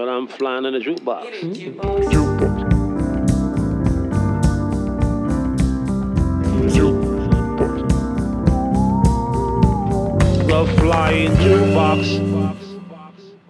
But 0.00 0.08
I'm 0.08 0.26
flying 0.26 0.64
in 0.64 0.74
a 0.74 0.78
jukebox. 0.78 1.26
Jukebox. 2.12 2.60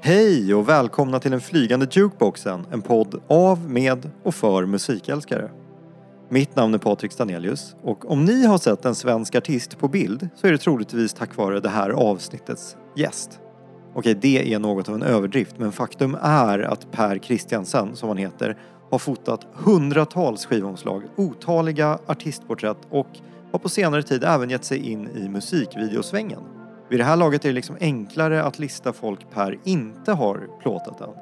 Hej 0.01 0.55
och 0.55 0.69
välkomna 0.69 1.21
till 1.21 1.31
den 1.31 1.41
flygande 1.41 1.87
jukeboxen, 1.91 2.67
en 2.73 2.83
podd 2.83 3.23
av, 3.29 3.71
med 3.71 4.11
och 4.23 4.35
för 4.35 4.67
musikälskare. 4.67 5.51
Mitt 6.29 6.57
namn 6.57 6.75
är 6.75 6.79
Patrik 6.79 7.13
Stanelius 7.13 7.77
och 7.83 8.11
om 8.11 8.25
ni 8.25 8.47
har 8.47 8.59
sett 8.59 8.85
en 8.85 8.95
svensk 8.95 9.35
artist 9.35 9.79
på 9.79 9.89
bild 9.89 10.29
så 10.37 10.47
är 10.47 10.53
det 10.53 10.59
troligtvis 10.59 11.15
tack 11.15 11.37
vare 11.37 11.61
det 11.61 11.69
här 11.69 11.91
avsnittets 11.91 12.77
gäst. 12.97 13.41
Okej, 13.95 14.15
det 14.15 14.55
är 14.55 14.59
något 14.59 14.89
av 14.89 14.95
en 14.95 15.03
överdrift 15.03 15.59
men 15.59 15.73
faktum 15.73 16.17
är 16.23 16.59
att 16.59 16.93
Per 16.93 17.19
Kristiansen, 17.19 17.97
som 17.97 18.09
han 18.09 18.19
heter, 18.19 18.57
har 18.91 18.99
fotat 18.99 19.47
hundratals 19.55 20.47
skivomslag, 20.47 21.03
otaliga 21.17 21.99
artistporträtt 22.07 22.79
och 22.91 23.07
har 23.53 23.59
på 23.59 23.69
senare 23.69 24.03
tid 24.03 24.25
även 24.25 24.51
gett 24.51 24.65
sig 24.65 24.91
in 24.93 25.09
i 25.09 25.29
musikvideosvängen. 25.29 26.41
Vid 26.89 27.01
det 27.01 27.05
här 27.05 27.17
laget 27.17 27.45
är 27.45 27.49
det 27.49 27.55
liksom 27.55 27.77
enklare 27.81 28.43
att 28.45 28.59
lista 28.59 28.93
folk 28.93 29.31
Per 29.31 29.59
inte 29.65 30.13
har 30.13 30.49
plåtat 30.63 31.01
än. 31.01 31.15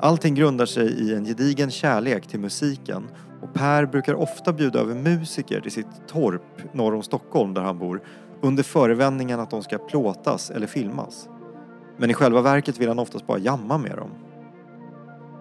Allting 0.00 0.34
grundar 0.34 0.66
sig 0.66 0.86
i 0.86 1.14
en 1.14 1.24
gedigen 1.24 1.70
kärlek 1.70 2.26
till 2.26 2.40
musiken 2.40 3.02
och 3.42 3.54
Per 3.54 3.86
brukar 3.86 4.14
ofta 4.14 4.52
bjuda 4.52 4.80
över 4.80 4.94
musiker 4.94 5.60
till 5.60 5.72
sitt 5.72 6.08
torp 6.08 6.74
norr 6.74 6.94
om 6.94 7.02
Stockholm 7.02 7.54
där 7.54 7.62
han 7.62 7.78
bor 7.78 8.02
under 8.40 8.62
förevändningen 8.62 9.40
att 9.40 9.50
de 9.50 9.62
ska 9.62 9.78
plåtas 9.78 10.50
eller 10.50 10.66
filmas. 10.66 11.28
Men 11.96 12.10
i 12.10 12.14
själva 12.14 12.40
verket 12.40 12.78
vill 12.80 12.88
han 12.88 12.98
oftast 12.98 13.26
bara 13.26 13.38
jamma 13.38 13.78
med 13.78 13.96
dem. 13.96 14.10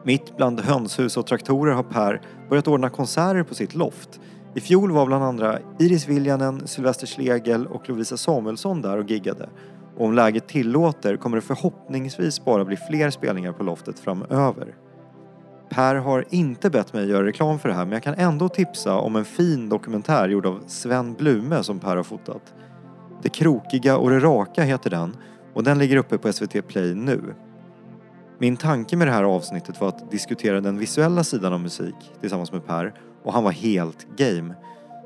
Mitt 0.05 0.38
bland 0.38 0.59
hönshus 0.59 1.17
och 1.17 1.27
traktorer 1.27 1.73
har 1.73 1.84
Per 1.84 2.21
börjat 2.49 2.68
ordna 2.68 2.90
konserter 2.90 3.43
på 3.43 3.55
sitt 3.55 3.76
loft. 3.76 4.20
I 4.55 4.59
fjol 4.59 4.91
var 4.91 5.05
bland 5.05 5.24
andra 5.24 5.59
Iris 5.79 6.07
Viljanen, 6.07 6.68
Sylvester 6.68 7.07
Schlegel 7.07 7.68
och 7.68 7.90
Lovisa 7.90 8.18
Samuelsson 8.18 8.81
där 8.81 8.98
och 8.98 9.09
giggade. 9.09 9.49
Och 9.98 10.05
om 10.05 10.13
läget 10.13 10.48
tillåter 10.48 11.18
kommer 11.18 11.37
det 11.37 11.41
förhoppningsvis 11.41 12.46
bara 12.46 12.65
bli 12.65 12.77
fler 12.77 13.09
spelningar 13.09 13.51
på 13.51 13.63
loftet 13.63 13.99
framöver. 13.99 14.76
Per 15.70 15.96
har 15.96 16.26
inte 16.29 16.70
bett 16.70 16.93
mig 16.93 17.09
göra 17.09 17.26
reklam 17.26 17.59
för 17.59 17.70
det 17.70 17.76
här 17.76 17.85
men 17.85 17.93
jag 17.93 18.04
kan 18.04 18.13
ändå 18.13 18.49
tipsa 18.49 18.98
om 18.98 19.15
en 19.15 19.26
fin 19.26 19.70
dokumentär 19.70 20.29
gjord 20.29 20.46
av 20.46 20.63
Sven 20.68 21.13
Blume 21.13 21.63
som 21.63 21.79
Per 21.79 21.96
har 21.96 22.04
fotat. 22.04 22.54
Det 23.21 23.29
krokiga 23.29 23.98
och 23.98 24.09
det 24.09 24.20
raka 24.20 24.63
heter 24.63 24.90
den 24.90 25.15
och 25.54 25.63
den 25.63 25.79
ligger 25.79 25.98
uppe 25.98 26.18
på 26.18 26.34
SVT 26.34 26.68
Play 26.68 26.93
nu. 26.93 27.35
Min 28.40 28.57
tanke 28.57 28.98
med 28.98 29.07
det 29.07 29.12
här 29.12 29.23
avsnittet 29.23 29.82
var 29.82 29.87
att 29.87 30.12
diskutera 30.12 30.62
den 30.62 30.77
visuella 30.77 31.23
sidan 31.23 31.54
av 31.54 31.59
musik 31.59 31.96
tillsammans 32.21 32.51
med 32.51 32.65
Per 32.65 32.93
och 33.23 33.34
han 33.34 33.43
var 33.43 33.51
helt 33.51 34.07
game. 34.18 34.55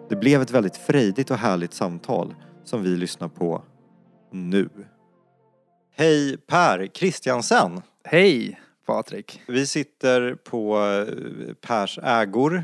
Det 0.10 0.16
blev 0.16 0.42
ett 0.42 0.52
väldigt 0.52 0.78
frejdigt 0.78 1.32
och 1.32 1.38
härligt 1.38 1.74
samtal 1.74 2.36
som 2.64 2.84
vi 2.84 2.90
lyssnar 2.90 3.28
på 3.28 3.64
nu. 4.32 4.70
Hej 5.96 6.38
Per 6.38 6.88
Christiansen! 6.94 7.82
Hej 8.04 8.60
Patrik. 8.86 9.42
Vi 9.48 9.66
sitter 9.66 10.36
på 10.36 10.78
eh, 10.80 11.54
Pers 11.54 12.00
ägor 12.04 12.64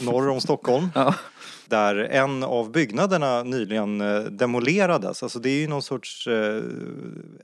norr 0.00 0.28
om 0.28 0.40
Stockholm. 0.40 0.88
Ja. 0.94 1.14
Där 1.68 1.96
en 1.96 2.42
av 2.42 2.72
byggnaderna 2.72 3.42
nyligen 3.42 4.00
eh, 4.00 4.20
demolerades. 4.20 5.22
Alltså 5.22 5.38
det 5.38 5.50
är 5.50 5.60
ju 5.60 5.68
någon 5.68 5.82
sorts... 5.82 6.26
Eh, 6.26 6.62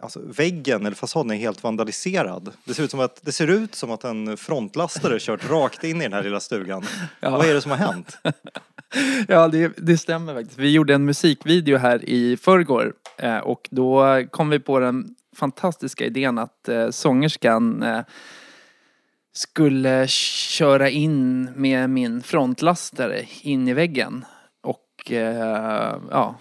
alltså 0.00 0.20
väggen 0.24 0.86
eller 0.86 0.96
fasaden 0.96 1.30
är 1.30 1.36
helt 1.36 1.62
vandaliserad. 1.62 2.50
Det 2.64 2.74
ser 2.74 2.82
ut 2.82 2.90
som 2.90 3.00
att, 3.00 3.20
det 3.22 3.32
ser 3.32 3.50
ut 3.50 3.74
som 3.74 3.90
att 3.90 4.04
en 4.04 4.36
frontlastare 4.36 5.18
kört 5.20 5.50
rakt 5.50 5.84
in 5.84 6.00
i 6.00 6.04
den 6.04 6.12
här 6.12 6.22
lilla 6.22 6.40
stugan. 6.40 6.84
Ja. 7.20 7.30
Vad 7.30 7.46
är 7.46 7.54
det 7.54 7.60
som 7.60 7.70
har 7.70 7.78
hänt? 7.78 8.18
Ja, 9.28 9.48
det, 9.48 9.72
det 9.76 9.98
stämmer 9.98 10.34
faktiskt. 10.34 10.58
Vi 10.58 10.72
gjorde 10.72 10.94
en 10.94 11.04
musikvideo 11.04 11.76
här 11.76 12.08
i 12.08 12.36
förrgår 12.36 12.92
eh, 13.18 13.38
och 13.38 13.68
då 13.70 14.22
kom 14.30 14.48
vi 14.48 14.58
på 14.58 14.78
den 14.78 15.14
fantastiska 15.36 16.04
idén 16.04 16.38
att 16.38 16.68
sångerskan 16.90 17.84
skulle 19.32 20.08
köra 20.08 20.90
in 20.90 21.44
med 21.44 21.90
min 21.90 22.22
frontlastare 22.22 23.26
in 23.42 23.68
i 23.68 23.72
väggen 23.72 24.24
och 24.60 25.12
eh, 25.12 25.98
ja, 26.10 26.38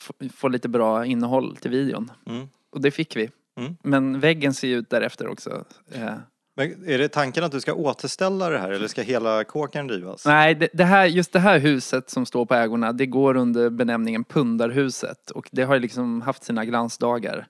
få, 0.00 0.12
få 0.34 0.48
lite 0.48 0.68
bra 0.68 1.06
innehåll 1.06 1.56
till 1.56 1.70
videon. 1.70 2.12
Mm. 2.26 2.48
Och 2.70 2.80
det 2.80 2.90
fick 2.90 3.16
vi. 3.16 3.30
Mm. 3.56 3.76
Men 3.82 4.20
väggen 4.20 4.54
ser 4.54 4.68
ju 4.68 4.76
ut 4.76 4.90
därefter 4.90 5.28
också. 5.28 5.64
Eh, 5.92 6.14
Men 6.56 6.88
är 6.88 6.98
det 6.98 7.08
tanken 7.08 7.44
att 7.44 7.52
du 7.52 7.60
ska 7.60 7.74
återställa 7.74 8.50
det 8.50 8.58
här 8.58 8.70
eller 8.70 8.88
ska 8.88 9.02
hela 9.02 9.44
kåken 9.44 9.88
rivas? 9.88 10.26
Nej, 10.26 10.54
det, 10.54 10.68
det 10.72 10.84
här, 10.84 11.06
just 11.06 11.32
det 11.32 11.38
här 11.38 11.58
huset 11.58 12.10
som 12.10 12.26
står 12.26 12.46
på 12.46 12.54
ägorna, 12.54 12.92
det 12.92 13.06
går 13.06 13.36
under 13.36 13.70
benämningen 13.70 14.24
Pundarhuset. 14.24 15.30
Och 15.30 15.48
det 15.52 15.62
har 15.62 15.78
liksom 15.78 16.20
haft 16.20 16.44
sina 16.44 16.64
glansdagar. 16.64 17.46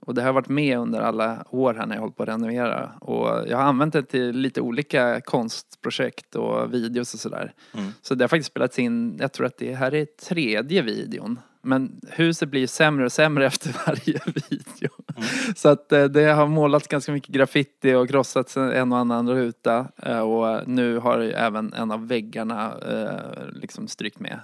Och 0.00 0.14
det 0.14 0.22
har 0.22 0.32
varit 0.32 0.48
med 0.48 0.78
under 0.78 1.00
alla 1.00 1.44
år 1.50 1.74
här 1.74 1.86
när 1.86 1.94
jag 1.94 2.00
hållit 2.00 2.16
på 2.16 2.22
att 2.22 2.28
renovera. 2.28 2.90
Och 3.00 3.48
jag 3.48 3.56
har 3.56 3.64
använt 3.64 3.92
det 3.92 4.02
till 4.02 4.36
lite 4.36 4.60
olika 4.60 5.20
konstprojekt 5.20 6.34
och 6.34 6.74
videos 6.74 7.14
och 7.14 7.20
sådär. 7.20 7.52
Mm. 7.74 7.92
Så 8.02 8.14
det 8.14 8.24
har 8.24 8.28
faktiskt 8.28 8.50
spelats 8.50 8.78
in, 8.78 9.16
jag 9.20 9.32
tror 9.32 9.46
att 9.46 9.58
det 9.58 9.74
här 9.74 9.94
är 9.94 10.04
tredje 10.04 10.82
videon. 10.82 11.38
Men 11.62 12.00
huset 12.08 12.48
blir 12.48 12.66
sämre 12.66 13.04
och 13.04 13.12
sämre 13.12 13.46
efter 13.46 13.76
varje 13.86 14.20
video. 14.48 14.90
Så 15.56 15.68
att 15.68 15.92
eh, 15.92 16.04
det 16.04 16.24
har 16.24 16.46
målats 16.46 16.88
ganska 16.88 17.12
mycket 17.12 17.34
graffiti 17.34 17.94
och 17.94 18.08
krossats 18.08 18.56
en 18.56 18.92
och 18.92 18.98
annan 18.98 19.28
ruta. 19.30 19.88
Eh, 20.02 20.20
Och 20.20 20.68
nu 20.68 20.98
har 20.98 21.18
även 21.20 21.72
en 21.72 21.90
av 21.90 22.08
väggarna 22.08 22.78
eh, 22.78 23.48
liksom 23.52 23.88
strykt 23.88 24.20
med. 24.20 24.40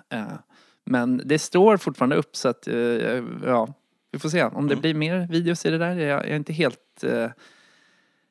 Men 0.84 1.22
det 1.24 1.38
står 1.38 1.76
fortfarande 1.76 2.16
upp 2.16 2.36
så 2.36 2.48
att, 2.48 2.68
ja, 3.46 3.68
vi 4.12 4.18
får 4.18 4.28
se. 4.28 4.44
Om 4.44 4.66
det 4.68 4.74
Mm. 4.74 4.80
blir 4.80 4.94
mer 4.94 5.26
videos 5.30 5.66
i 5.66 5.70
det 5.70 5.78
där, 5.78 5.94
jag 5.96 6.28
är 6.28 6.36
inte 6.36 6.52
helt 6.52 7.04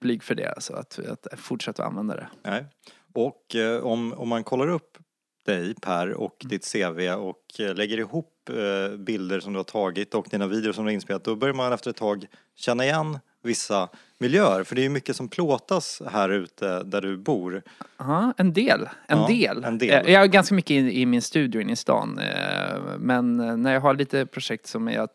blyg 0.01 0.23
för 0.23 0.35
det. 0.35 0.49
Alltså 0.53 0.73
att, 0.73 0.99
att 1.31 1.39
fortsätta 1.39 1.85
använda 1.85 2.15
det. 2.15 2.27
Nej. 2.43 2.65
Och 3.13 3.55
eh, 3.55 3.83
om, 3.83 4.13
om 4.13 4.29
man 4.29 4.43
kollar 4.43 4.67
upp 4.67 4.97
dig 5.45 5.75
Per 5.81 6.13
och 6.13 6.35
ditt 6.39 6.71
CV 6.73 7.09
och 7.09 7.59
eh, 7.59 7.75
lägger 7.75 7.97
ihop 7.97 8.49
eh, 8.49 8.97
bilder 8.97 9.39
som 9.39 9.53
du 9.53 9.59
har 9.59 9.63
tagit 9.63 10.13
och 10.15 10.27
dina 10.31 10.47
videor 10.47 10.73
som 10.73 10.85
du 10.85 10.89
har 10.89 10.93
inspelat 10.93 11.23
då 11.23 11.35
börjar 11.35 11.53
man 11.53 11.73
efter 11.73 11.89
ett 11.89 11.95
tag 11.95 12.25
känna 12.55 12.83
igen 12.85 13.19
vissa 13.43 13.89
miljöer. 14.17 14.63
För 14.63 14.75
det 14.75 14.81
är 14.81 14.83
ju 14.83 14.89
mycket 14.89 15.15
som 15.15 15.27
plåtas 15.27 16.01
här 16.11 16.29
ute 16.29 16.83
där 16.83 17.01
du 17.01 17.17
bor. 17.17 17.61
Ja, 17.97 18.33
en 18.37 18.53
del. 18.53 18.89
En, 19.07 19.17
Ja, 19.19 19.27
del. 19.27 19.63
en 19.63 19.77
del. 19.77 20.05
Eh, 20.07 20.13
Jag 20.13 20.19
har 20.19 20.27
ganska 20.27 20.55
mycket 20.55 20.71
i, 20.71 21.01
i 21.01 21.05
min 21.05 21.21
studio 21.21 21.61
inne 21.61 21.71
i 21.71 21.75
stan. 21.75 22.19
Men 22.97 23.37
när 23.63 23.73
jag 23.73 23.81
har 23.81 23.93
lite 23.93 24.25
projekt 24.25 24.67
som 24.67 24.87
jag 24.87 25.09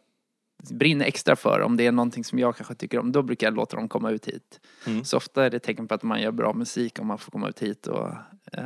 brinner 0.71 1.04
extra 1.04 1.37
för, 1.37 1.60
om 1.60 1.76
det 1.76 1.87
är 1.87 1.93
någonting 1.93 2.25
som 2.25 2.38
jag 2.38 2.56
kanske 2.56 2.75
tycker 2.75 2.98
om, 2.98 3.12
då 3.12 3.22
brukar 3.22 3.47
jag 3.47 3.54
låta 3.54 3.76
dem 3.76 3.88
komma 3.88 4.10
ut 4.10 4.28
hit. 4.28 4.60
Mm. 4.87 5.04
Så 5.04 5.16
ofta 5.16 5.44
är 5.44 5.50
det 5.50 5.59
tecken 5.59 5.88
på 5.88 5.94
att 5.94 6.03
man 6.03 6.22
gör 6.22 6.31
bra 6.31 6.53
musik 6.53 6.98
om 7.00 7.06
man 7.06 7.19
får 7.19 7.31
komma 7.31 7.48
ut 7.48 7.59
hit 7.59 7.87
och 7.87 8.09
eh, 8.53 8.65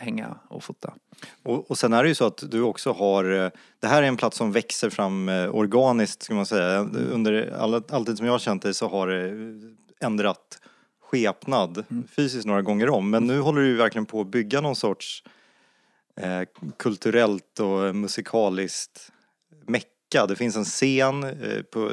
hänga 0.00 0.36
och 0.48 0.64
fota. 0.64 0.94
Och, 1.42 1.70
och 1.70 1.78
sen 1.78 1.92
är 1.92 2.02
det 2.02 2.08
ju 2.08 2.14
så 2.14 2.26
att 2.26 2.50
du 2.50 2.62
också 2.62 2.92
har, 2.92 3.44
eh, 3.44 3.50
det 3.80 3.86
här 3.86 4.02
är 4.02 4.06
en 4.06 4.16
plats 4.16 4.36
som 4.36 4.52
växer 4.52 4.90
fram 4.90 5.28
eh, 5.28 5.54
organiskt 5.54 6.22
ska 6.22 6.34
man 6.34 6.46
säga. 6.46 6.80
Under 7.12 7.52
all, 7.58 7.82
all 7.88 8.06
tid 8.06 8.16
som 8.16 8.26
jag 8.26 8.34
har 8.34 8.38
känt 8.38 8.62
dig 8.62 8.74
så 8.74 8.88
har 8.88 9.08
det 9.08 9.34
ändrat 10.00 10.60
skepnad 11.10 11.84
fysiskt 12.16 12.46
några 12.46 12.62
gånger 12.62 12.88
om. 12.90 13.10
Men 13.10 13.26
nu 13.26 13.40
håller 13.40 13.60
du 13.60 13.66
ju 13.66 13.76
verkligen 13.76 14.06
på 14.06 14.20
att 14.20 14.26
bygga 14.26 14.60
någon 14.60 14.76
sorts 14.76 15.22
eh, 16.16 16.42
kulturellt 16.76 17.60
och 17.60 17.96
musikaliskt 17.96 19.12
mecka. 20.14 20.26
Det 20.26 20.36
finns 20.36 20.56
en 20.56 20.64
scen 20.64 21.24
eh, 21.24 21.62
på 21.70 21.90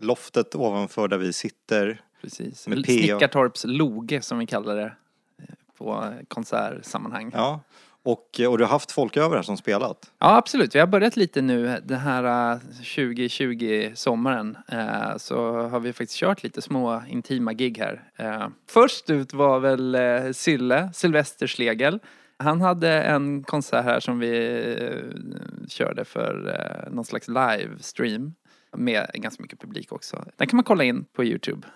loftet 0.00 0.54
ovanför 0.54 1.08
där 1.08 1.18
vi 1.18 1.32
sitter. 1.32 2.00
Precis. 2.22 2.68
Med. 2.68 2.84
Snickartorps 2.84 3.64
loge 3.64 4.22
som 4.22 4.38
vi 4.38 4.46
kallar 4.46 4.76
det 4.76 4.92
eh, 5.38 5.44
på 5.78 6.12
konsertsammanhang. 6.28 7.30
Ja. 7.34 7.60
Och, 8.02 8.40
och 8.48 8.58
du 8.58 8.64
har 8.64 8.70
haft 8.70 8.92
folk 8.92 9.16
över 9.16 9.36
här 9.36 9.42
som 9.42 9.56
spelat. 9.56 10.10
Ja, 10.18 10.36
absolut. 10.36 10.74
Vi 10.74 10.78
har 10.78 10.86
börjat 10.86 11.16
lite 11.16 11.42
nu 11.42 11.80
den 11.84 11.98
här 11.98 12.52
eh, 12.52 12.58
2020 12.58 13.90
sommaren. 13.94 14.56
eh, 14.68 15.16
Så 15.16 15.52
har 15.68 15.80
vi 15.80 15.92
faktiskt 15.92 16.18
kört 16.18 16.42
lite 16.42 16.62
små 16.62 17.02
intima 17.08 17.52
gig 17.52 17.78
här. 17.78 18.02
Eh, 18.16 18.48
Först 18.68 19.10
ut 19.10 19.32
var 19.34 19.60
väl 19.60 19.94
eh, 19.94 20.32
Sylle, 20.32 20.90
Sylvester 20.94 21.46
Schlegel. 21.46 21.98
Han 22.38 22.60
hade 22.60 23.02
en 23.02 23.42
konsert 23.42 23.84
här 23.84 24.00
som 24.00 24.18
vi 24.18 24.62
eh, 24.80 25.66
körde 25.68 26.04
för 26.04 26.48
eh, 26.48 26.92
någon 26.92 27.04
slags 27.04 27.28
livestream. 27.28 28.34
Med 28.76 29.10
ganska 29.14 29.42
mycket 29.42 29.60
publik 29.60 29.92
också. 29.92 30.24
Den 30.36 30.48
kan 30.48 30.56
man 30.56 30.64
kolla 30.64 30.84
in 30.84 31.04
på 31.04 31.24
Youtube 31.24 31.66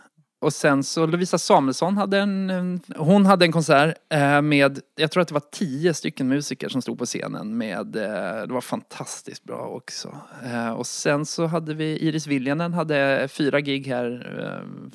och 0.41 0.53
sen 0.53 0.85
så 0.85 1.07
Lovisa 1.07 1.39
Samuelsson 1.39 1.97
hade 1.97 2.19
en, 2.19 2.51
en 2.51 2.81
hon 2.97 3.27
hade 3.27 3.45
en 3.45 3.53
konsert 3.53 3.95
eh, 4.09 4.43
med, 4.43 4.81
jag 4.97 5.11
tror 5.11 5.21
att 5.21 5.29
det 5.29 5.35
var 5.35 5.43
tio 5.53 5.95
stycken 5.95 6.29
musiker 6.29 6.69
som 6.69 6.83
stod 6.83 6.99
på 6.99 7.07
scenen 7.07 7.59
med, 7.59 7.97
eh, 7.97 8.47
det 8.47 8.53
var 8.53 8.61
fantastiskt 8.61 9.45
bra 9.45 9.67
också. 9.67 10.17
Eh, 10.45 10.71
och 10.71 10.87
sen 10.87 11.27
så 11.27 11.47
hade 11.47 11.75
vi 11.75 11.85
Iris 11.85 12.27
Viljanen 12.27 12.75
hade 12.75 13.29
fyra 13.31 13.61
gig 13.61 13.87
här 13.87 14.11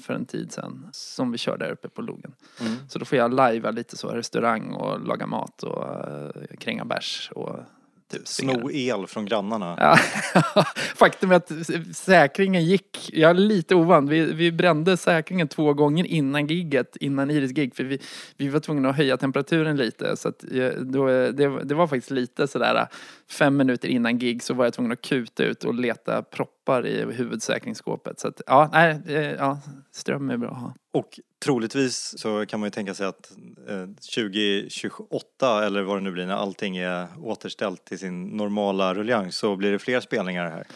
för 0.02 0.14
en 0.14 0.26
tid 0.26 0.52
sedan 0.52 0.90
som 0.92 1.32
vi 1.32 1.38
körde 1.38 1.66
där 1.66 1.72
uppe 1.72 1.90
på 1.90 2.02
Logen. 2.02 2.34
Mm. 2.62 2.76
Så 2.90 3.00
då 3.00 3.06
får 3.06 3.18
jag 3.18 3.34
lajva 3.34 3.72
lite 3.72 3.98
så, 3.98 4.08
restaurang 4.08 4.72
och 4.72 5.08
laga 5.08 5.28
mat 5.28 5.64
och 5.64 5.86
kränga 6.60 6.86
bärs 6.86 7.32
och 7.36 7.60
typ 8.12 8.28
springa 8.28 8.54
Sno 8.54 8.72
el 8.72 9.08
från 9.08 9.26
grannarna. 9.26 9.76
Ja, 9.80 9.98
faktum 10.96 11.32
är 11.32 11.36
att 11.36 11.52
säkringen 11.96 12.66
gick, 12.66 13.10
jag 13.14 13.30
är 13.30 13.34
lite 13.34 13.76
ovan, 13.76 14.08
vi, 14.08 14.34
vi 14.34 14.52
brände 14.52 14.98
säkringen 14.98 15.48
två 15.48 15.74
gånger 15.74 16.06
innan 16.06 16.48
gigget, 16.48 16.96
innan 16.96 17.32
Iris 17.32 17.52
gig, 17.52 17.76
för 17.76 17.84
vi, 17.84 18.02
vi 18.38 18.48
var 18.48 18.60
tvungna 18.60 18.90
att 18.90 18.98
höja 18.98 19.18
temperaturen 19.18 19.78
lite. 19.78 20.18
Så 20.18 20.30
att, 20.30 20.44
eh, 20.52 20.70
då, 20.70 21.08
det, 21.08 21.64
det 21.64 21.76
var 21.76 21.88
faktiskt 21.88 22.12
lite 22.12 22.48
sådär, 22.48 22.88
fem 23.30 23.58
minuter 23.58 23.88
innan 23.88 24.20
gig 24.20 24.44
så 24.44 24.54
var 24.54 24.66
jag 24.66 24.74
tvungen 24.74 24.92
att 24.92 25.02
kuta 25.02 25.44
ut 25.44 25.64
och 25.64 25.74
leta 25.74 26.24
proppar 26.66 26.86
i 26.86 27.06
huvudsäkringsskåpet. 27.14 28.20
Så 28.20 28.28
att, 28.28 28.42
ja, 28.48 28.70
nej, 28.74 29.02
ja, 29.38 29.60
ström 29.92 30.30
är 30.30 30.38
bra 30.38 30.50
att 30.50 30.58
ha. 30.58 30.74
Och 30.94 31.20
troligtvis 31.46 32.14
så 32.18 32.46
kan 32.46 32.60
man 32.60 32.68
ju 32.68 32.72
tänka 32.72 32.94
sig 32.94 33.08
att 33.08 33.32
eh, 33.70 33.86
2028 34.16 35.66
eller 35.66 35.82
vad 35.82 35.98
det 35.98 36.02
nu 36.02 36.12
blir 36.12 36.26
när 36.26 36.34
allting 36.34 36.78
är 36.78 37.08
återställt 37.22 37.86
till 37.86 38.00
sin 38.00 38.24
normala 38.24 38.94
ruljang 38.94 39.32
så 39.32 39.56
blir 39.56 39.72
det 39.72 39.80
fler 39.80 40.00
spelningar 40.00 40.50
här. 40.50 40.68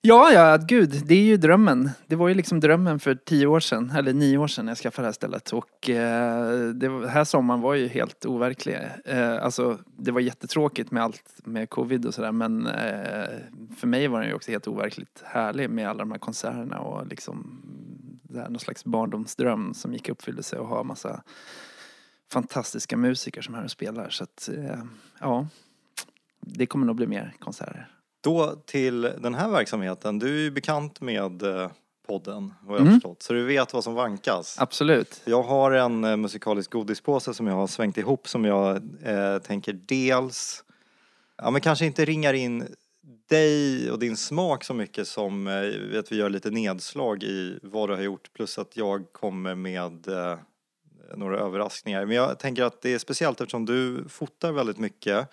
Ja, 0.00 0.30
ja, 0.32 0.56
gud, 0.68 1.02
det 1.06 1.14
är 1.14 1.22
ju 1.22 1.36
drömmen. 1.36 1.90
Det 2.06 2.16
var 2.16 2.28
ju 2.28 2.34
liksom 2.34 2.60
drömmen 2.60 2.98
för 2.98 3.14
tio 3.14 3.46
år 3.46 3.60
sedan, 3.60 3.90
eller 3.90 4.12
nio 4.12 4.38
år 4.38 4.46
sedan 4.48 4.64
när 4.64 4.70
jag 4.70 4.78
skaffade 4.78 5.04
det 5.04 5.08
här 5.08 5.12
stället. 5.12 5.52
Och 5.52 5.90
eh, 5.90 6.68
det 6.74 6.88
var- 6.88 7.06
här 7.06 7.24
sommaren 7.24 7.60
var 7.60 7.74
ju 7.74 7.88
helt 7.88 8.26
overklig. 8.26 8.78
Eh, 9.04 9.42
alltså, 9.44 9.78
det 9.96 10.10
var 10.10 10.20
jättetråkigt 10.20 10.90
med 10.90 11.02
allt 11.02 11.22
med 11.44 11.70
covid 11.70 12.06
och 12.06 12.14
sådär, 12.14 12.32
men 12.32 12.66
eh, 12.66 13.28
för 13.76 13.86
mig 13.86 14.08
var 14.08 14.20
den 14.20 14.28
ju 14.28 14.34
också 14.34 14.50
helt 14.50 14.68
overkligt 14.68 15.22
härlig 15.24 15.70
med 15.70 15.88
alla 15.88 15.98
de 15.98 16.10
här 16.10 16.18
konserterna 16.18 16.78
och 16.78 17.06
liksom 17.06 17.62
det 18.22 18.40
här, 18.40 18.48
någon 18.48 18.60
slags 18.60 18.84
barndomsdröm 18.84 19.74
som 19.74 19.92
gick 19.92 20.08
i 20.08 20.12
uppfyllelse 20.12 20.58
och 20.58 20.66
ha 20.68 20.82
massa 20.82 21.22
fantastiska 22.32 22.96
musiker 22.96 23.42
som 23.42 23.54
är 23.54 23.58
här 23.58 23.64
och 23.64 23.70
spelar. 23.70 24.10
Så 24.10 24.24
att, 24.24 24.48
eh, 24.56 24.78
ja, 25.20 25.46
det 26.40 26.66
kommer 26.66 26.86
nog 26.86 26.96
bli 26.96 27.06
mer 27.06 27.34
konserter. 27.38 27.88
Då 28.20 28.62
till 28.66 29.00
den 29.02 29.34
här 29.34 29.50
verksamheten. 29.50 30.18
Du 30.18 30.26
är 30.36 30.40
ju 30.40 30.50
bekant 30.50 31.00
med 31.00 31.42
eh, 31.42 31.70
podden 32.06 32.54
vad 32.62 32.76
jag 32.76 32.80
Mm. 32.82 32.94
förstått. 32.94 33.22
Så 33.22 33.32
du 33.32 33.44
vet 33.44 33.72
vad 33.74 33.84
som 33.84 33.94
vankas. 33.94 34.56
Absolut. 34.58 35.20
Jag 35.24 35.42
har 35.42 35.72
en 35.72 36.04
eh, 36.04 36.16
musikalisk 36.16 36.70
godispåse 36.70 37.34
som 37.34 37.46
jag 37.46 37.54
har 37.54 37.66
svängt 37.66 37.98
ihop 37.98 38.28
som 38.28 38.44
jag 38.44 38.76
eh, 39.02 39.38
tänker 39.38 39.72
dels, 39.72 40.64
ja 41.36 41.50
men 41.50 41.60
kanske 41.60 41.86
inte 41.86 42.04
ringar 42.04 42.34
in 42.34 42.66
dig 43.28 43.90
och 43.90 43.98
din 43.98 44.16
smak 44.16 44.64
så 44.64 44.74
mycket 44.74 45.08
som 45.08 45.46
eh, 45.46 45.98
att 45.98 46.12
vi 46.12 46.16
gör 46.16 46.30
lite 46.30 46.50
nedslag 46.50 47.22
i 47.22 47.58
vad 47.62 47.88
du 47.88 47.94
har 47.94 48.02
gjort 48.02 48.32
plus 48.32 48.58
att 48.58 48.76
jag 48.76 49.12
kommer 49.12 49.54
med 49.54 50.08
eh, 50.08 50.38
några 51.16 51.38
överraskningar. 51.38 52.06
Men 52.06 52.16
jag 52.16 52.38
tänker 52.38 52.62
att 52.62 52.82
det 52.82 52.94
är 52.94 52.98
speciellt 52.98 53.40
eftersom 53.40 53.66
du 53.66 54.04
fotar 54.08 54.52
väldigt 54.52 54.78
mycket 54.78 55.28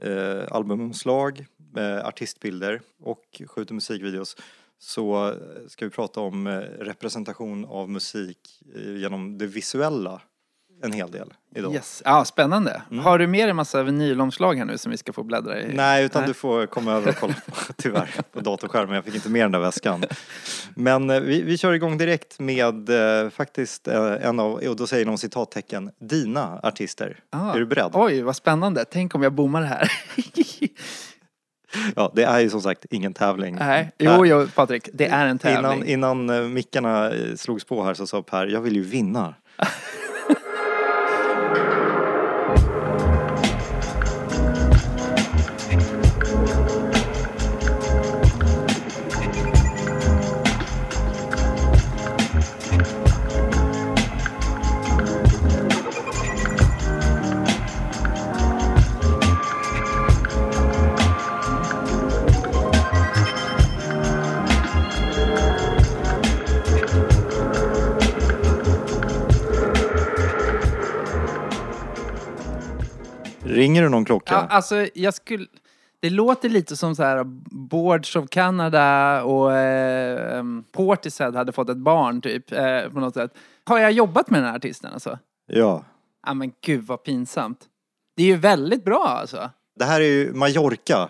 eh, 0.00 0.42
albumomslag, 0.50 1.46
artistbilder 1.78 2.80
och 3.02 3.42
skjuter 3.46 3.74
musikvideos 3.74 4.36
så 4.78 5.28
eh, 5.28 5.34
ska 5.68 5.84
vi 5.84 5.90
prata 5.90 6.20
om 6.20 6.46
eh, 6.46 6.52
representation 6.60 7.64
av 7.64 7.90
musik 7.90 8.62
eh, 8.74 8.96
genom 8.96 9.38
det 9.38 9.46
visuella 9.46 10.20
en 10.82 10.92
hel 10.92 11.10
del 11.10 11.34
idag. 11.54 11.74
Yes. 11.74 12.02
Ja, 12.04 12.24
spännande. 12.24 12.82
Mm. 12.90 13.04
Har 13.04 13.18
du 13.18 13.26
med 13.26 13.40
dig 13.40 13.50
en 13.50 13.56
massa 13.56 13.82
vinylomslag 13.82 14.54
här 14.54 14.64
nu 14.64 14.78
som 14.78 14.90
vi 14.90 14.96
ska 14.96 15.12
få 15.12 15.22
bläddra 15.22 15.60
i? 15.60 15.74
Nej, 15.74 16.04
utan 16.04 16.22
Nej. 16.22 16.28
du 16.28 16.34
får 16.34 16.66
komma 16.66 16.92
över 16.92 17.08
och 17.08 17.16
kolla 17.16 17.34
på, 17.46 17.72
tyvärr, 17.76 18.10
på 18.32 18.40
datorskärmen. 18.40 18.94
Jag 18.94 19.04
fick 19.04 19.14
inte 19.14 19.28
med 19.28 19.44
den 19.44 19.52
där 19.52 19.58
väskan. 19.58 20.04
Men 20.74 21.10
eh, 21.10 21.20
vi, 21.20 21.42
vi 21.42 21.58
kör 21.58 21.72
igång 21.72 21.98
direkt 21.98 22.38
med 22.38 22.88
eh, 22.90 23.30
faktiskt 23.30 23.88
eh, 23.88 24.26
en 24.26 24.40
av, 24.40 24.52
och 24.52 24.76
då 24.76 24.86
säger 24.86 25.06
någon 25.06 25.18
citattecken, 25.18 25.90
dina 26.00 26.60
artister. 26.62 27.20
Ah. 27.30 27.54
Är 27.54 27.58
du 27.58 27.66
beredd? 27.66 27.90
Oj, 27.94 28.22
vad 28.22 28.36
spännande. 28.36 28.84
Tänk 28.84 29.14
om 29.14 29.22
jag 29.22 29.32
bommar 29.32 29.62
här. 29.62 29.92
Ja, 31.96 32.12
det 32.14 32.24
är 32.24 32.40
ju 32.40 32.50
som 32.50 32.62
sagt 32.62 32.84
ingen 32.90 33.14
tävling. 33.14 33.56
Nej, 33.56 33.92
jo, 33.98 34.26
jo, 34.26 34.46
Patrik. 34.54 34.88
Det 34.92 35.06
är 35.06 35.26
en 35.26 35.38
tävling. 35.38 35.88
Innan, 35.88 36.24
innan 36.26 36.42
eh, 36.44 36.48
mickarna 36.48 37.10
eh, 37.10 37.34
slogs 37.36 37.64
på 37.64 37.84
här 37.84 37.94
så 37.94 38.06
sa 38.06 38.22
Per, 38.22 38.46
jag 38.46 38.60
vill 38.60 38.76
ju 38.76 38.82
vinna. 38.82 39.34
klocka? 74.06 74.34
Ja, 74.34 74.46
alltså, 74.56 74.86
jag 74.94 75.14
skulle... 75.14 75.46
Det 76.00 76.10
låter 76.10 76.48
lite 76.48 76.76
som 76.76 76.96
så 76.96 77.02
här 77.02 77.24
Boards 77.70 78.16
of 78.16 78.28
Canada 78.28 79.22
och 79.24 79.52
eh, 79.52 80.38
um, 80.38 80.64
Portishead 80.72 81.32
hade 81.36 81.52
fått 81.52 81.70
ett 81.70 81.76
barn 81.76 82.20
typ 82.20 82.52
eh, 82.52 82.88
på 82.88 83.00
något 83.00 83.14
sätt. 83.14 83.34
Har 83.64 83.78
jag 83.78 83.92
jobbat 83.92 84.30
med 84.30 84.40
den 84.40 84.48
här 84.48 84.56
artisten 84.56 84.92
alltså? 84.92 85.18
Ja. 85.46 85.84
Ja 86.26 86.34
men 86.34 86.52
gud 86.60 86.84
vad 86.86 87.02
pinsamt. 87.02 87.58
Det 88.16 88.22
är 88.22 88.26
ju 88.26 88.36
väldigt 88.36 88.84
bra 88.84 89.04
alltså. 89.20 89.50
Det 89.78 89.84
här 89.84 90.00
är 90.00 90.04
ju 90.04 90.32
Mallorca. 90.32 91.08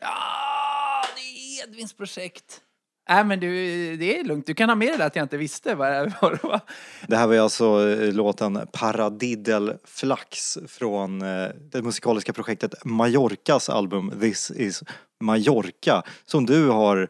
Ja, 0.00 1.04
det 1.16 1.20
är 1.20 1.68
Edvins 1.68 1.92
projekt. 1.92 2.60
Nej 3.08 3.24
men 3.24 3.40
du, 3.40 3.48
det 3.96 4.18
är 4.18 4.24
lugnt. 4.24 4.46
Du 4.46 4.54
kan 4.54 4.68
ha 4.68 4.76
med 4.76 4.88
det 4.88 4.96
där 4.96 5.06
att 5.06 5.16
jag 5.16 5.24
inte 5.24 5.36
visste 5.36 5.74
vad 5.74 5.92
det 5.92 6.12
var. 6.22 6.60
Det 7.06 7.16
här 7.16 7.26
var 7.26 7.36
alltså 7.36 7.88
eh, 7.88 8.12
låten 8.12 8.60
Paradiddle 8.72 9.76
Flax 9.84 10.58
från 10.68 11.22
eh, 11.22 11.48
det 11.72 11.82
musikaliska 11.82 12.32
projektet 12.32 12.84
Mallorcas 12.84 13.70
album 13.70 14.12
This 14.20 14.50
is 14.50 14.82
Mallorca 15.20 16.02
som 16.24 16.46
du 16.46 16.68
har 16.68 17.08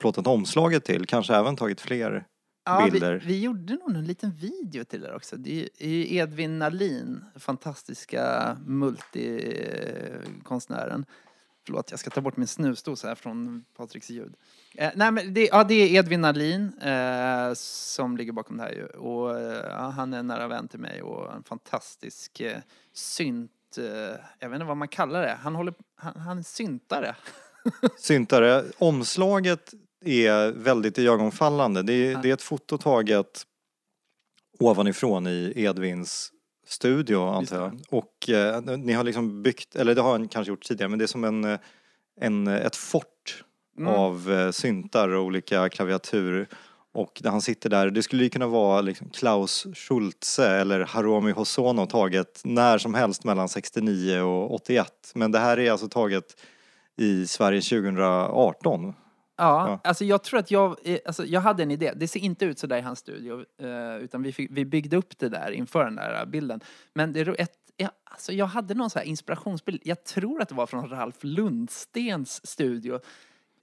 plåtat 0.00 0.26
omslaget 0.26 0.84
till, 0.84 1.06
kanske 1.06 1.34
även 1.34 1.56
tagit 1.56 1.80
fler 1.80 2.24
Ja, 2.64 2.82
vi, 2.84 2.90
bilder. 2.90 3.22
vi 3.26 3.40
gjorde 3.40 3.74
nog 3.74 3.96
en 3.96 4.04
liten 4.04 4.32
video 4.32 4.84
till 4.84 5.00
det 5.00 5.14
också. 5.14 5.36
Det 5.36 5.68
är 5.78 5.88
ju 5.88 6.14
Edvin 6.16 6.58
Nalin, 6.58 7.24
fantastiska 7.36 8.56
multikonstnären. 8.66 11.04
Förlåt, 11.68 11.90
jag 11.90 12.00
ska 12.00 12.10
ta 12.10 12.20
bort 12.20 12.36
min 12.36 12.46
snusdos 12.46 13.02
här 13.02 13.14
från 13.14 13.64
Patriks 13.76 14.10
ljud. 14.10 14.34
Eh, 14.74 14.90
nej, 14.94 15.10
men 15.10 15.34
det, 15.34 15.46
ja, 15.52 15.64
det 15.64 15.74
är 15.74 15.98
Edvin 15.98 16.20
Nalin 16.20 16.78
eh, 16.78 17.52
som 17.54 18.16
ligger 18.16 18.32
bakom 18.32 18.56
det 18.56 18.62
här 18.62 18.72
ju. 18.72 18.86
Och 18.86 19.38
eh, 19.40 19.66
ja, 19.70 19.88
han 19.88 20.14
är 20.14 20.18
en 20.18 20.26
nära 20.26 20.48
vän 20.48 20.68
till 20.68 20.78
mig 20.78 21.02
och 21.02 21.32
en 21.32 21.42
fantastisk 21.42 22.40
eh, 22.40 22.58
synt... 22.92 23.50
Eh, 23.78 23.84
jag 24.38 24.48
vet 24.48 24.54
inte 24.56 24.64
vad 24.64 24.76
man 24.76 24.88
kallar 24.88 25.22
det. 25.22 25.38
Han, 25.42 25.54
håller, 25.54 25.74
han, 25.96 26.16
han 26.16 26.38
är 26.38 26.42
syntare. 26.42 27.16
Syntare. 27.98 28.64
Omslaget 28.78 29.74
är 30.04 30.52
väldigt 30.52 30.98
iögonfallande. 30.98 31.82
Det 31.82 31.92
är, 31.92 32.12
Ja. 32.12 32.18
det 32.22 32.30
är 32.30 32.34
ett 32.34 32.42
foto 32.42 32.78
taget 32.78 33.42
ovanifrån 34.58 35.26
i 35.26 35.52
Edvins 35.56 36.32
studio 36.68 37.28
antar 37.28 37.56
jag. 37.56 37.80
Och 37.90 38.30
eh, 38.30 38.60
ni 38.62 38.92
har 38.92 39.04
liksom 39.04 39.42
byggt, 39.42 39.76
eller 39.76 39.94
det 39.94 40.00
har 40.00 40.10
han 40.10 40.28
kanske 40.28 40.50
gjort 40.50 40.64
tidigare, 40.64 40.88
men 40.88 40.98
det 40.98 41.04
är 41.04 41.06
som 41.06 41.24
en, 41.24 41.44
eh, 41.44 41.58
en, 42.20 42.48
ett 42.48 42.76
fort 42.76 43.44
Mm. 43.78 43.94
av 43.94 44.32
eh, 44.32 44.50
syntar 44.50 45.08
och 45.08 45.24
olika 45.24 45.68
klaviatur. 45.68 46.48
Och 46.94 47.20
när 47.24 47.30
han 47.30 47.42
sitter 47.42 47.70
där, 47.70 47.90
det 47.90 48.02
skulle 48.02 48.22
ju 48.22 48.30
kunna 48.30 48.46
vara 48.46 48.80
liksom 48.80 49.10
Klaus 49.10 49.66
Schulze 49.74 50.48
eller 50.48 50.80
Haromi 50.80 51.32
Hosono 51.32 51.86
taget 51.86 52.40
när 52.44 52.78
som 52.78 52.94
helst 52.94 53.24
mellan 53.24 53.48
69 53.48 54.20
och 54.20 54.54
81. 54.54 55.12
Men 55.14 55.32
det 55.32 55.38
här 55.38 55.58
är 55.58 55.72
alltså 55.72 55.88
taget 55.88 56.24
i 56.96 57.26
Sverige 57.26 57.60
2018. 57.60 58.94
Ja, 59.38 59.80
alltså 59.84 60.04
jag 60.04 60.22
tror 60.22 60.40
att 60.40 60.50
jag, 60.50 60.76
eh, 60.84 60.98
alltså 61.06 61.24
jag 61.24 61.40
hade 61.40 61.62
en 61.62 61.70
idé. 61.70 61.92
Det 61.96 62.08
ser 62.08 62.20
inte 62.20 62.44
ut 62.44 62.58
så 62.58 62.66
där 62.66 62.78
i 62.78 62.80
hans 62.80 62.98
studio, 62.98 63.44
eh, 63.60 63.96
utan 63.96 64.22
vi, 64.22 64.32
fick, 64.32 64.50
vi 64.50 64.64
byggde 64.64 64.96
upp 64.96 65.18
det 65.18 65.28
där 65.28 65.50
inför 65.50 65.84
den 65.84 65.96
där 65.96 66.26
bilden. 66.26 66.60
Men 66.94 67.12
det 67.12 67.20
är 67.20 67.40
ett, 67.40 67.52
ja, 67.76 67.90
alltså 68.04 68.32
jag 68.32 68.46
hade 68.46 68.74
någon 68.74 68.90
så 68.90 68.98
här 68.98 69.06
inspirationsbild. 69.06 69.80
Jag 69.84 70.04
tror 70.04 70.42
att 70.42 70.48
det 70.48 70.54
var 70.54 70.66
från 70.66 70.88
Ralf 70.88 71.16
Lundstens 71.20 72.46
studio 72.46 73.00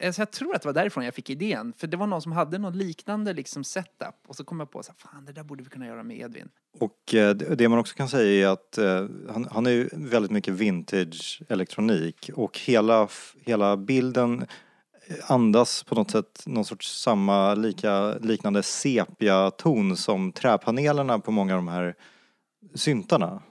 Alltså 0.04 0.22
jag 0.22 0.32
tror 0.32 0.56
att 0.56 0.62
det 0.62 0.68
var 0.68 0.74
därifrån 0.74 1.06
jag 1.06 1.14
fick 1.14 1.30
idén. 1.30 1.74
För 1.78 1.88
det 1.88 1.98
var 1.98 2.08
någon 2.08 2.22
som 2.22 2.32
hade 2.32 2.58
någon 2.58 2.78
liknande 2.78 3.34
liksom 3.34 3.64
setup. 3.64 4.16
Och 4.28 4.36
så 4.36 4.44
kom 4.44 4.60
jag 4.60 4.72
på 4.72 4.84
så 4.84 4.92
här, 4.92 5.12
fan 5.12 5.26
det 5.26 5.32
där 5.32 5.44
borde 5.44 5.64
vi 5.64 5.70
kunna 5.70 5.86
göra 5.86 6.04
med 6.04 6.20
Edvin. 6.20 6.50
Och 6.80 7.16
eh, 7.16 7.36
det 7.36 7.70
man 7.70 7.80
också 7.80 7.96
kan 7.96 8.10
säga 8.10 8.50
är 8.50 8.54
att 8.54 8.78
eh, 8.78 9.06
han, 9.30 9.48
han 9.52 9.66
är 9.66 9.72
ju 9.72 9.90
väldigt 9.94 10.32
mycket 10.32 10.54
vintage 10.54 11.42
elektronik 11.50 12.30
och 12.34 12.60
hela, 12.60 13.08
hela 13.46 13.78
bilden 13.78 14.46
andas 15.28 15.84
på 15.84 15.96
något 15.96 16.12
sätt 16.12 16.44
någon 16.46 16.66
sorts 16.66 17.02
samma 17.02 17.54
lika, 17.56 18.14
liknande 18.14 18.64
sepia-ton 18.64 19.98
som 19.98 20.32
träpanelerna 20.32 21.20
på 21.20 21.32
många 21.32 21.54
av 21.54 21.58
de 21.58 21.68
här 21.68 21.96
syntarna. 22.74 23.42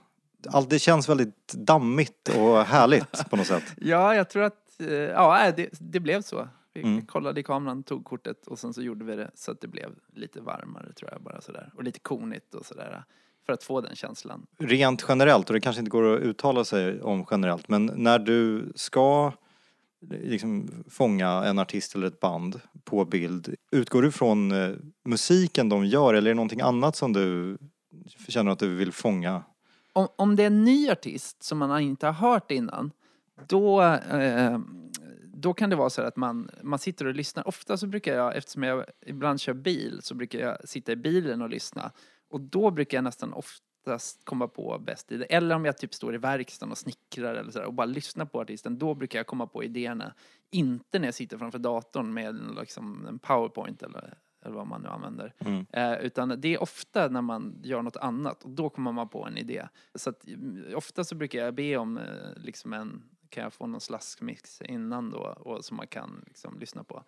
Allt 0.47 0.69
det 0.69 0.79
känns 0.79 1.09
väldigt 1.09 1.53
dammigt 1.53 2.29
och 2.37 2.63
härligt 2.65 3.29
på 3.29 3.35
något 3.35 3.47
sätt. 3.47 3.63
Ja, 3.77 4.15
jag 4.15 4.29
tror 4.29 4.43
att, 4.43 4.81
eh, 4.81 4.87
ja 4.93 5.51
det, 5.51 5.69
det 5.79 5.99
blev 5.99 6.21
så. 6.21 6.47
Vi 6.73 6.81
Mm. 6.83 7.05
kollade 7.05 7.39
i 7.39 7.43
kameran, 7.43 7.83
tog 7.83 8.05
kortet 8.05 8.47
och 8.47 8.59
sen 8.59 8.73
så 8.73 8.81
gjorde 8.81 9.05
vi 9.05 9.15
det 9.15 9.31
så 9.35 9.51
att 9.51 9.61
det 9.61 9.67
blev 9.67 9.89
lite 10.13 10.41
varmare 10.41 10.93
tror 10.93 11.11
jag 11.11 11.21
bara 11.21 11.41
sådär. 11.41 11.71
Och 11.75 11.83
lite 11.83 11.99
konigt 11.99 12.53
och 12.55 12.65
sådär. 12.65 13.03
För 13.45 13.53
att 13.53 13.63
få 13.63 13.81
den 13.81 13.95
känslan. 13.95 14.45
Rent 14.57 15.05
generellt, 15.07 15.49
och 15.49 15.53
det 15.53 15.59
kanske 15.61 15.79
inte 15.79 15.91
går 15.91 16.15
att 16.15 16.21
uttala 16.21 16.65
sig 16.65 17.01
om 17.01 17.25
generellt, 17.31 17.67
men 17.69 17.85
när 17.95 18.19
du 18.19 18.71
ska 18.75 19.31
liksom 20.09 20.83
fånga 20.89 21.29
en 21.29 21.59
artist 21.59 21.95
eller 21.95 22.07
ett 22.07 22.19
band 22.19 22.61
på 22.83 23.05
bild, 23.05 23.55
utgår 23.71 24.01
du 24.01 24.11
från 24.11 24.51
eh, 24.51 24.75
musiken 25.05 25.69
de 25.69 25.85
gör 25.85 26.13
eller 26.13 26.29
är 26.29 26.33
det 26.33 26.35
någonting 26.35 26.61
annat 26.61 26.95
som 26.95 27.13
du 27.13 27.57
känner 28.27 28.51
att 28.51 28.59
du 28.59 28.75
vill 28.75 28.91
fånga? 28.91 29.43
Om, 29.93 30.07
om 30.15 30.35
det 30.35 30.43
är 30.43 30.47
en 30.47 30.63
ny 30.63 30.89
artist 30.89 31.43
som 31.43 31.57
man 31.57 31.81
inte 31.81 32.05
har 32.05 32.13
hört 32.13 32.51
innan, 32.51 32.91
då, 33.47 33.81
eh, 33.81 34.59
då 35.23 35.53
kan 35.53 35.69
det 35.69 35.75
vara 35.75 35.89
så 35.89 36.01
att 36.01 36.15
man, 36.15 36.49
man 36.63 36.79
sitter 36.79 37.05
och 37.05 37.15
lyssnar. 37.15 37.47
Ofta 37.47 37.77
så 37.77 37.87
brukar 37.87 38.15
jag, 38.15 38.35
eftersom 38.35 38.63
jag 38.63 38.85
ibland 39.05 39.41
kör 39.41 39.53
bil, 39.53 39.99
så 40.03 40.15
brukar 40.15 40.39
jag 40.39 40.69
sitta 40.69 40.91
i 40.91 40.95
bilen 40.95 41.41
och 41.41 41.49
lyssna. 41.49 41.91
Och 42.29 42.41
då 42.41 42.71
brukar 42.71 42.97
jag 42.97 43.03
nästan 43.03 43.33
ofta 43.33 43.65
oftast 43.85 44.25
komma 44.25 44.47
på 44.47 44.77
bäst 44.79 45.11
idé. 45.11 45.25
Eller 45.29 45.55
om 45.55 45.65
jag 45.65 45.77
typ 45.77 45.93
står 45.93 46.15
i 46.15 46.17
verkstaden 46.17 46.71
och 46.71 46.77
snickrar 46.77 47.35
eller 47.35 47.51
så 47.51 47.59
där, 47.59 47.65
och 47.65 47.73
bara 47.73 47.85
lyssnar 47.85 48.25
på 48.25 48.41
artisten, 48.41 48.77
då 48.77 48.93
brukar 48.93 49.19
jag 49.19 49.27
komma 49.27 49.47
på 49.47 49.63
idéerna. 49.63 50.13
Inte 50.51 50.99
när 50.99 51.07
jag 51.07 51.13
sitter 51.13 51.37
framför 51.37 51.59
datorn 51.59 52.13
med 52.13 52.55
liksom 52.59 53.05
en 53.07 53.19
powerpoint 53.19 53.83
eller, 53.83 54.17
eller 54.41 54.55
vad 54.55 54.67
man 54.67 54.81
nu 54.81 54.87
använder. 54.87 55.33
Mm. 55.39 55.65
Eh, 55.71 55.93
utan 55.93 56.41
det 56.41 56.53
är 56.53 56.61
ofta 56.61 57.07
när 57.07 57.21
man 57.21 57.61
gör 57.63 57.81
något 57.81 57.97
annat 57.97 58.43
och 58.43 58.49
då 58.49 58.69
kommer 58.69 58.91
man 58.91 59.09
på 59.09 59.25
en 59.25 59.37
idé. 59.37 59.67
Så 59.95 60.09
att, 60.09 60.27
mm, 60.27 60.75
ofta 60.75 61.03
så 61.03 61.15
brukar 61.15 61.39
jag 61.39 61.53
be 61.53 61.77
om 61.77 61.97
eh, 61.97 62.03
liksom 62.37 62.73
en, 62.73 63.03
kan 63.29 63.43
jag 63.43 63.53
få 63.53 63.67
någon 63.67 63.81
slaskmix 63.81 64.61
innan 64.61 65.09
då 65.09 65.19
och 65.19 65.65
som 65.65 65.77
man 65.77 65.87
kan 65.87 66.23
liksom 66.27 66.59
lyssna 66.59 66.83
på. 66.83 67.03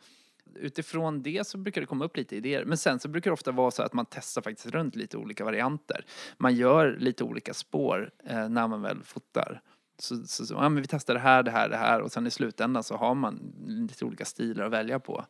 Utifrån 0.56 1.22
det 1.24 1.48
så 1.48 1.58
brukar 1.58 1.82
det 1.82 1.88
komma 1.88 2.06
upp 2.06 2.18
lite 2.18 2.36
idéer. 2.36 2.66
Men 2.66 2.78
sen 2.78 3.00
så 3.00 3.08
brukar 3.08 3.32
det 3.32 3.34
ofta 3.34 3.52
vara 3.52 3.72
så 3.72 3.84
att 3.84 3.94
man 3.94 4.06
testar 4.10 4.42
faktiskt 4.42 4.68
runt 4.68 4.96
lite 4.96 5.18
olika 5.18 5.46
varianter. 5.46 6.06
Man 6.38 6.56
gör 6.56 6.98
lite 7.00 7.24
olika 7.24 7.54
spår 7.54 8.12
eh, 8.24 8.50
när 8.50 8.68
man 8.68 8.82
väl 8.82 9.04
fotar. 9.04 9.62
Så, 10.00 10.16
så, 10.28 10.46
så 10.46 10.54
ja, 10.54 10.70
men 10.70 10.82
vi 10.82 10.88
testar 10.88 11.14
det 11.14 11.20
här, 11.20 11.44
det 11.44 11.52
här, 11.52 11.70
det 11.70 11.78
här 11.78 12.02
och 12.02 12.12
sen 12.12 12.28
i 12.28 12.32
slutändan 12.32 12.84
så 12.84 12.96
har 12.96 13.16
man 13.16 13.54
lite 13.66 14.06
olika 14.06 14.26
stilar 14.26 14.66
att 14.66 14.72
välja 14.72 15.00
på. 15.00 15.26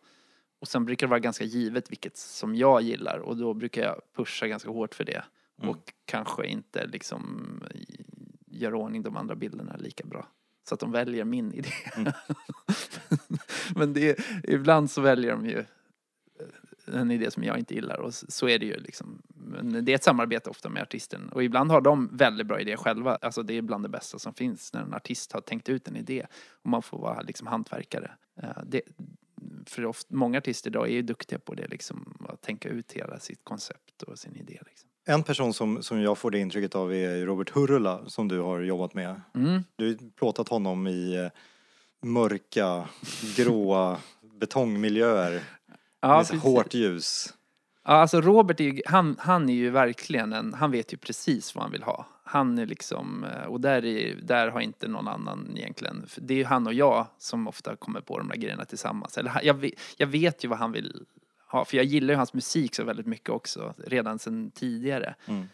Och 0.60 0.68
sen 0.68 0.86
brukar 0.86 1.08
det 1.08 1.10
vara 1.10 1.20
ganska 1.20 1.44
givet 1.44 1.92
vilket 1.92 2.18
som 2.18 2.56
jag 2.56 2.82
gillar 2.82 3.18
och 3.20 3.38
då 3.38 3.54
brukar 3.54 3.82
jag 3.82 4.02
pusha 4.16 4.48
ganska 4.48 4.70
hårt 4.70 4.96
för 4.96 5.04
det. 5.04 5.24
Mm. 5.62 5.70
Och 5.70 5.94
kanske 6.06 6.48
inte 6.48 6.86
liksom 6.88 7.48
i- 7.76 8.04
gör 8.48 8.74
ordning 8.74 9.02
de 9.04 9.18
andra 9.18 9.36
bilderna 9.36 9.76
lika 9.78 10.04
bra. 10.06 10.28
Så 10.68 10.74
att 10.74 10.80
de 10.80 10.92
väljer 10.92 11.26
min 11.26 11.54
idé. 11.54 11.70
Mm. 11.96 12.14
Men 13.76 13.94
det, 13.94 14.20
ibland 14.44 14.92
så 14.92 15.02
väljer 15.02 15.32
de 15.32 15.46
ju 15.46 15.66
en 16.86 17.12
idé 17.12 17.32
som 17.32 17.44
jag 17.44 17.60
inte 17.60 17.76
gillar 17.76 17.98
och 17.98 18.14
så 18.14 18.50
är 18.50 18.60
det 18.60 18.66
ju 18.66 18.80
liksom. 18.80 19.22
Men 19.36 19.86
det 19.86 19.92
är 19.92 19.96
ett 19.96 20.04
samarbete 20.04 20.50
ofta 20.50 20.70
med 20.70 20.82
artisten 20.82 21.30
och 21.30 21.44
ibland 21.44 21.72
har 21.72 21.82
de 21.82 22.18
väldigt 22.18 22.48
bra 22.48 22.60
idéer 22.60 22.78
själva. 22.78 23.16
Alltså 23.16 23.44
det 23.44 23.54
är 23.54 23.62
bland 23.62 23.86
det 23.86 23.90
bästa 23.90 24.20
som 24.20 24.34
finns 24.34 24.74
när 24.74 24.82
en 24.82 24.94
artist 24.94 25.32
har 25.32 25.42
tänkt 25.42 25.70
ut 25.70 25.88
en 25.88 25.96
idé 25.96 26.26
och 26.64 26.70
man 26.70 26.82
får 26.82 27.00
vara 27.00 27.22
liksom 27.22 27.48
hantverkare. 27.48 28.12
Eh, 28.42 28.64
Det, 28.66 28.82
för 29.66 29.86
ofta, 29.86 30.16
många 30.16 30.38
artister 30.38 30.70
idag 30.70 30.88
är 30.88 30.94
ju 30.94 31.02
duktiga 31.02 31.40
på 31.40 31.54
det 31.54 31.68
liksom, 31.68 32.28
att 32.30 32.42
tänka 32.42 32.70
ut 32.70 32.92
hela 32.92 33.20
sitt 33.20 33.44
koncept 33.44 34.04
och 34.04 34.20
sin 34.20 34.36
idé 34.36 34.60
liksom. 34.66 34.90
En 35.10 35.24
person 35.24 35.54
som, 35.54 35.84
som 35.84 36.02
jag 36.02 36.18
får 36.18 36.32
det 36.32 36.40
intrycket 36.40 36.76
av 36.76 36.94
är 36.94 37.26
Robert 37.26 37.50
Hurula 37.50 38.00
som 38.08 38.28
du 38.28 38.40
har 38.40 38.60
jobbat 38.62 38.94
med. 38.94 39.22
Mm. 39.36 39.64
Du 39.76 39.88
har 39.88 40.10
plåtat 40.10 40.50
honom 40.50 40.88
i 40.88 41.16
eh, 41.16 41.30
mörka, 42.08 42.88
gråa 43.36 43.98
betongmiljöer 44.40 45.44
Ja, 46.02 46.26
med 46.32 46.42
hårt 46.42 46.74
ljus. 46.74 47.34
Ja, 47.84 47.92
alltså 47.92 48.22
Robert 48.22 48.60
är 48.60 48.64
ju, 48.64 48.82
han, 48.86 49.16
han 49.20 49.50
är 49.50 49.54
ju 49.54 49.70
verkligen 49.70 50.34
en, 50.34 50.54
han 50.54 50.72
vet 50.72 50.94
ju 50.94 50.98
precis 50.98 51.56
vad 51.56 51.64
han 51.64 51.72
vill 51.72 51.84
ha. 51.84 52.06
Han 52.24 52.58
är 52.58 52.66
liksom, 52.66 53.24
eh, 53.24 53.48
och 53.48 53.62
där, 53.62 53.86
är, 53.86 54.16
där 54.16 54.48
har 54.48 54.62
inte 54.62 54.88
någon 54.88 55.08
annan 55.08 55.54
egentligen, 55.56 56.06
det 56.18 56.34
är 56.34 56.38
ju 56.38 56.46
han 56.46 56.68
och 56.68 56.74
jag 56.74 57.08
som 57.18 57.48
ofta 57.48 57.76
kommer 57.76 58.02
på 58.02 58.18
de 58.18 58.28
där 58.28 58.36
grejerna 58.36 58.66
tillsammans. 58.66 59.18
Eller 59.18 59.40
jag 59.44 59.72
jag 59.98 60.08
vet 60.08 60.44
ju 60.44 60.48
vad 60.48 60.60
han 60.60 60.72
vill 60.72 61.06
ha, 61.48 61.66
för 61.66 61.78
jag 61.78 61.86
gillar 61.86 62.14
ju 62.14 62.18
hans 62.18 62.34
musik 62.34 62.76
så 62.76 62.84
väldigt 62.84 63.06
mycket 63.06 63.30
också, 63.30 63.74
redan 63.78 64.20
sedan 64.20 64.52
tidigare. 64.52 65.16
Mm. 65.26 65.48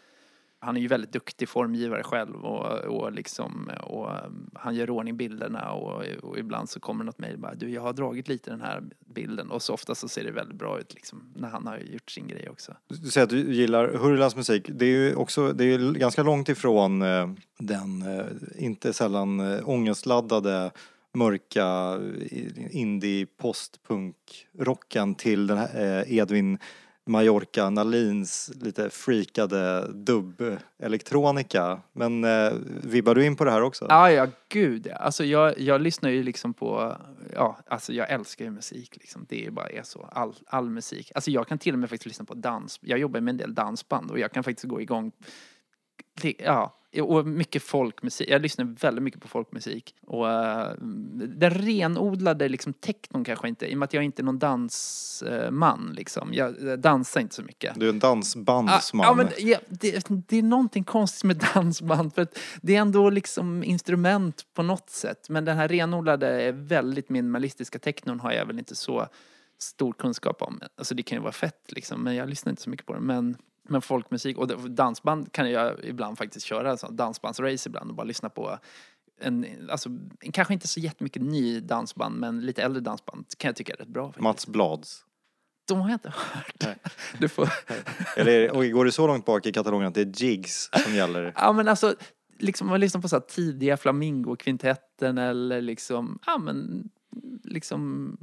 Han 0.58 0.76
är 0.76 0.80
ju 0.80 0.88
väldigt 0.88 1.12
duktig 1.12 1.48
formgivare 1.48 2.02
själv 2.02 2.44
och, 2.44 2.78
och 2.78 3.12
liksom, 3.12 3.70
och 3.82 4.10
um, 4.26 4.50
han 4.54 4.74
gör 4.74 4.90
ordning 4.90 5.16
bilderna 5.16 5.72
och, 5.72 6.04
och 6.22 6.38
ibland 6.38 6.68
så 6.68 6.80
kommer 6.80 7.04
något 7.04 7.18
mejl 7.18 7.38
bara 7.38 7.54
du 7.54 7.70
jag 7.70 7.82
har 7.82 7.92
dragit 7.92 8.28
lite 8.28 8.50
den 8.50 8.60
här 8.60 8.82
bilden 9.14 9.50
och 9.50 9.62
så 9.62 9.74
ofta 9.74 9.94
så 9.94 10.08
ser 10.08 10.24
det 10.24 10.30
väldigt 10.30 10.58
bra 10.58 10.80
ut 10.80 10.94
liksom 10.94 11.32
när 11.36 11.48
han 11.48 11.66
har 11.66 11.78
gjort 11.78 12.10
sin 12.10 12.28
grej 12.28 12.48
också. 12.48 12.76
Du 12.88 13.10
säger 13.10 13.24
att 13.24 13.30
du 13.30 13.54
gillar 13.54 13.88
Hurlas 13.88 14.36
musik. 14.36 14.70
Det 14.72 14.84
är 14.86 14.90
ju 14.90 15.14
också, 15.14 15.52
det 15.52 15.64
är 15.64 15.92
ganska 15.92 16.22
långt 16.22 16.48
ifrån 16.48 17.02
eh, 17.02 17.30
den 17.58 18.02
eh, 18.02 18.26
inte 18.56 18.92
sällan 18.92 19.40
eh, 19.40 19.68
ångestladdade 19.68 20.70
mörka 21.14 21.98
eh, 22.30 22.76
indie 22.76 23.26
postpunk-rocken 23.26 25.14
till 25.14 25.46
den 25.46 25.58
här 25.58 26.00
eh, 26.00 26.16
Edvin 26.16 26.58
Mallorca 27.06 27.70
Nalins 27.70 28.50
lite 28.54 28.90
freakade 28.90 29.92
dubb-elektronika. 29.92 31.80
Men 31.92 32.24
eh, 32.24 32.52
vibbar 32.82 33.14
du 33.14 33.26
in 33.26 33.36
på 33.36 33.44
det 33.44 33.50
här 33.50 33.62
också? 33.62 33.86
Ja, 33.88 34.10
ja, 34.10 34.26
gud. 34.48 34.88
Alltså 34.88 35.24
jag, 35.24 35.60
jag 35.60 35.80
lyssnar 35.80 36.10
ju 36.10 36.22
liksom 36.22 36.54
på, 36.54 36.96
ja, 37.34 37.58
alltså 37.66 37.92
jag 37.92 38.10
älskar 38.10 38.44
ju 38.44 38.50
musik 38.50 38.96
liksom. 38.96 39.26
Det 39.28 39.46
är 39.46 39.50
bara 39.50 39.68
är 39.68 39.82
så, 39.82 40.08
all, 40.12 40.34
all 40.46 40.70
musik. 40.70 41.12
Alltså 41.14 41.30
jag 41.30 41.48
kan 41.48 41.58
till 41.58 41.72
och 41.72 41.78
med 41.78 41.90
faktiskt 41.90 42.06
lyssna 42.06 42.24
på 42.24 42.34
dans. 42.34 42.78
Jag 42.82 42.98
jobbar 42.98 43.20
med 43.20 43.32
en 43.32 43.38
del 43.38 43.54
dansband 43.54 44.10
och 44.10 44.18
jag 44.18 44.32
kan 44.32 44.44
faktiskt 44.44 44.68
gå 44.68 44.80
igång 44.80 45.12
ja, 46.38 46.74
och 47.02 47.26
mycket 47.26 47.62
folkmusik. 47.62 48.30
Jag 48.30 48.42
lyssnar 48.42 48.64
väldigt 48.64 49.02
mycket 49.02 49.20
på 49.20 49.28
folkmusik. 49.28 49.94
Och 50.06 50.26
uh, 50.26 50.72
den 51.26 51.50
renodlade 51.50 52.48
liksom 52.48 52.72
technon 52.72 53.24
kanske 53.24 53.48
inte, 53.48 53.66
i 53.66 53.74
och 53.74 53.78
med 53.78 53.86
att 53.86 53.94
jag 53.94 54.04
inte 54.04 54.22
är 54.22 54.24
någon 54.24 54.38
dansman 54.38 55.92
liksom. 55.96 56.34
Jag 56.34 56.68
eh, 56.68 56.72
dansar 56.72 57.20
inte 57.20 57.34
så 57.34 57.42
mycket. 57.42 57.80
Du 57.80 57.86
är 57.86 57.90
en 57.90 57.98
dansbandsman. 57.98 59.04
Ja, 59.04 59.10
ja, 59.10 59.14
men 59.14 59.48
ja, 59.48 59.58
det, 59.68 60.08
det 60.28 60.36
är 60.36 60.42
någonting 60.42 60.84
konstigt 60.84 61.24
med 61.24 61.44
dansband 61.54 62.14
för 62.14 62.22
att 62.22 62.38
det 62.62 62.76
är 62.76 62.80
ändå 62.80 63.10
liksom 63.10 63.64
instrument 63.64 64.46
på 64.54 64.62
något 64.62 64.90
sätt. 64.90 65.28
Men 65.28 65.44
den 65.44 65.56
här 65.56 65.68
renodlade, 65.68 66.52
väldigt 66.52 67.08
minimalistiska 67.08 67.78
technon 67.78 68.20
har 68.20 68.32
jag 68.32 68.46
väl 68.46 68.58
inte 68.58 68.74
så 68.74 69.08
stor 69.58 69.92
kunskap 69.92 70.42
om. 70.42 70.60
Alltså 70.76 70.94
det 70.94 71.02
kan 71.02 71.18
ju 71.18 71.22
vara 71.22 71.32
fett 71.32 71.72
liksom, 71.72 72.02
men 72.02 72.14
jag 72.14 72.28
lyssnar 72.28 72.50
inte 72.50 72.62
så 72.62 72.70
mycket 72.70 72.86
på 72.86 72.94
det. 72.94 73.00
Men, 73.00 73.36
men 73.68 73.82
folkmusik 73.82 74.38
och 74.38 74.70
dansband 74.70 75.32
kan 75.32 75.50
jag 75.50 75.84
ibland 75.84 76.18
faktiskt 76.18 76.46
köra, 76.46 76.76
så 76.76 76.90
dansbandsrace 76.90 77.68
ibland 77.68 77.90
och 77.90 77.96
bara 77.96 78.06
lyssna 78.06 78.28
på 78.28 78.58
en, 79.20 79.46
alltså, 79.70 79.88
kanske 80.32 80.54
inte 80.54 80.68
så 80.68 80.80
jättemycket 80.80 81.22
ny 81.22 81.60
dansband, 81.60 82.20
men 82.20 82.40
lite 82.40 82.62
äldre 82.62 82.80
dansband 82.80 83.26
kan 83.38 83.48
jag 83.48 83.56
tycka 83.56 83.72
är 83.72 83.76
rätt 83.76 83.88
bra. 83.88 84.06
Faktiskt. 84.06 84.22
Mats 84.22 84.46
Blads. 84.46 85.04
De 85.68 85.80
har 85.80 85.88
jag 85.88 85.94
inte 85.94 86.12
hört. 86.16 86.54
Nej. 86.64 86.76
Du 87.18 87.28
får... 87.28 87.48
Eller 88.16 88.50
och 88.50 88.70
går 88.70 88.84
det 88.84 88.92
så 88.92 89.06
långt 89.06 89.24
bak 89.24 89.46
i 89.46 89.52
katalogen 89.52 89.88
att 89.88 89.94
det 89.94 90.00
är 90.00 90.22
jigs 90.22 90.70
som 90.84 90.94
gäller? 90.94 91.32
Ja 91.36 91.52
men 91.52 91.68
alltså, 91.68 91.94
liksom 92.38 92.68
man 92.68 92.80
lyssnar 92.80 93.00
på 93.00 93.08
så 93.08 93.16
här 93.16 93.20
tidiga 93.20 93.76
Flamingo-kvintetten 93.76 95.18
eller 95.18 95.60
liksom, 95.60 96.18
ja 96.26 96.38
men, 96.38 96.88
liksom 97.44 98.16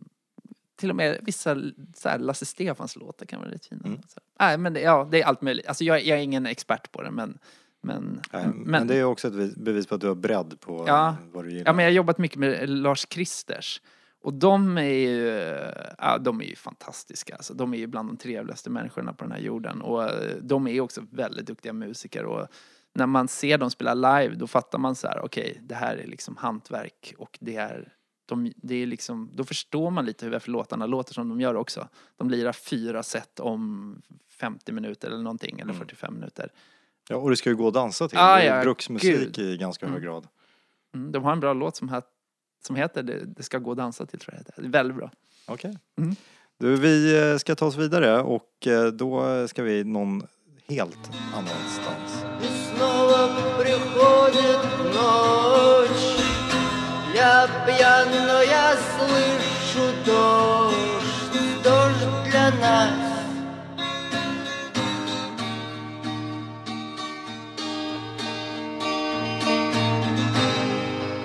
till 0.81 0.89
och 0.89 0.95
med 0.95 1.17
vissa 1.21 1.55
så 1.95 2.09
här 2.09 2.19
Lasse 2.19 2.45
Stefans 2.45 2.95
låtar 2.95 3.25
kan 3.25 3.39
vara 3.41 3.51
rätt 3.51 3.65
fina. 3.65 3.81
Mm. 3.85 3.99
Nej 4.39 4.57
men 4.57 4.73
det, 4.73 4.81
ja, 4.81 5.07
det 5.11 5.21
är 5.21 5.25
allt 5.25 5.41
möjligt. 5.41 5.67
Alltså 5.67 5.83
jag, 5.83 6.05
jag 6.05 6.17
är 6.17 6.21
ingen 6.23 6.45
expert 6.45 6.91
på 6.91 7.01
det 7.01 7.11
men, 7.11 7.37
men, 7.81 8.21
Nej, 8.33 8.47
men, 8.55 8.87
det 8.87 8.95
är 8.97 9.03
också 9.03 9.27
ett 9.27 9.55
bevis- 9.55 9.87
på 9.87 9.95
att 9.95 10.01
du 10.01 10.07
har 10.07 10.15
bredd 10.15 10.59
på 10.59 10.83
Ja. 10.87 11.15
vad 11.31 11.45
du 11.45 11.49
gillar. 11.51 11.65
Ja 11.65 11.73
men 11.73 11.85
jag 11.85 11.91
har 11.91 11.95
jobbat 11.95 12.17
mycket 12.17 12.37
med 12.37 12.69
Lars 12.69 13.05
Kristers. 13.05 13.81
Och 14.23 14.33
de 14.33 14.77
är 14.77 14.81
ju, 14.83 15.27
ja, 15.97 16.17
de 16.17 16.41
är 16.41 16.45
ju 16.45 16.55
fantastiska. 16.55 17.35
Alltså, 17.35 17.53
de 17.53 17.73
är 17.73 17.77
ju 17.77 17.87
bland 17.87 18.09
de 18.09 18.17
trevligaste 18.17 18.69
människorna 18.69 19.13
på 19.13 19.23
den 19.23 19.31
här 19.31 19.39
jorden. 19.39 19.81
Och 19.81 20.03
eh, 20.03 20.35
de 20.41 20.67
är 20.67 20.81
också 20.81 21.01
väldigt 21.11 21.45
duktiga 21.47 21.73
musiker. 21.73 22.25
Och 22.25 22.47
när 22.93 23.05
man 23.05 23.27
ser 23.27 23.57
dem 23.57 23.69
spela 23.71 23.93
live 23.93 24.35
då 24.35 24.47
fattar 24.47 24.79
man 24.79 24.95
så 24.95 25.07
här, 25.07 25.19
okej, 25.25 25.59
det 25.63 25.75
här 25.75 25.97
är 25.97 26.07
liksom 26.07 26.37
hantverk 26.37 27.13
och 27.17 27.37
det 27.41 27.55
är, 27.55 27.93
de, 28.30 28.52
det 28.56 28.74
är 28.74 28.86
liksom, 28.86 29.30
då 29.34 29.44
förstår 29.44 29.90
man 29.90 30.04
lite 30.06 30.24
hur 30.26 30.32
varför 30.32 30.50
låtarna 30.50 30.86
låter 30.86 31.14
som 31.14 31.28
de 31.28 31.40
gör 31.40 31.54
också. 31.56 31.88
De 32.16 32.30
lirar 32.30 32.52
fyra 32.52 33.02
set 33.02 33.40
om 33.40 34.02
50 34.30 34.72
minuter 34.72 35.08
eller 35.08 35.22
någonting, 35.22 35.60
eller 35.60 35.72
45 35.74 36.14
minuter. 36.14 36.52
Ja, 37.08 37.16
och 37.16 37.30
det 37.30 37.36
ska 37.36 37.50
ju 37.50 37.56
gå 37.56 37.68
att 37.68 37.74
dansa 37.74 38.08
till. 38.08 38.18
Ah, 38.18 38.36
det 38.36 38.42
är 38.42 38.56
ja, 38.56 38.62
bruksmusik 38.62 39.34
gud. 39.34 39.38
i 39.38 39.56
ganska 39.56 39.86
hög 39.86 39.96
Mm. 39.96 40.04
grad. 40.06 40.26
Mm, 40.94 41.12
de 41.12 41.24
har 41.24 41.32
en 41.32 41.40
bra 41.40 41.52
låt 41.52 41.76
som, 41.76 41.88
het, 41.88 42.04
som 42.66 42.76
heter 42.76 43.02
det, 43.02 43.24
det 43.24 43.42
ska 43.42 43.58
gå 43.58 43.70
att 43.70 43.76
dansa 43.76 44.06
till 44.06 44.18
tror 44.18 44.34
jag 44.34 44.44
det 44.44 44.48
heter. 44.50 44.62
Det 44.62 44.68
är 44.68 44.72
väldigt 44.72 44.96
bra. 44.96 45.10
Okej. 45.46 45.78
Mm. 45.98 46.16
Du, 46.58 46.76
vi 46.76 47.18
eh, 47.30 47.36
ska 47.38 47.54
ta 47.54 47.66
oss 47.66 47.76
vidare 47.76 48.22
och 48.22 48.66
eh, 48.66 48.86
då 48.86 49.48
ska 49.48 49.62
vi 49.62 49.84
någon 49.84 50.22
helt 50.68 51.10
annanstans. 51.34 52.24
И 52.42 52.46
снова 52.76 53.28
приходит 53.58 54.60
ночь 54.94 55.89
Я 57.13 57.45
пьян, 57.65 58.07
но 58.25 58.41
я 58.41 58.73
слышу 58.95 59.91
дождь. 60.05 61.61
Дождь 61.61 62.07
для 62.29 62.51
нас. 62.51 62.89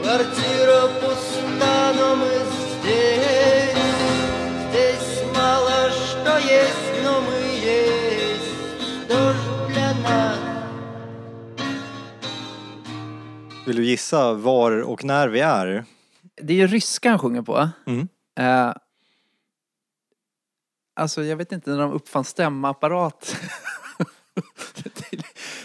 Квартира 0.02 0.88
пуста, 1.00 1.92
но 1.96 2.16
мы 2.16 2.32
здесь. 2.80 3.76
Здесь 4.70 5.22
мало 5.36 5.90
что 5.90 6.38
есть, 6.38 6.95
Vill 13.66 13.76
du 13.76 13.84
gissa 13.84 14.32
var 14.32 14.82
och 14.82 15.04
när 15.04 15.28
vi 15.28 15.40
är? 15.40 15.84
Det 16.42 16.52
är 16.52 16.56
ju 16.56 16.66
ryska 16.66 17.10
han 17.10 17.18
sjunger 17.18 17.42
på. 17.42 17.68
Mm. 17.86 18.08
Eh, 18.38 18.74
alltså 20.96 21.24
jag 21.24 21.36
vet 21.36 21.52
inte 21.52 21.70
när 21.70 21.78
de 21.78 21.92
uppfann 21.92 22.24
stämapparat. 22.24 23.36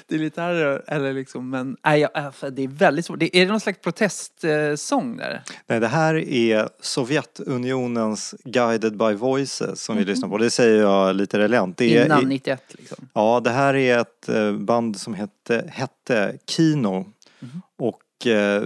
lite 0.07 0.41
här, 0.41 0.83
eller 0.87 1.13
liksom, 1.13 1.49
men 1.49 1.77
nej, 1.85 2.07
alltså, 2.13 2.49
det 2.49 2.63
är 2.63 2.67
väldigt 2.67 3.05
svårt. 3.05 3.23
Är 3.23 3.29
det 3.31 3.45
någon 3.45 3.59
slags 3.59 3.79
protestsång 3.79 5.17
där? 5.17 5.43
Nej, 5.67 5.79
det 5.79 5.87
här 5.87 6.15
är 6.15 6.69
Sovjetunionens 6.81 8.35
Guided 8.43 8.97
by 8.97 9.13
Voices 9.13 9.83
som 9.83 9.97
vi 9.97 10.05
lyssnar 10.05 10.29
på. 10.29 10.37
Det 10.37 10.49
säger 10.49 10.81
jag 10.81 11.15
lite 11.15 11.39
relent. 11.39 11.77
Det 11.77 11.97
är, 11.97 12.05
Mhm. 12.05 12.05
Innan 12.05 12.29
91 12.29 12.63
liksom. 12.69 13.09
Ja, 13.13 13.41
det 13.43 13.49
här 13.49 13.75
är 13.75 13.97
ett 13.99 14.29
eh, 14.29 14.51
band 14.51 14.99
som 14.99 15.13
hette, 15.13 15.65
hette 15.73 16.37
Kino 16.47 17.05
Mhm. 17.41 17.61
och 17.77 18.27
eh, 18.27 18.63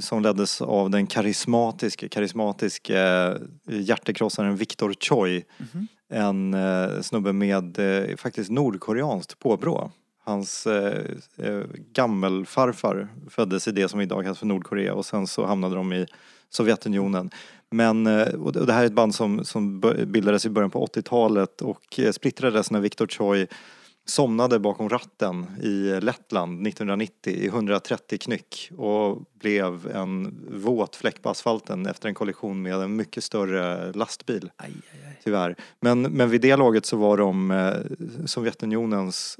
som 0.00 0.22
leddes 0.22 0.60
av 0.60 0.90
den 0.90 1.06
karismatiske, 1.06 2.08
karismatiske 2.08 2.98
eh, 2.98 3.80
hjärtekrossaren 3.80 4.56
Viktor 4.56 4.94
Choi. 5.00 5.44
Mhm. 5.58 5.86
En 6.12 6.54
eh, 6.54 7.00
snubbe 7.00 7.32
med 7.32 7.78
eh, 7.78 8.16
faktiskt 8.16 8.50
nordkoreanskt 8.50 9.38
påbrå. 9.38 9.90
Hans 10.24 10.66
eh, 10.66 11.04
eh, 11.36 11.60
gammelfarfar 11.92 13.08
föddes 13.30 13.68
i 13.68 13.72
det 13.72 13.88
som 13.88 14.00
idag 14.00 14.22
kallas 14.22 14.38
för 14.38 14.46
Nordkorea 14.46 14.94
och 14.94 15.06
sen 15.06 15.26
så 15.26 15.46
hamnade 15.46 15.74
de 15.74 15.92
i 15.92 16.06
Sovjetunionen. 16.50 17.30
Men, 17.70 18.06
och 18.36 18.52
det 18.52 18.72
här 18.72 18.82
är 18.82 18.86
ett 18.86 18.92
band 18.92 19.14
som, 19.14 19.44
som 19.44 19.80
bildades 20.06 20.46
i 20.46 20.50
början 20.50 20.70
på 20.70 20.86
80-talet 20.86 21.62
och 21.62 22.00
splittrades 22.12 22.70
när 22.70 22.80
Viktor 22.80 23.06
Choi 23.06 23.46
somnade 24.10 24.58
bakom 24.58 24.88
ratten 24.88 25.46
i 25.62 26.00
Lettland 26.00 26.66
1990 26.66 27.32
i 27.32 27.46
130 27.46 28.18
knyck 28.18 28.70
och 28.76 29.18
blev 29.40 29.90
en 29.94 30.38
våt 30.50 30.96
fläck 30.96 31.22
på 31.22 31.28
asfalten 31.28 31.86
efter 31.86 32.08
en 32.08 32.14
kollision 32.14 32.62
med 32.62 32.74
en 32.74 32.96
mycket 32.96 33.24
större 33.24 33.92
lastbil. 33.92 34.50
Aj, 34.56 34.72
aj, 34.92 35.08
aj. 35.08 35.20
Tyvärr. 35.24 35.56
Men, 35.80 36.02
men 36.02 36.30
vid 36.30 36.40
det 36.40 36.56
laget 36.56 36.86
så 36.86 36.96
var 36.96 37.16
de 37.16 37.50
eh, 37.50 37.74
Sovjetunionens 38.26 39.38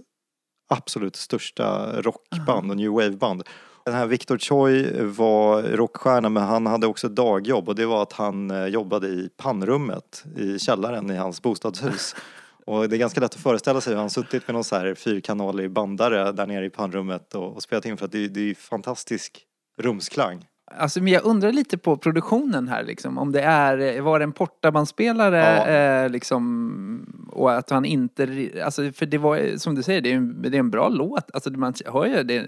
absolut 0.68 1.16
största 1.16 1.92
rockband 2.02 2.70
och 2.70 2.76
new 2.76 2.90
wave-band. 2.90 3.42
Den 3.84 3.94
här 3.94 4.06
Viktor 4.06 4.38
Choi 4.38 5.02
var 5.02 5.62
rockstjärna 5.62 6.28
men 6.28 6.42
han 6.42 6.66
hade 6.66 6.86
också 6.86 7.06
ett 7.06 7.16
dagjobb 7.16 7.68
och 7.68 7.74
det 7.74 7.86
var 7.86 8.02
att 8.02 8.12
han 8.12 8.50
eh, 8.50 8.66
jobbade 8.66 9.08
i 9.08 9.28
pannrummet 9.36 10.24
i 10.36 10.58
källaren 10.58 11.10
i 11.10 11.16
hans 11.16 11.42
bostadshus. 11.42 12.14
Och 12.70 12.88
det 12.88 12.96
är 12.96 12.98
ganska 12.98 13.20
lätt 13.20 13.34
att 13.34 13.40
föreställa 13.40 13.80
sig 13.80 13.92
hur 13.92 14.00
han 14.00 14.10
suttit 14.10 14.46
med 14.48 14.54
någon 14.54 14.64
så 14.64 14.76
här 14.76 14.94
fyrkanalig 14.94 15.70
bandare 15.70 16.32
där 16.32 16.46
nere 16.46 16.66
i 16.66 16.70
pannrummet 16.70 17.34
och, 17.34 17.54
och 17.54 17.62
spelat 17.62 17.84
in 17.86 17.96
för 17.96 18.04
att 18.04 18.12
det, 18.12 18.28
det 18.28 18.40
är 18.40 18.44
ju 18.44 18.54
fantastisk 18.54 19.42
rumsklang. 19.78 20.44
Alltså, 20.78 21.02
men 21.02 21.12
jag 21.12 21.24
undrar 21.24 21.52
lite 21.52 21.78
på 21.78 21.96
produktionen 21.96 22.68
här 22.68 22.82
liksom. 22.84 23.18
Om 23.18 23.32
det 23.32 23.42
är, 23.42 24.00
var 24.00 24.18
det 24.18 24.22
en 24.22 24.32
portabandspelare 24.32 25.36
Ja. 25.36 25.66
eh, 25.66 26.10
liksom 26.10 27.28
och 27.32 27.52
att 27.52 27.70
han 27.70 27.84
inte, 27.84 28.50
alltså 28.64 28.92
för 28.92 29.06
det 29.06 29.18
var 29.18 29.56
som 29.58 29.74
du 29.74 29.82
säger, 29.82 30.00
det 30.00 30.12
är 30.12 30.16
en, 30.16 30.42
det 30.42 30.48
är 30.48 30.60
en 30.60 30.70
bra 30.70 30.88
låt. 30.88 31.30
Alltså 31.34 31.50
man 31.50 31.74
hör 31.86 32.06
ju 32.06 32.22
det. 32.22 32.46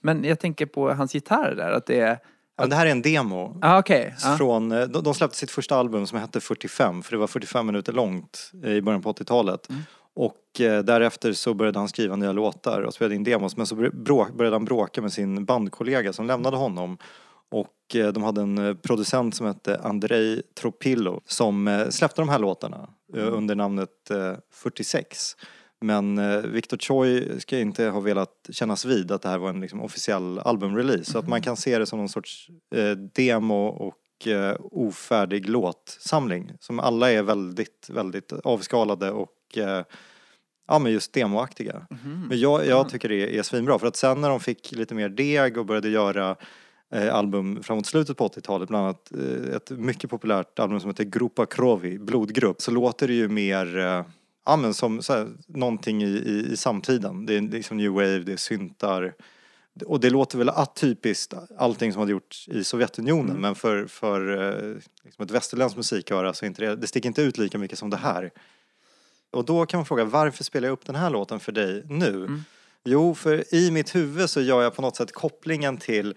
Men 0.00 0.24
jag 0.24 0.40
tänker 0.40 0.66
på 0.66 0.92
hans 0.92 1.14
gitarr 1.14 1.54
där 1.56 1.72
att 1.72 1.86
det 1.86 2.00
är, 2.00 2.18
Ja, 2.56 2.66
det 2.66 2.76
här 2.76 2.86
är 2.86 2.90
en 2.90 3.02
demo 3.02 3.58
ah, 3.62 3.78
okej. 3.78 4.14
ja. 4.22 4.36
Från, 4.36 4.72
eh, 4.72 4.82
de, 4.86 5.02
de 5.02 5.14
släppte 5.14 5.36
sitt 5.36 5.50
första 5.50 5.76
album 5.76 6.06
som 6.06 6.18
hette 6.18 6.40
45 6.40 7.02
för 7.02 7.10
det 7.12 7.18
var 7.18 7.26
45 7.26 7.66
minuter 7.66 7.92
långt 7.92 8.52
eh, 8.64 8.72
i 8.72 8.82
början 8.82 9.02
på 9.02 9.12
80-talet. 9.12 9.70
Mm. 9.70 9.82
Och 10.16 10.60
eh, 10.60 10.82
därefter 10.84 11.32
så 11.32 11.54
började 11.54 11.78
han 11.78 11.88
skriva 11.88 12.16
nya 12.16 12.32
låtar 12.32 12.80
och 12.80 12.94
spelade 12.94 13.14
in 13.14 13.24
demos 13.24 13.56
men 13.56 13.66
så 13.66 13.74
började 13.74 14.50
han 14.56 14.64
bråka 14.64 15.02
med 15.02 15.12
sin 15.12 15.44
bandkollega 15.44 16.12
som 16.12 16.26
lämnade 16.26 16.56
honom. 16.56 16.98
Och 17.50 17.96
eh, 17.96 18.08
de 18.12 18.22
hade 18.22 18.40
en 18.40 18.58
eh, 18.58 18.74
producent 18.74 19.34
som 19.34 19.46
hette 19.46 19.80
Andrei 19.82 20.42
Tropillo 20.60 21.20
som 21.26 21.68
eh, 21.68 21.88
släppte 21.88 22.20
de 22.20 22.28
här 22.28 22.38
låtarna 22.38 22.88
Mm. 23.14 23.34
under 23.34 23.54
namnet 23.54 24.10
eh, 24.10 24.32
46. 24.52 25.36
Men 25.84 26.18
eh, 26.18 26.38
Victor 26.38 26.76
Choi 26.76 27.40
ska 27.40 27.58
inte 27.58 27.84
ha 27.84 28.00
velat 28.00 28.48
kännas 28.50 28.84
vid 28.84 29.12
att 29.12 29.22
det 29.22 29.28
här 29.28 29.38
var 29.38 29.48
en 29.48 29.60
liksom, 29.60 29.80
officiell 29.80 30.38
albumrelease. 30.38 31.04
Så 31.04 31.18
att 31.18 31.24
Mm. 31.24 31.30
man 31.30 31.42
kan 31.42 31.56
se 31.56 31.78
det 31.78 31.86
som 31.86 31.98
någon 31.98 32.08
sorts 32.08 32.48
eh, 32.74 32.90
demo 32.90 33.66
och 33.66 34.26
eh, 34.28 34.56
ofärdig 34.60 35.48
låtsamling. 35.48 36.52
Som 36.60 36.80
alla 36.80 37.10
är 37.12 37.22
väldigt, 37.22 37.90
väldigt 37.92 38.32
avskalade 38.32 39.10
och 39.10 39.30
eh, 39.56 39.84
ja 40.68 40.78
men 40.78 40.92
just 40.92 41.12
demoaktiga. 41.12 41.86
Mhm. 41.90 42.26
Men 42.28 42.40
jag, 42.40 42.66
jag 42.66 42.88
tycker 42.88 43.08
det 43.08 43.38
är 43.38 43.42
svinbra 43.42 43.78
för 43.78 43.86
att 43.86 43.96
sen 43.96 44.20
när 44.20 44.28
de 44.28 44.40
fick 44.40 44.72
lite 44.72 44.94
mer 44.94 45.08
deg 45.08 45.58
och 45.58 45.66
började 45.66 45.88
göra 45.88 46.36
eh, 46.94 47.14
album 47.14 47.62
framåt 47.62 47.86
slutet 47.86 48.16
på 48.16 48.28
80-talet, 48.28 48.68
bland 48.68 48.84
annat 48.84 49.12
eh, 49.18 49.56
ett 49.56 49.70
mycket 49.70 50.10
populärt 50.10 50.58
album 50.58 50.80
som 50.80 50.90
heter 50.90 51.04
Grupa 51.04 51.46
Krovi, 51.46 51.98
blodgrupp, 51.98 52.60
så 52.62 52.70
låter 52.70 53.08
det 53.08 53.14
ju 53.14 53.28
mer 53.28 53.76
Ja 54.44 54.56
men 54.56 54.74
som 54.74 55.02
så 55.02 55.12
här, 55.12 55.28
någonting 55.46 56.02
i, 56.02 56.06
i, 56.06 56.52
i 56.52 56.56
samtiden. 56.56 57.26
Det 57.26 57.34
är 57.34 57.40
liksom 57.40 57.76
new 57.76 57.92
wave, 57.92 58.18
det 58.18 58.32
är 58.32 58.36
syntar. 58.36 59.14
Och 59.86 60.00
det 60.00 60.10
låter 60.10 60.38
väl 60.38 60.48
atypiskt 60.48 61.34
allting 61.58 61.92
som 61.92 62.00
hade 62.00 62.12
gjorts 62.12 62.48
i 62.48 62.64
Sovjetunionen 62.64 63.40
men 63.40 63.54
för, 63.54 63.86
för 63.86 64.42
eh, 64.42 64.76
liksom 65.04 65.24
ett 65.24 65.30
västerländskt 65.30 65.76
musiköra 65.76 66.34
så 66.34 66.46
inte 66.46 66.62
det, 66.62 66.76
det 66.76 66.86
sticker 66.86 67.08
inte 67.08 67.22
ut 67.22 67.38
lika 67.38 67.58
mycket 67.58 67.78
som 67.78 67.90
det 67.90 67.96
här. 67.96 68.30
Och 69.30 69.44
då 69.44 69.66
kan 69.66 69.78
man 69.78 69.86
fråga 69.86 70.04
varför 70.04 70.44
spelar 70.44 70.68
jag 70.68 70.72
upp 70.72 70.86
den 70.86 70.94
här 70.94 71.10
låten 71.10 71.40
för 71.40 71.52
dig 71.52 71.84
nu? 71.88 72.40
Jo, 72.84 73.14
för 73.14 73.54
i 73.54 73.70
mitt 73.70 73.94
huvud 73.94 74.30
så 74.30 74.40
gör 74.40 74.62
jag 74.62 74.74
på 74.74 74.82
något 74.82 74.96
sätt 74.96 75.12
kopplingen 75.12 75.76
till 75.76 76.14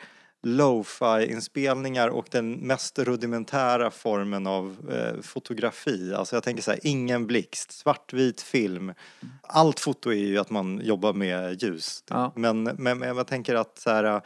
lo-fi-inspelningar 0.48 2.08
och 2.08 2.28
den 2.32 2.52
mest 2.52 3.00
rudimentära 3.00 3.92
formen 3.92 4.48
av 4.48 4.92
eh, 4.92 5.22
fotografi. 5.22 6.14
Alltså 6.14 6.36
jag 6.36 6.44
tänker 6.44 6.64
så 6.64 6.72
här, 6.72 6.80
ingen 6.84 7.28
blixt, 7.28 7.72
svartvit 7.72 8.42
film. 8.42 8.94
Allt 9.42 9.80
foto 9.80 10.10
är 10.10 10.16
ju 10.16 10.38
att 10.38 10.50
man 10.50 10.82
jobbar 10.84 11.14
med 11.14 11.64
ljus. 11.64 12.04
Ja. 12.08 12.34
Men, 12.36 12.64
men, 12.64 13.00
men 13.00 13.18
jag 13.18 13.28
tänker 13.28 13.56
att 13.56 13.78
så 13.78 13.90
här, 13.90 14.22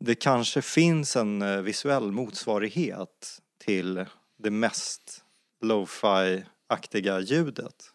det 0.00 0.14
kanske 0.14 0.62
finns 0.62 1.16
en 1.16 1.42
eh, 1.42 1.60
visuell 1.60 2.12
motsvarighet 2.12 3.40
till 3.64 4.06
det 4.38 4.50
mest 4.50 5.24
lo-fi-aktiga 5.60 7.20
ljudet. 7.20 7.92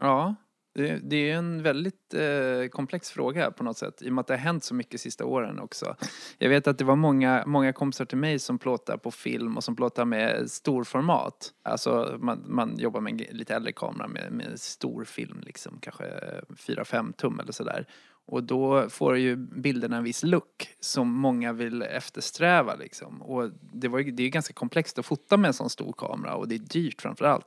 Ja, 0.00 0.34
det, 0.74 1.00
det 1.02 1.30
är 1.30 1.36
en 1.36 1.62
väldigt 1.62 2.14
eh, 2.14 2.68
komplex 2.70 3.10
fråga 3.10 3.50
på 3.50 3.64
något 3.64 3.78
sätt. 3.78 4.02
I 4.02 4.08
och 4.08 4.12
med 4.12 4.20
att 4.20 4.26
det 4.26 4.32
har 4.32 4.38
hänt 4.38 4.64
så 4.64 4.74
mycket 4.74 4.92
de 4.92 4.98
sista 4.98 5.24
åren 5.24 5.58
också. 5.58 5.96
Jag 6.38 6.48
vet 6.48 6.66
att 6.66 6.78
det 6.78 6.84
var 6.84 6.96
många, 6.96 7.44
många 7.46 7.72
kompisar 7.72 8.04
till 8.04 8.18
mig 8.18 8.38
som 8.38 8.58
plåtar 8.58 8.96
på 8.96 9.10
film 9.10 9.56
och 9.56 9.64
som 9.64 9.76
plåtar 9.76 10.04
med 10.04 10.50
storformat. 10.50 11.52
Alltså 11.62 12.16
man, 12.20 12.44
man 12.46 12.78
jobbar 12.78 13.00
med 13.00 13.20
en 13.20 13.36
lite 13.36 13.54
äldre 13.54 13.72
kamera 13.72 14.08
med, 14.08 14.32
med 14.32 14.60
stor 14.60 15.04
film 15.04 15.40
liksom. 15.40 15.78
Kanske 15.80 16.04
4-5 16.48 17.12
tum 17.12 17.40
eller 17.40 17.52
sådär. 17.52 17.86
Och 18.26 18.44
då 18.44 18.88
får 18.88 19.18
ju 19.18 19.36
bilderna 19.36 19.96
en 19.96 20.04
viss 20.04 20.22
look 20.22 20.68
som 20.80 21.08
många 21.08 21.52
vill 21.52 21.82
eftersträva 21.82 22.74
liksom. 22.74 23.22
Och 23.22 23.50
det, 23.72 23.88
var 23.88 23.98
det 23.98 24.22
är 24.22 24.24
ju 24.24 24.30
ganska 24.30 24.54
komplext 24.54 24.98
att 24.98 25.06
fota 25.06 25.36
med 25.36 25.48
en 25.48 25.54
sån 25.54 25.70
stor 25.70 25.92
kamera 25.92 26.34
och 26.34 26.48
det 26.48 26.54
är 26.54 26.58
dyrt 26.58 27.02
framför 27.02 27.24
allt. 27.24 27.46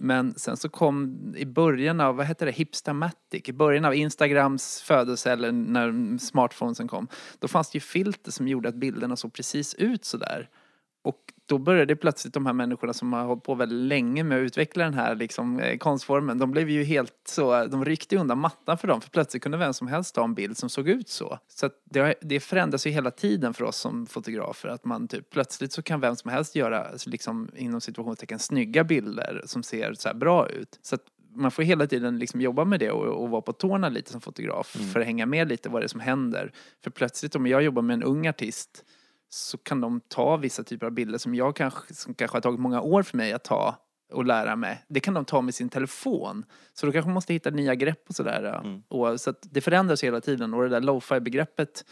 Men 0.00 0.34
sen 0.34 0.56
så 0.56 0.68
kom 0.68 1.18
i 1.36 1.46
början 1.46 2.00
av, 2.00 2.16
vad 2.16 2.26
hette 2.26 2.44
det, 2.44 2.50
Hipstamatic, 2.50 3.48
i 3.48 3.52
början 3.52 3.84
av 3.84 3.94
Instagrams 3.94 4.82
födelse 4.82 5.32
eller 5.32 5.52
när 5.52 6.18
smartphonesen 6.18 6.88
kom. 6.88 7.08
Då 7.38 7.48
fanns 7.48 7.70
det 7.70 7.76
ju 7.76 7.80
filter 7.80 8.30
som 8.30 8.48
gjorde 8.48 8.68
att 8.68 8.74
bilderna 8.74 9.16
såg 9.16 9.32
precis 9.32 9.74
ut 9.74 10.04
sådär. 10.04 10.48
Och 11.02 11.32
då 11.48 11.58
började 11.58 11.96
plötsligt 11.96 12.34
de 12.34 12.46
här 12.46 12.52
människorna 12.52 12.92
som 12.92 13.12
har 13.12 13.24
hållit 13.24 13.42
på 13.42 13.54
väldigt 13.54 13.88
länge 13.88 14.24
med 14.24 14.38
att 14.38 14.42
utveckla 14.42 14.84
den 14.84 14.94
här 14.94 15.14
liksom, 15.14 15.60
eh, 15.60 15.78
konstformen, 15.78 16.38
de 16.38 16.50
blev 16.50 16.70
ju 16.70 16.84
helt 16.84 17.14
så, 17.28 17.66
de 17.66 17.84
ryckte 17.84 18.16
undan 18.16 18.38
mattan 18.38 18.78
för 18.78 18.88
dem 18.88 19.00
för 19.00 19.10
plötsligt 19.10 19.42
kunde 19.42 19.58
vem 19.58 19.74
som 19.74 19.88
helst 19.88 20.16
ha 20.16 20.24
en 20.24 20.34
bild 20.34 20.56
som 20.56 20.70
såg 20.70 20.88
ut 20.88 21.08
så. 21.08 21.38
Så 21.48 21.70
det, 21.84 22.14
det 22.20 22.40
förändras 22.40 22.86
ju 22.86 22.90
hela 22.90 23.10
tiden 23.10 23.54
för 23.54 23.64
oss 23.64 23.76
som 23.76 24.06
fotografer 24.06 24.68
att 24.68 24.84
man 24.84 25.08
typ 25.08 25.30
plötsligt 25.30 25.72
så 25.72 25.82
kan 25.82 26.00
vem 26.00 26.16
som 26.16 26.30
helst 26.30 26.56
göra 26.56 26.86
liksom 27.06 27.50
inom 27.56 27.80
situationstecken 27.80 28.38
snygga 28.38 28.84
bilder 28.84 29.42
som 29.46 29.62
ser 29.62 29.94
så 29.94 30.08
här 30.08 30.14
bra 30.14 30.48
ut. 30.48 30.78
Så 30.82 30.94
att 30.94 31.02
man 31.34 31.50
får 31.50 31.62
hela 31.62 31.86
tiden 31.86 32.18
liksom 32.18 32.40
jobba 32.40 32.64
med 32.64 32.80
det 32.80 32.90
och, 32.90 33.22
och 33.22 33.30
vara 33.30 33.42
på 33.42 33.52
tårna 33.52 33.88
lite 33.88 34.12
som 34.12 34.20
fotograf 34.20 34.66
för 34.66 35.00
att 35.00 35.06
hänga 35.06 35.26
med 35.26 35.48
lite 35.48 35.68
vad 35.68 35.82
det 35.82 35.86
är 35.86 35.88
som 35.88 36.00
händer. 36.00 36.52
För 36.84 36.90
plötsligt 36.90 37.34
om 37.34 37.46
jag 37.46 37.62
jobbar 37.62 37.82
med 37.82 37.94
en 37.94 38.02
ung 38.02 38.26
artist 38.26 38.84
så 39.28 39.58
kan 39.58 39.80
de 39.80 40.00
ta 40.00 40.36
vissa 40.36 40.64
typer 40.64 40.86
av 40.86 40.92
bilder 40.92 41.18
som 41.18 41.34
jag 41.34 41.56
kanske, 41.56 41.94
som 41.94 42.14
kanske 42.14 42.36
har 42.36 42.40
tagit 42.40 42.60
många 42.60 42.80
år 42.80 43.02
för 43.02 43.16
mig 43.16 43.32
att 43.32 43.44
ta 43.44 43.76
och 44.12 44.24
lära 44.24 44.56
mig. 44.56 44.84
Det 44.88 45.00
kan 45.00 45.14
de 45.14 45.24
ta 45.24 45.40
med 45.40 45.54
sin 45.54 45.68
telefon. 45.68 46.44
Så 46.74 46.86
då 46.86 46.92
kanske 46.92 47.08
man 47.08 47.14
måste 47.14 47.32
hitta 47.32 47.50
nya 47.50 47.74
grepp 47.74 48.04
och 48.08 48.14
sådär. 48.14 48.42
ja. 48.42 48.80
Och, 48.88 49.20
så 49.20 49.30
att 49.30 49.46
det 49.50 49.60
förändras 49.60 50.04
hela 50.04 50.20
tiden 50.20 50.54
och 50.54 50.62
det 50.62 50.68
där 50.68 50.80
lo-fi 50.80 51.20
begreppet 51.20 51.84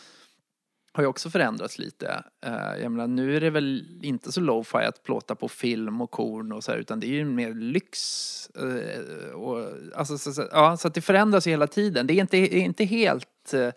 har 0.96 1.03
ju 1.03 1.07
också 1.07 1.31
förändrats 1.31 1.79
lite. 1.79 2.25
Eh, 2.44 2.83
jag 2.83 2.92
menar, 2.92 3.07
nu 3.07 3.37
är 3.37 3.40
det 3.40 3.51
väl 3.51 3.99
inte 4.03 4.33
så 4.33 4.40
lo-fi 4.40 4.79
att 4.79 5.03
plåta 5.03 5.35
på 5.35 5.49
film 5.49 6.01
och 6.01 6.11
korn 6.11 6.53
och 6.53 6.64
så 6.64 6.72
här, 6.72 6.79
utan 6.79 7.01
det 7.01 7.07
är 7.07 7.12
ju 7.12 7.25
mer 7.25 7.55
lyx. 7.55 8.51
eh, 8.51 9.31
och, 9.31 9.68
alltså, 9.94 10.18
så, 10.18 10.33
så, 10.33 10.49
ja, 10.53 10.77
så 10.77 10.88
att 10.88 10.94
det 10.94 11.01
förändras 11.01 11.46
ju 11.46 11.51
hela 11.51 11.66
tiden. 11.66 12.07
Det 12.07 12.14
är 12.14 12.20
inte, 12.20 12.37
är 12.37 12.61
inte 12.61 12.85
helt 12.85 13.55
eh, 13.55 13.70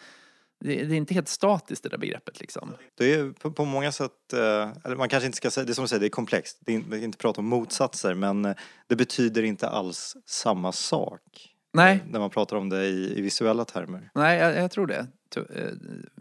det, 0.60 0.82
är 0.82 0.94
inte 0.94 1.14
helt 1.14 1.28
statiskt 1.28 1.84
det 1.84 1.90
där 1.90 1.98
begreppet 1.98 2.40
liksom. 2.40 2.74
Det 2.98 3.14
är 3.14 3.32
på, 3.32 3.52
på 3.52 3.66
många 3.66 3.92
sätt, 3.92 4.34
eh, 4.34 4.70
eller 4.84 4.96
man 4.96 5.10
kanske 5.10 5.26
inte 5.26 5.38
ska 5.38 5.52
säga, 5.52 5.66
det 5.66 5.72
är 5.72 5.74
som 5.74 5.84
du 5.84 5.88
säger, 5.88 6.00
det 6.00 6.08
är 6.08 6.10
komplext. 6.10 6.58
Det 6.62 6.76
är, 6.76 6.84
vi 6.90 7.04
inte 7.04 7.18
prata 7.18 7.42
om 7.42 7.48
motsatser 7.48 8.14
men 8.14 8.46
eh, 8.46 8.56
det 8.88 8.96
betyder 8.96 9.44
inte 9.44 9.70
alls 9.70 10.18
samma 10.26 10.72
sak. 10.72 11.56
Nej, 11.74 12.04
När 12.10 12.20
man 12.20 12.30
pratar 12.30 12.58
om 12.58 12.70
det 12.70 12.86
i, 12.86 13.18
i 13.18 13.22
visuella 13.22 13.66
termer. 13.66 14.10
nej 14.16 14.40
jag, 14.40 14.56
jag 14.58 14.72
tror 14.72 14.88
det. 14.88 15.08
Eh, 15.36 15.44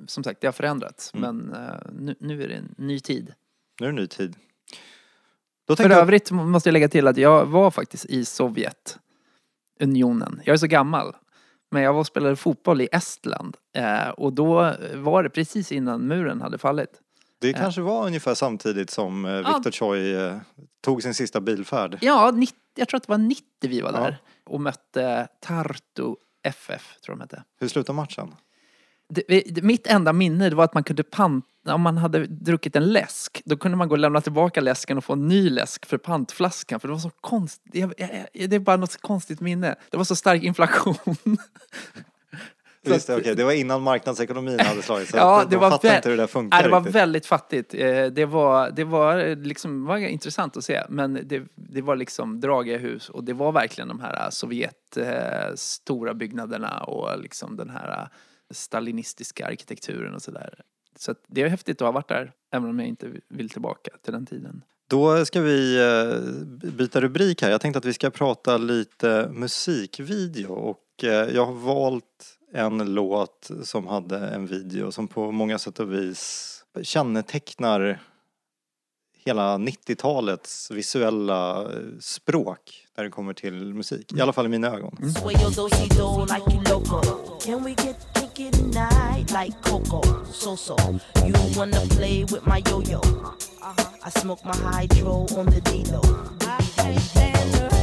Som 0.06 0.24
sagt, 0.24 0.40
det 0.40 0.46
har 0.46 0.52
förändrats. 0.52 1.14
Mm. 1.14 1.36
Men 1.36 1.54
eh, 1.62 1.74
nu, 1.92 2.14
nu 2.20 2.42
är 2.42 2.48
det 2.48 2.54
en 2.54 2.74
ny 2.78 3.00
tid. 3.00 3.32
Nu 3.80 3.86
är 3.86 3.90
det 3.92 3.96
ny 4.00 4.06
tid. 4.06 4.36
För 5.76 5.88
jag- 5.90 5.98
övrigt 5.98 6.30
måste 6.30 6.68
jag 6.68 6.72
lägga 6.72 6.88
till 6.88 7.06
att 7.06 7.16
jag 7.16 7.46
var 7.46 7.70
faktiskt 7.70 8.04
i 8.04 8.24
Sovjetunionen. 8.24 10.40
Jag 10.44 10.52
är 10.54 10.56
så 10.56 10.66
gammal. 10.66 11.14
Men 11.70 11.82
jag 11.82 11.92
var 11.92 12.00
och 12.00 12.06
spelade 12.06 12.36
fotboll 12.36 12.80
i 12.80 12.88
Estland. 12.92 13.56
Eh, 13.76 14.08
och 14.08 14.32
då 14.32 14.74
var 14.94 15.22
det 15.22 15.30
precis 15.30 15.72
innan 15.72 16.00
muren 16.06 16.40
hade 16.40 16.58
fallit. 16.58 16.90
Det 17.40 17.52
kanske 17.52 17.80
var 17.80 18.06
ungefär 18.06 18.34
samtidigt 18.34 18.90
som 18.90 19.24
eh, 19.24 19.30
Ja. 19.32 19.38
Viktor 19.54 19.70
Choi 19.70 20.14
eh, 20.14 20.36
tog 20.80 21.02
sin 21.02 21.14
sista 21.14 21.40
bilfärd. 21.40 21.98
Ja, 22.00 22.30
90, 22.34 22.56
jag 22.76 22.88
tror 22.88 22.96
att 22.96 23.02
det 23.06 23.10
var 23.12 23.18
90 23.18 23.44
vi 23.60 23.80
var 23.80 23.92
Ja. 23.92 24.00
där. 24.00 24.18
Och 24.46 24.60
mötte 24.60 25.28
Tartu 25.40 26.14
FF, 26.42 26.96
tror 27.04 27.12
jag 27.12 27.18
de 27.18 27.22
hette. 27.22 27.44
Hur 27.60 27.68
slutar 27.68 27.92
matchen? 27.92 28.34
Det, 29.08 29.62
mitt 29.62 29.86
enda 29.86 30.12
minne 30.12 30.50
var 30.50 30.64
att 30.64 30.74
man 30.74 30.84
kunde 30.84 31.02
panta, 31.02 31.74
om 31.74 31.80
man 31.80 31.96
hade 31.98 32.26
druckit 32.26 32.76
en 32.76 32.92
läsk, 32.92 33.42
då 33.44 33.56
kunde 33.56 33.76
man 33.76 33.88
gå 33.88 33.94
och 33.94 33.98
lämna 33.98 34.20
tillbaka 34.20 34.60
läsken 34.60 34.98
och 34.98 35.04
få 35.04 35.12
en 35.12 35.28
ny 35.28 35.50
läsk 35.50 35.86
för 35.86 35.98
pantflaskan. 35.98 36.80
För 36.80 36.88
det 36.88 36.94
var 36.94 37.00
så 37.00 37.10
konstigt, 37.20 37.74
jag, 37.74 37.94
jag, 37.96 38.10
jag, 38.32 38.50
det 38.50 38.56
är 38.56 38.60
bara 38.60 38.76
något 38.76 38.96
konstigt 39.00 39.40
minne. 39.40 39.74
Det 39.90 39.96
var 39.96 40.04
så 40.04 40.16
stark 40.16 40.42
inflation. 40.42 40.96
Just 42.82 43.06
det, 43.06 43.16
okej. 43.16 43.34
det 43.36 43.44
var 43.44 43.52
innan 43.52 43.82
marknadsekonomin 43.82 44.60
hade 44.60 44.82
slagit 44.82 45.08
så 45.10 45.16
Ja, 45.16 45.44
det 45.44 45.50
de 45.50 45.56
var 45.56 45.70
fattar 45.70 45.88
vä- 45.88 45.96
inte 45.96 46.10
hur 46.10 46.16
det 46.16 46.26
funkar 46.26 46.62
det 46.62 46.68
var 46.68 46.80
riktigt. 46.80 46.94
väldigt 46.94 47.26
fattigt. 47.26 47.74
Eh, 47.74 48.04
Det 48.06 48.24
var, 48.26 48.70
det 48.70 48.84
var 48.84 49.18
eh, 49.18 49.36
liksom, 49.36 49.84
var 49.84 49.96
intressant 49.96 50.56
att 50.56 50.64
se. 50.64 50.82
Men 50.88 51.20
det, 51.24 51.42
det 51.54 51.82
var 51.82 51.96
liksom 51.96 52.40
dragiga 52.40 52.78
hus 52.78 53.08
och 53.08 53.24
det 53.24 53.32
var 53.32 53.52
verkligen 53.52 53.88
de 53.88 54.00
här 54.00 54.30
Sovjet 54.30 54.96
eh, 54.96 55.54
stora 55.54 56.14
byggnaderna 56.14 56.80
och 56.84 57.18
liksom 57.20 57.56
den 57.56 57.70
här 57.70 58.08
stalinistiska 58.50 59.46
arkitekturen 59.46 60.14
och 60.14 60.22
sådär. 60.22 60.60
Så 60.96 61.10
att 61.10 61.24
det 61.26 61.42
är 61.42 61.48
häftigt 61.48 61.82
att 61.82 61.86
ha 61.86 61.92
varit 61.92 62.08
där, 62.08 62.32
även 62.52 62.70
om 62.70 62.78
jag 62.78 62.88
inte 62.88 63.12
vill 63.28 63.50
tillbaka 63.50 63.90
till 64.02 64.12
den 64.12 64.26
tiden. 64.26 64.64
Då 64.88 65.24
ska 65.24 65.40
vi 65.40 65.78
eh, 65.80 66.70
byta 66.70 67.00
rubrik 67.00 67.42
här. 67.42 67.50
Jag 67.50 67.60
tänkte 67.60 67.78
att 67.78 67.84
vi 67.84 67.92
ska 67.92 68.10
prata 68.10 68.56
lite 68.56 69.30
musikvideo 69.32 70.52
och 70.52 71.04
eh, 71.04 71.10
jag 71.10 71.46
har 71.46 71.52
valt 71.52 72.38
en 72.52 72.94
låt 72.94 73.50
som 73.62 73.86
hade 73.86 74.18
en 74.18 74.46
video 74.46 74.92
som 74.92 75.08
på 75.08 75.32
många 75.32 75.58
sätt 75.58 75.80
och 75.80 75.92
vis 75.92 76.54
kännetecknar 76.82 78.00
hela 79.24 79.58
90-talets 79.58 80.70
visuella 80.70 81.62
eh, 81.62 81.68
språk 82.00 82.86
när 82.96 83.04
det 83.04 83.10
kommer 83.10 83.32
till 83.32 83.74
musik. 83.74 84.12
I 84.12 84.20
alla 84.20 84.32
fall 84.32 84.46
i 84.46 84.48
mina 84.48 84.68
ögon. 84.68 85.14
Sway 85.14 85.34
working 88.38 88.70
night 88.70 89.24
like 89.32 89.60
Coco, 89.62 90.24
so 90.24 90.54
so. 90.54 90.76
You 91.24 91.34
wanna 91.56 91.80
play 91.90 92.24
with 92.24 92.46
my 92.46 92.62
yo 92.66 92.80
yo? 92.80 93.00
I 93.62 94.10
smoke 94.10 94.44
my 94.44 94.56
hydro 94.56 95.26
on 95.36 95.46
the 95.46 95.60
D-Lo. 95.60 96.00
I 96.42 96.62
can't 96.76 97.00
stand 97.00 97.54
her. 97.56 97.77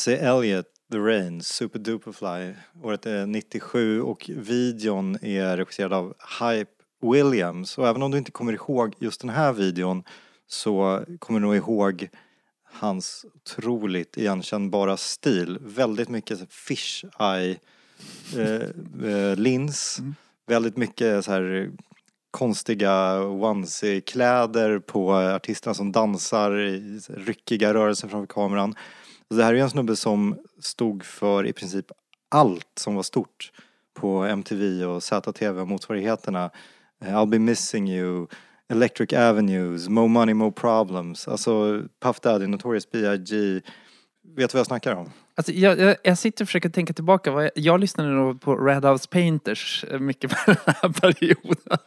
Missy 0.00 0.12
Elliott, 0.12 0.66
The 0.92 0.98
Rain, 0.98 1.42
Super 1.42 1.78
Duperfly. 1.78 2.54
Året 2.82 3.06
är 3.06 3.26
97 3.26 4.02
och 4.02 4.30
videon 4.36 5.18
är 5.22 5.56
regisserad 5.56 5.92
av 5.92 6.14
Hype 6.40 6.70
Williams. 7.02 7.78
Och 7.78 7.88
även 7.88 8.02
om 8.02 8.10
du 8.10 8.18
inte 8.18 8.30
kommer 8.30 8.52
ihåg 8.52 8.94
just 8.98 9.20
den 9.20 9.30
här 9.30 9.52
videon 9.52 10.02
så 10.46 11.04
kommer 11.18 11.40
du 11.40 11.46
nog 11.46 11.56
ihåg 11.56 12.08
hans 12.64 13.26
otroligt 13.34 14.16
igenkännbara 14.16 14.96
stil. 14.96 15.58
Väldigt 15.60 16.08
mycket 16.08 16.52
fish 16.52 17.04
eye 17.20 17.56
eh, 18.36 19.10
eh, 19.10 19.36
lins. 19.36 20.00
Väldigt 20.46 20.76
mycket 20.76 21.24
så 21.24 21.32
här 21.32 21.70
konstiga 22.30 23.24
onesie-kläder 23.24 24.78
på 24.78 25.12
artisterna 25.12 25.74
som 25.74 25.92
dansar 25.92 26.58
i 26.58 27.00
ryckiga 27.08 27.74
rörelser 27.74 28.08
framför 28.08 28.26
kameran. 28.26 28.74
Och 29.30 29.36
det 29.36 29.44
här 29.44 29.50
är 29.50 29.56
ju 29.56 29.62
en 29.62 29.70
snubbe 29.70 29.96
som 29.96 30.38
stod 30.60 31.04
för 31.04 31.46
i 31.46 31.52
princip 31.52 31.86
allt 32.28 32.72
som 32.76 32.94
var 32.94 33.02
stort 33.02 33.52
på 33.94 34.24
MTV 34.24 34.84
och 34.84 35.02
ZTV 35.02 35.60
och 35.60 35.68
motsvarigheterna. 35.68 36.50
Eh, 37.04 37.14
I'll 37.14 37.30
be 37.30 37.38
missing 37.38 37.90
you, 37.90 38.26
Electric 38.68 39.12
Avenues, 39.12 39.88
Mo 39.88 40.06
Money 40.06 40.34
Mo 40.34 40.52
Problems, 40.52 41.28
alltså 41.28 41.82
Puff 42.02 42.20
Daddy, 42.20 42.46
Notorious 42.46 42.90
B.I.G. 42.90 43.60
Vet 44.36 44.50
du 44.50 44.56
vad 44.56 44.58
jag 44.58 44.66
snackar 44.66 44.94
om? 44.94 45.10
Alltså, 45.34 45.52
jag, 45.52 45.78
jag, 45.78 45.96
jag 46.02 46.18
sitter 46.18 46.44
och 46.44 46.48
försöker 46.48 46.68
tänka 46.68 46.92
tillbaka. 46.92 47.30
Jag, 47.30 47.50
jag 47.54 47.80
lyssnade 47.80 48.10
nog 48.10 48.40
på 48.40 48.56
Red 48.56 48.84
House 48.84 49.08
Painters 49.08 49.84
eh, 49.90 49.98
mycket 49.98 50.30
på 50.30 50.36
den 50.46 50.56
här 50.66 50.88
perioden. 50.88 51.78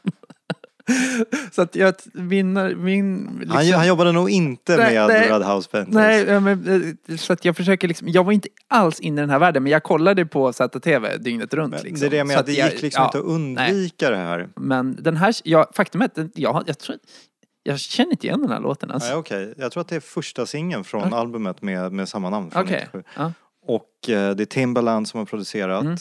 Så 1.51 1.61
att 1.61 1.75
jag, 1.75 1.93
min, 2.13 2.53
min 2.83 3.37
liksom, 3.39 3.57
Han, 3.57 3.65
han 3.73 3.87
jobbade 3.87 4.11
nog 4.11 4.29
inte 4.29 4.77
Nej, 4.77 4.93
med 4.95 5.07
nej. 5.07 5.29
Red 5.29 5.43
House 5.43 5.69
Painters. 5.69 5.93
Nej, 5.93 6.39
men, 6.41 6.95
eh, 7.09 7.15
så 7.17 7.33
att 7.33 7.45
jag 7.45 7.57
försöker 7.57 7.87
liksom, 7.87 8.07
jag 8.09 8.23
var 8.23 8.31
inte 8.31 8.47
alls 8.67 8.99
inne 8.99 9.17
i 9.17 9.21
den 9.21 9.29
här 9.29 9.39
världen 9.39 9.63
men 9.63 9.71
jag 9.71 9.83
kollade 9.83 10.25
på 10.25 10.53
ZTV 10.53 11.17
dygnet 11.17 11.53
runt. 11.53 11.73
Men 11.73 11.83
liksom. 11.83 11.99
Det 11.99 12.05
är 12.05 12.09
det 12.09 12.17
jag 12.17 12.27
menar, 12.27 12.39
att 12.39 12.45
det 12.45 12.51
gick 12.51 12.81
liksom 12.81 13.01
ja, 13.01 13.05
inte 13.05 13.17
att 13.17 13.23
undvika 13.23 14.09
det 14.09 14.17
här. 14.17 14.49
Men 14.55 14.97
den 15.03 15.17
här, 15.17 15.35
ja, 15.43 15.71
faktum 15.73 16.01
är 16.01 16.05
att 16.05 16.15
den, 16.15 16.31
jag, 16.35 16.63
jag 16.67 16.79
tror, 16.79 16.97
jag 17.63 17.79
känner 17.79 18.11
inte 18.11 18.27
igen 18.27 18.41
den 18.41 18.51
här 18.51 18.59
låten 18.59 18.89
ens. 18.89 19.03
Nej, 19.03 19.15
okej. 19.15 19.53
Jag 19.57 19.71
tror 19.71 19.81
att 19.81 19.87
det 19.87 19.95
är 19.95 19.99
första 19.99 20.45
singeln 20.45 20.83
från 20.83 21.09
Ja. 21.11 21.17
albumet 21.17 21.61
med, 21.61 21.91
med 21.91 22.09
samma 22.09 22.29
namn 22.29 22.51
från 22.51 22.63
Okej. 22.63 22.79
97. 22.93 23.03
Ja. 23.15 23.31
Och 23.67 24.09
eh, 24.09 24.35
det 24.35 24.43
är 24.43 24.45
Timbaland 24.45 25.07
som 25.07 25.17
har 25.17 25.25
producerat. 25.25 25.81
Mm. 25.83 25.97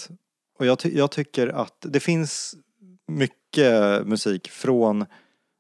Och 0.59 0.67
jag, 0.67 0.79
ty- 0.79 0.97
jag 0.99 1.11
tycker 1.11 1.49
att 1.49 1.77
det 1.81 2.01
finns 2.01 2.55
mycket 3.09 3.37
mycket 3.57 4.07
musik 4.07 4.51
från 4.51 5.07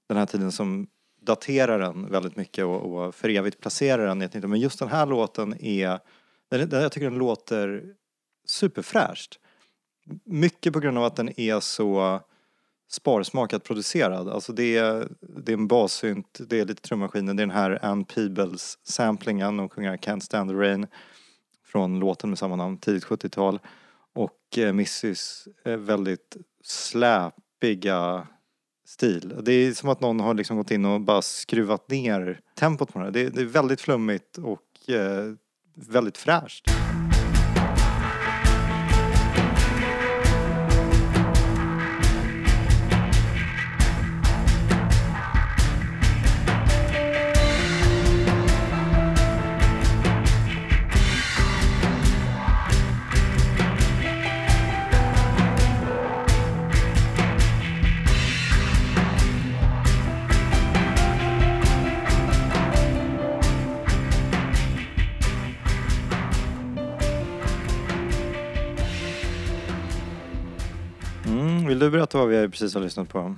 den 0.08 0.16
här 0.18 0.26
tiden 0.26 0.52
som 0.52 0.86
daterar 1.22 1.78
den 1.78 2.10
väldigt 2.10 2.36
mycket 2.36 2.64
och, 2.64 3.04
och 3.06 3.14
för 3.14 3.28
evigt 3.28 3.60
placerar 3.60 4.06
den. 4.06 4.22
i 4.22 4.24
ett 4.24 4.34
nytt- 4.34 4.48
Men 4.48 4.60
just 4.60 4.78
den 4.78 4.88
här 4.88 5.06
låten 5.06 5.64
är, 5.64 5.98
den, 6.50 6.68
den, 6.68 6.82
jag 6.82 6.92
tycker 6.92 7.10
den 7.10 7.18
låter 7.18 7.82
superfräscht. 8.46 9.38
Mycket 10.24 10.72
på 10.72 10.80
grund 10.80 10.98
av 10.98 11.04
att 11.04 11.16
den 11.16 11.40
är 11.40 11.60
så 11.60 12.20
sparsmakat 12.90 13.64
producerad. 13.64 14.28
Alltså 14.28 14.52
det 14.52 14.76
är, 14.76 15.08
det 15.20 15.52
är 15.52 15.56
en 15.56 15.68
bassynt, 15.68 16.40
det 16.48 16.60
är 16.60 16.64
lite 16.64 16.82
trummaskiner, 16.82 17.34
det 17.34 17.42
är 17.42 17.46
den 17.46 17.56
här 17.56 17.78
Ann 17.84 18.04
Peebles 18.04 18.78
samplingen 18.82 19.60
och 19.60 19.72
sjunger 19.72 19.96
Can't 19.96 20.20
stand 20.20 20.50
the 20.50 20.54
rain. 20.56 20.86
från 21.64 21.98
låten 22.00 22.30
med 22.30 22.38
samma 22.38 22.56
namn, 22.56 22.78
tidigt 22.78 23.04
70-tal. 23.04 23.58
Och 24.14 24.58
eh, 24.58 24.72
Missys 24.72 25.48
eh, 25.64 25.76
väldigt 25.76 26.36
släpiga 27.62 28.26
stil. 28.86 29.34
Det 29.42 29.52
är 29.52 29.72
som 29.72 29.88
att 29.88 30.00
någon 30.00 30.20
har 30.20 30.34
liksom 30.34 30.56
gått 30.56 30.70
in 30.70 30.84
och 30.84 31.00
bara 31.00 31.22
skruvat 31.22 31.90
ner 31.90 32.40
tempot 32.58 32.92
på 32.92 32.98
det 32.98 33.04
här. 33.04 33.12
Det, 33.12 33.28
det 33.28 33.40
är 33.40 33.44
väldigt 33.44 33.80
flummigt 33.80 34.38
och 34.38 34.90
eh, 34.94 35.34
väldigt 35.74 36.18
fräscht. 36.18 36.68
Du 71.82 71.90
berätta 71.90 72.18
vad 72.18 72.28
vi 72.28 72.48
precis 72.48 72.74
har 72.74 72.80
lyssnat 72.80 73.08
på? 73.08 73.36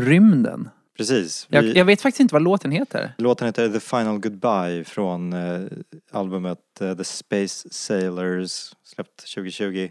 Rymden. 0.00 0.68
Precis. 0.96 1.46
Jag, 1.50 1.62
Vi, 1.62 1.72
jag 1.72 1.84
vet 1.84 2.02
faktiskt 2.02 2.20
inte 2.20 2.34
vad 2.34 2.42
låten 2.42 2.70
heter. 2.70 3.14
Låten 3.18 3.46
heter 3.46 3.68
The 3.68 3.80
Final 3.80 4.18
Goodbye 4.18 4.84
från 4.84 5.32
eh, 5.32 5.62
albumet 6.10 6.80
eh, 6.80 6.96
The 6.96 7.04
Space 7.04 7.68
Sailors 7.70 8.74
släppt 8.84 9.34
2020. 9.34 9.90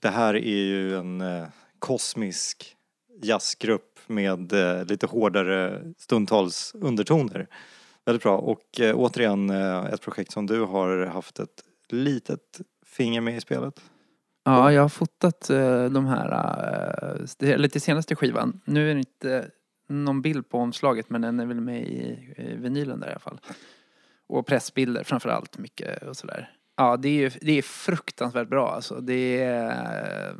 Det 0.00 0.08
här 0.08 0.34
är 0.34 0.64
ju 0.64 0.96
en 0.96 1.20
eh, 1.20 1.44
kosmisk 1.78 2.76
jazzgrupp 3.22 3.98
med 4.06 4.52
eh, 4.52 4.84
lite 4.84 5.06
hårdare 5.06 5.82
stundtals 5.98 6.74
undertoner. 6.74 7.46
Väldigt 8.04 8.22
bra 8.22 8.38
och 8.38 8.80
eh, 8.80 8.96
återigen 8.96 9.50
eh, 9.50 9.84
ett 9.84 10.00
projekt 10.00 10.32
som 10.32 10.46
du 10.46 10.60
har 10.60 11.06
haft 11.06 11.38
ett 11.38 11.62
litet 11.88 12.60
finger 12.86 13.20
med 13.20 13.36
i 13.36 13.40
spelet. 13.40 13.80
Ja, 14.46 14.72
jag 14.72 14.82
har 14.82 14.88
fotat 14.88 15.50
eh, 15.50 15.84
de 15.84 16.06
här, 16.06 16.32
eh, 17.40 17.50
eller 17.50 17.68
till 17.68 17.80
senaste 17.80 18.16
skivan. 18.16 18.60
Nu 18.64 18.90
är 18.90 18.94
det 18.94 18.98
inte 19.00 19.50
någon 19.88 20.22
bild 20.22 20.48
på 20.48 20.58
omslaget 20.58 21.10
men 21.10 21.20
den 21.20 21.40
är 21.40 21.46
väl 21.46 21.60
med 21.60 21.82
i, 21.82 22.34
i 22.36 22.56
vinylen 22.56 23.00
där 23.00 23.08
i 23.08 23.10
alla 23.10 23.18
fall. 23.18 23.40
Och 24.26 24.46
pressbilder 24.46 25.04
framför 25.04 25.28
allt 25.28 25.58
mycket 25.58 26.02
och 26.02 26.16
sådär. 26.16 26.50
Ja, 26.76 26.96
det 26.96 27.08
är 27.08 27.12
ju 27.12 27.30
det 27.40 27.58
är 27.58 27.62
fruktansvärt 27.62 28.48
bra 28.48 28.70
alltså. 28.70 29.00
Det 29.00 29.42
är, 29.42 29.68
eh, 30.28 30.34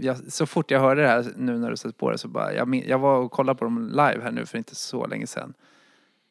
jag, 0.00 0.32
så 0.32 0.46
fort 0.46 0.70
jag 0.70 0.80
hörde 0.80 1.02
det 1.02 1.08
här 1.08 1.32
nu 1.36 1.58
när 1.58 1.70
du 1.70 1.76
satt 1.76 1.96
på 1.96 2.10
det 2.10 2.18
så 2.18 2.28
bara, 2.28 2.54
jag, 2.54 2.84
jag 2.86 2.98
var 2.98 3.18
och 3.18 3.30
kollade 3.30 3.58
på 3.58 3.64
dem 3.64 3.88
live 3.88 4.20
här 4.22 4.30
nu 4.30 4.46
för 4.46 4.58
inte 4.58 4.74
så 4.74 5.06
länge 5.06 5.26
sedan. 5.26 5.54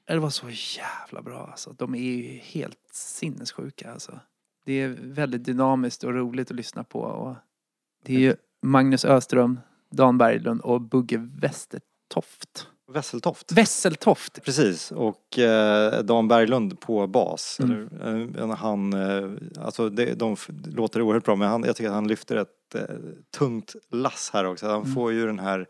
Det 0.07 0.19
var 0.19 0.29
så 0.29 0.49
jävla 0.49 1.21
bra 1.21 1.47
alltså. 1.51 1.73
De 1.77 1.95
är 1.95 1.99
ju 1.99 2.37
helt 2.37 2.89
sinnessjuka 2.91 3.91
alltså. 3.91 4.19
Det 4.65 4.73
är 4.73 4.97
väldigt 5.01 5.43
dynamiskt 5.43 6.03
och 6.03 6.13
roligt 6.13 6.51
att 6.51 6.57
lyssna 6.57 6.83
på. 6.83 6.99
Och 6.99 7.35
det 8.03 8.15
är 8.15 8.19
ju 8.19 8.35
Magnus 8.61 9.05
Öström, 9.05 9.59
Dan 9.91 10.17
Berglund 10.17 10.61
och 10.61 10.81
Bugge 10.81 11.17
Westertoft. 11.41 12.67
Vesseltoft. 12.91 13.51
Wesseltoft! 13.51 14.43
Precis, 14.43 14.91
och 14.91 15.39
eh, 15.39 16.03
Dan 16.03 16.27
Berglund 16.27 16.79
på 16.79 17.07
bas. 17.07 17.59
Mm. 17.59 17.89
Eller, 18.01 18.39
eh, 18.43 18.55
han, 18.55 18.93
eh, 18.93 19.31
alltså 19.65 19.89
det, 19.89 20.13
de 20.13 20.35
låter 20.65 21.01
oerhört 21.01 21.25
bra 21.25 21.35
men 21.35 21.47
han, 21.47 21.63
jag 21.63 21.75
tycker 21.75 21.89
att 21.89 21.95
han 21.95 22.07
lyfter 22.07 22.35
ett 22.35 22.75
eh, 22.75 22.81
tungt 23.37 23.75
lass 23.91 24.29
här 24.33 24.45
också. 24.45 24.67
Han 24.67 24.81
Mm. 24.81 24.93
får 24.93 25.11
ju 25.11 25.25
den 25.25 25.39
här 25.39 25.67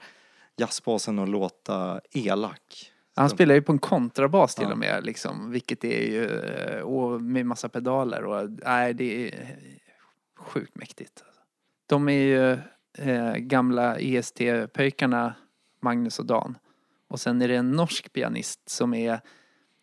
jazzbasen 0.57 1.19
att 1.19 1.29
låta 1.29 2.01
elak. 2.11 2.91
Han 3.19 3.29
Så- 3.29 3.35
spelar 3.35 3.55
ju 3.55 3.61
på 3.61 3.71
en 3.71 3.79
kontrabas 3.79 4.55
till 4.55 4.63
Ja. 4.65 4.71
och 4.71 4.77
med 4.77 5.03
liksom, 5.05 5.51
vilket 5.51 5.83
är 5.83 6.01
ju, 6.11 6.25
eh, 6.25 6.81
och 6.81 7.21
med 7.21 7.45
massa 7.45 7.69
pedaler 7.69 8.23
och 8.25 8.49
nej 8.65 8.93
det 8.93 9.27
är 9.27 9.55
sjukt 10.39 10.75
mäktigt. 10.75 11.23
De 11.85 12.09
är 12.09 12.13
ju 12.23 12.51
eh, 13.09 13.35
gamla 13.35 13.97
EST-pöjkarna 13.99 15.33
Magnus 15.81 16.19
och 16.19 16.25
Dan. 16.25 16.57
Och 17.07 17.19
sen 17.19 17.41
är 17.41 17.47
det 17.47 17.55
en 17.55 17.71
norsk 17.71 18.13
pianist 18.13 18.69
som 18.69 18.93
är, 18.93 19.19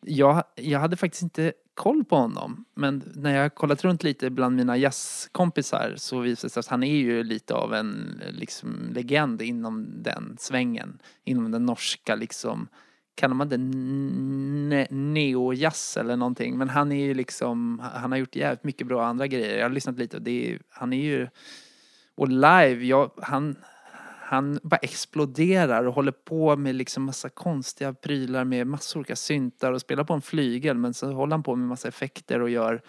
jag, 0.03 0.45
jag 0.55 0.81
hade 0.81 0.97
faktiskt 0.97 1.23
inte 1.23 1.53
koll 1.75 2.05
på 2.05 2.17
honom. 2.17 2.65
Men 2.75 3.03
när 3.15 3.37
jag 3.37 3.55
kollat 3.55 3.85
runt 3.85 4.03
lite 4.03 4.31
bland 4.31 4.57
mina 4.57 4.77
jazzkompisar 4.77 5.95
så 5.97 6.21
visar 6.21 6.49
det 6.49 6.53
sig 6.53 6.61
att 6.61 6.67
han 6.67 6.83
är 6.83 6.97
ju 6.97 7.25
lite 7.25 7.55
av 7.55 7.75
en 7.75 8.21
liksom, 8.31 8.91
legend 8.95 9.43
inom 9.43 10.03
den 10.03 10.37
svängen. 10.39 10.99
Inom 11.25 11.51
den 11.51 11.67
norska 11.67 12.15
liksom, 12.15 12.69
kallar 13.17 13.35
man 13.35 13.49
det 13.49 13.57
ne- 13.57 14.87
neojazz 14.91 15.97
eller 15.97 16.17
någonting. 16.17 16.59
Men 16.59 16.69
han 16.69 16.93
är 16.93 17.05
ju 17.05 17.15
liksom, 17.15 17.83
han 17.95 18.13
har 18.13 18.19
gjort 18.19 18.37
jävligt 18.37 18.65
mycket 18.65 18.87
bra 18.87 19.07
andra 19.07 19.27
grejer. 19.27 19.57
Jag 19.57 19.65
har 19.65 19.71
lyssnat 19.71 19.99
lite 19.99 20.17
och 20.17 20.23
det 20.23 20.53
är, 20.53 20.61
han 20.69 20.93
är 20.93 21.03
ju, 21.03 21.29
och 22.15 22.29
live, 22.29 22.85
jag, 22.85 23.11
han, 23.23 23.57
han 24.21 24.61
bara 24.63 24.77
exploderar 24.77 25.85
och 25.85 25.95
håller 25.95 26.13
på 26.13 26.57
med 26.57 26.75
liksom 26.75 27.03
massa 27.05 27.29
konstiga 27.29 27.95
prylar 27.95 28.45
med 28.45 28.67
massor 28.67 29.01
olika 29.01 29.17
syntar 29.17 29.73
och 29.73 29.81
spelar 29.81 30.05
på 30.05 30.15
en 30.15 30.23
flygel 30.23 30.77
men 30.77 30.95
så 30.95 31.13
håller 31.13 31.33
han 31.33 31.43
på 31.43 31.57
med 31.57 31.69
massa 31.69 31.89
effekter 31.89 32.41
och 32.41 32.51
gör 32.51 32.83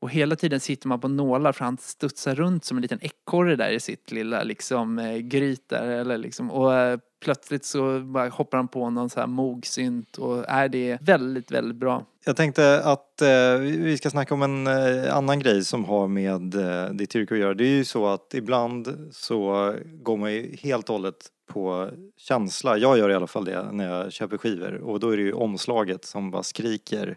och 0.00 0.10
hela 0.10 0.36
tiden 0.36 0.60
sitter 0.60 0.88
man 0.88 1.00
på 1.00 1.08
nålar 1.08 1.52
för 1.52 1.64
han 1.64 1.78
studsar 1.80 2.34
runt 2.34 2.64
som 2.64 2.76
en 2.76 2.82
liten 2.82 2.98
ekorre 3.02 3.56
där 3.56 3.70
i 3.70 3.80
sitt 3.80 4.12
lilla 4.12 4.42
liksom 4.42 4.98
eh, 4.98 5.16
gryt 5.16 5.68
där 5.68 5.88
eller 5.88 6.18
liksom 6.18 6.50
och 6.50 6.74
eh, 6.74 6.98
plötsligt 7.24 7.64
så 7.64 8.00
bara 8.00 8.28
hoppar 8.28 8.58
han 8.58 8.68
på 8.68 8.90
någon 8.90 9.10
så 9.10 9.20
här 9.20 9.26
mogsynt 9.26 10.18
och 10.18 10.38
äh, 10.38 10.54
är 10.54 10.68
det 10.68 10.98
väldigt, 11.00 11.50
väldigt 11.50 11.76
bra. 11.76 12.06
Jag 12.24 12.36
tänkte 12.36 12.82
att 12.84 13.22
eh, 13.22 13.58
vi 13.60 13.76
vi 13.76 13.96
ska 13.98 14.10
snacka 14.10 14.34
om 14.34 14.42
en 14.42 14.66
eh, 14.66 15.16
annan 15.16 15.38
grej 15.38 15.64
som 15.64 15.84
har 15.84 16.08
med 16.08 16.54
eh, 16.54 16.90
ditt 16.90 17.16
yrke 17.16 17.34
att 17.34 17.40
göra. 17.40 17.54
Det 17.54 17.64
är 17.64 17.76
ju 17.76 17.84
så 17.84 18.06
att 18.06 18.34
ibland 18.34 19.10
så 19.12 19.74
går 19.84 20.16
man 20.16 20.32
ju 20.32 20.56
helt 20.62 20.88
och 20.88 20.94
hållet 20.94 21.26
på 21.52 21.90
känsla. 22.16 22.78
Jag 22.78 22.98
gör 22.98 23.10
i 23.10 23.14
alla 23.14 23.26
fall 23.26 23.44
det 23.44 23.72
när 23.72 23.88
jag 23.88 24.12
köper 24.12 24.36
skivor 24.36 24.74
och 24.74 25.00
då 25.00 25.10
är 25.10 25.16
det 25.16 25.22
ju 25.22 25.32
omslaget 25.32 26.04
som 26.04 26.30
bara 26.30 26.42
skriker 26.42 27.16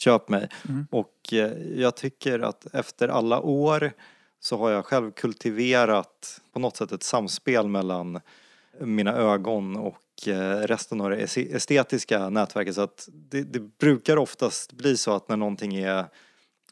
köp 0.00 0.28
mig. 0.28 0.48
Mm. 0.68 0.86
Och 0.90 1.32
eh, 1.32 1.52
jag 1.74 1.96
tycker 1.96 2.38
att 2.38 2.74
efter 2.74 3.08
alla 3.08 3.40
år 3.40 3.92
så 4.40 4.56
har 4.56 4.70
jag 4.70 4.84
själv 4.84 5.10
kultiverat 5.10 6.40
på 6.52 6.58
något 6.58 6.76
sätt 6.76 6.92
ett 6.92 7.02
samspel 7.02 7.68
mellan 7.68 8.20
mina 8.80 9.14
ögon 9.16 9.76
och 9.76 10.28
eh, 10.28 10.56
resten 10.56 11.00
av 11.00 11.10
det 11.10 11.36
estetiska 11.36 12.28
nätverket. 12.28 12.74
Så 12.74 12.80
att 12.80 13.08
det, 13.12 13.42
det 13.42 13.60
brukar 13.78 14.16
oftast 14.16 14.72
bli 14.72 14.96
så 14.96 15.12
att 15.12 15.28
när 15.28 15.36
någonting 15.36 15.76
är 15.76 16.04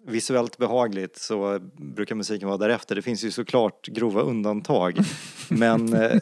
visuellt 0.03 0.59
behagligt 0.59 1.17
så 1.19 1.59
brukar 1.77 2.15
musiken 2.15 2.49
vara 2.49 2.59
därefter. 2.59 2.95
Det 2.95 3.03
finns 3.03 3.25
ju 3.25 3.31
såklart 3.31 3.87
grova 3.87 4.21
undantag. 4.21 4.99
Men 5.49 5.95
eh, 5.95 6.21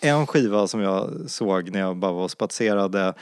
en 0.00 0.26
skiva 0.26 0.66
som 0.66 0.80
jag 0.80 1.10
såg 1.26 1.70
när 1.70 1.80
jag 1.80 1.96
bara 1.96 2.12
var 2.12 2.24
och 2.24 2.30
spatserade 2.30 3.14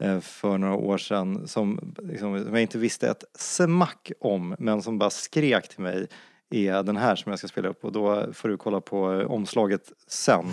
Eh, 0.00 0.20
för 0.20 0.58
några 0.58 0.74
år 0.74 0.98
sedan 0.98 1.48
som, 1.48 1.94
liksom, 2.02 2.44
som 2.44 2.54
jag 2.54 2.62
inte 2.62 2.78
visste 2.78 3.08
ett 3.08 3.24
smack 3.34 4.12
om 4.20 4.56
men 4.58 4.82
som 4.82 4.98
bara 4.98 5.10
skrek 5.10 5.68
till 5.68 5.80
mig 5.80 6.06
är 6.50 6.82
den 6.82 6.96
här 6.96 7.16
som 7.16 7.30
jag 7.30 7.38
ska 7.38 7.48
spela 7.48 7.68
upp 7.68 7.84
och 7.84 7.92
då 7.92 8.32
får 8.32 8.48
du 8.48 8.56
kolla 8.56 8.80
på 8.80 9.12
eh, 9.12 9.30
omslaget 9.30 9.92
sen. 10.06 10.44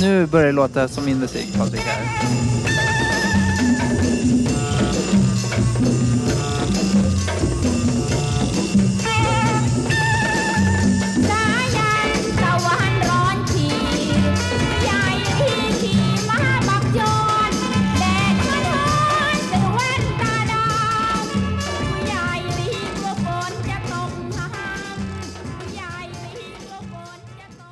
Nu 0.00 0.26
börjar 0.26 0.46
det 0.46 0.52
låta 0.52 0.88
som 0.88 1.04
min 1.04 1.18
musik 1.18 1.58
Patrik 1.58 1.80
här. 1.80 2.57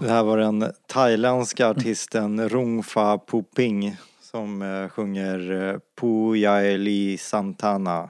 Det 0.01 0.09
här 0.09 0.23
var 0.23 0.39
den 0.39 0.73
thailändska 0.87 1.69
artisten 1.69 2.49
Rungfa 2.49 3.19
Puping 3.19 3.97
som 4.21 4.63
eh, 4.63 4.89
sjunger 4.89 5.69
eh, 5.69 5.79
Pujaili 6.01 7.19
Santana, 7.19 8.09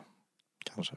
kanske. 0.75 0.95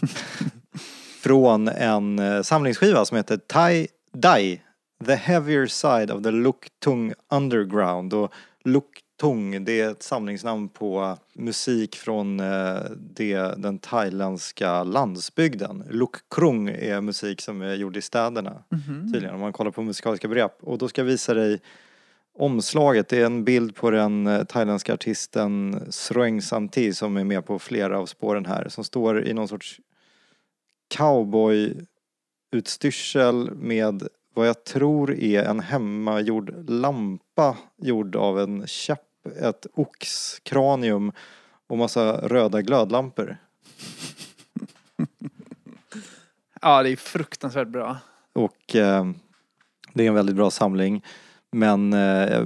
Från 1.22 1.68
en 1.68 2.18
eh, 2.18 2.42
samlingsskiva 2.42 3.04
som 3.04 3.16
heter 3.16 3.36
Thai 3.36 3.88
Dai, 4.12 4.60
The 5.06 5.14
Heavier 5.14 5.66
Side 5.66 6.10
of 6.10 6.22
the 6.22 6.30
Luktung 6.30 7.12
Underground. 7.30 8.14
Och 8.14 8.32
Luktung 8.64 9.05
Tung, 9.20 9.64
det 9.64 9.80
är 9.80 9.90
ett 9.90 10.02
samlingsnamn 10.02 10.68
på 10.68 11.18
musik 11.34 11.96
från 11.96 12.40
eh, 12.40 12.80
det, 12.96 13.36
den 13.36 13.78
thailändska 13.78 14.84
landsbygden. 14.84 15.84
Luk 15.90 16.14
Krung 16.30 16.68
är 16.68 17.00
musik 17.00 17.40
som 17.40 17.62
är 17.62 17.74
gjord 17.74 17.96
i 17.96 18.02
städerna 18.02 18.62
tydligen 19.12 19.34
om 19.34 19.40
man 19.40 19.52
kollar 19.52 19.70
på 19.70 19.82
musikaliska 19.82 20.28
begrepp. 20.28 20.56
Och 20.60 20.78
då 20.78 20.88
ska 20.88 21.00
jag 21.00 21.06
visa 21.06 21.34
dig 21.34 21.60
omslaget. 22.38 23.08
Det 23.08 23.20
är 23.20 23.26
en 23.26 23.44
bild 23.44 23.74
på 23.74 23.90
den 23.90 24.26
eh, 24.26 24.44
thailändska 24.44 24.94
artisten 24.94 25.82
Sroeng 25.90 26.42
Samti 26.42 26.92
som 26.92 27.16
är 27.16 27.24
med 27.24 27.46
på 27.46 27.58
flera 27.58 27.98
av 27.98 28.06
spåren 28.06 28.46
här. 28.46 28.68
Som 28.68 28.84
står 28.84 29.26
i 29.26 29.34
någon 29.34 29.48
sorts 29.48 29.80
cowboy-utstyrsel 30.94 33.50
med 33.54 34.08
vad 34.34 34.48
jag 34.48 34.64
tror 34.64 35.14
är 35.14 35.42
en 35.42 35.60
hemmagjord 35.60 36.70
lampa 36.70 37.56
gjord 37.76 38.16
av 38.16 38.40
en 38.40 38.66
käpp, 38.66 39.05
ett 39.40 39.66
oxkranium 39.74 41.12
och 41.66 41.78
massa 41.78 42.28
röda 42.28 42.62
glödlampor. 42.62 43.36
Ja, 46.62 46.82
det 46.82 46.90
är 46.90 46.96
fruktansvärt 46.96 47.68
bra. 47.68 47.96
Och 48.32 48.76
eh, 48.76 49.04
det 49.94 50.04
är 50.04 50.08
en 50.08 50.14
väldigt 50.14 50.36
bra 50.36 50.50
samling. 50.50 51.04
Men 51.52 51.92
eh, 51.92 52.44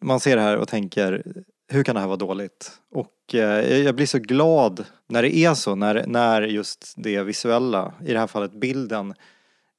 man 0.00 0.20
ser 0.20 0.36
det 0.36 0.42
här 0.42 0.56
och 0.56 0.68
tänker, 0.68 1.22
hur 1.68 1.84
kan 1.84 1.94
det 1.94 2.00
här 2.00 2.06
vara 2.06 2.16
dåligt? 2.16 2.80
Och 2.90 3.34
eh, 3.34 3.78
jag 3.78 3.94
blir 3.94 4.06
så 4.06 4.18
glad 4.18 4.84
när 5.08 5.22
det 5.22 5.36
är 5.36 5.54
så, 5.54 5.74
när, 5.74 6.04
när 6.06 6.42
just 6.42 6.94
det 6.96 7.22
visuella, 7.22 7.92
i 8.04 8.12
det 8.12 8.18
här 8.18 8.26
fallet 8.26 8.52
bilden, 8.52 9.14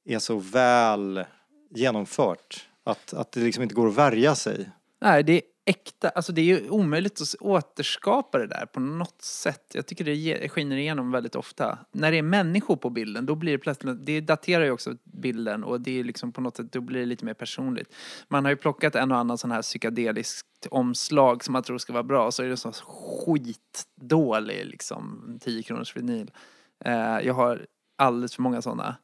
är 0.04 0.18
så 0.18 0.38
väl 0.38 1.24
genomfört. 1.70 2.68
Att, 2.84 3.14
att 3.14 3.32
det 3.32 3.40
liksom 3.40 3.62
inte 3.62 3.74
går 3.74 3.88
att 3.88 3.96
värja 3.96 4.34
sig. 4.34 4.70
Nej, 5.00 5.22
det 5.22 5.32
är 5.32 5.42
äkta. 5.68 6.08
Alltså 6.08 6.32
det 6.32 6.40
är 6.40 6.44
ju 6.44 6.70
omöjligt 6.70 7.20
att 7.20 7.34
återskapa 7.40 8.38
det 8.38 8.46
där 8.46 8.66
på 8.66 8.80
något 8.80 9.22
sätt. 9.22 9.62
Jag 9.74 9.86
tycker 9.86 10.04
det 10.04 10.48
skiner 10.48 10.76
igenom 10.76 11.10
väldigt 11.10 11.36
ofta. 11.36 11.78
När 11.92 12.12
det 12.12 12.18
är 12.18 12.22
människor 12.22 12.76
på 12.76 12.90
bilden, 12.90 13.26
då 13.26 13.34
blir 13.34 13.52
det 13.52 13.58
plötsligt, 13.58 14.06
det 14.06 14.20
daterar 14.20 14.64
ju 14.64 14.70
också 14.70 14.96
bilden 15.04 15.64
och 15.64 15.80
det 15.80 16.00
är 16.00 16.04
liksom 16.04 16.32
på 16.32 16.40
något 16.40 16.56
sätt, 16.56 16.72
då 16.72 16.80
blir 16.80 17.00
det 17.00 17.06
lite 17.06 17.24
mer 17.24 17.34
personligt. 17.34 17.94
Man 18.28 18.44
har 18.44 18.50
ju 18.50 18.56
plockat 18.56 18.94
en 18.94 19.12
och 19.12 19.18
annan 19.18 19.38
sån 19.38 19.50
här 19.50 19.62
psykedeliskt 19.62 20.66
omslag 20.70 21.44
som 21.44 21.52
man 21.52 21.62
tror 21.62 21.78
ska 21.78 21.92
vara 21.92 22.02
bra, 22.02 22.30
så 22.30 22.42
är 22.42 22.48
det 22.48 22.56
så 22.56 22.72
skitdålig 22.72 24.66
liksom 24.66 25.38
10 25.40 25.62
kronors 25.62 25.96
vinyl. 25.96 26.30
Eh, 26.84 27.18
jag 27.22 27.34
har 27.34 27.66
alldeles 27.98 28.34
för 28.34 28.42
många 28.42 28.62
sådana. 28.62 28.96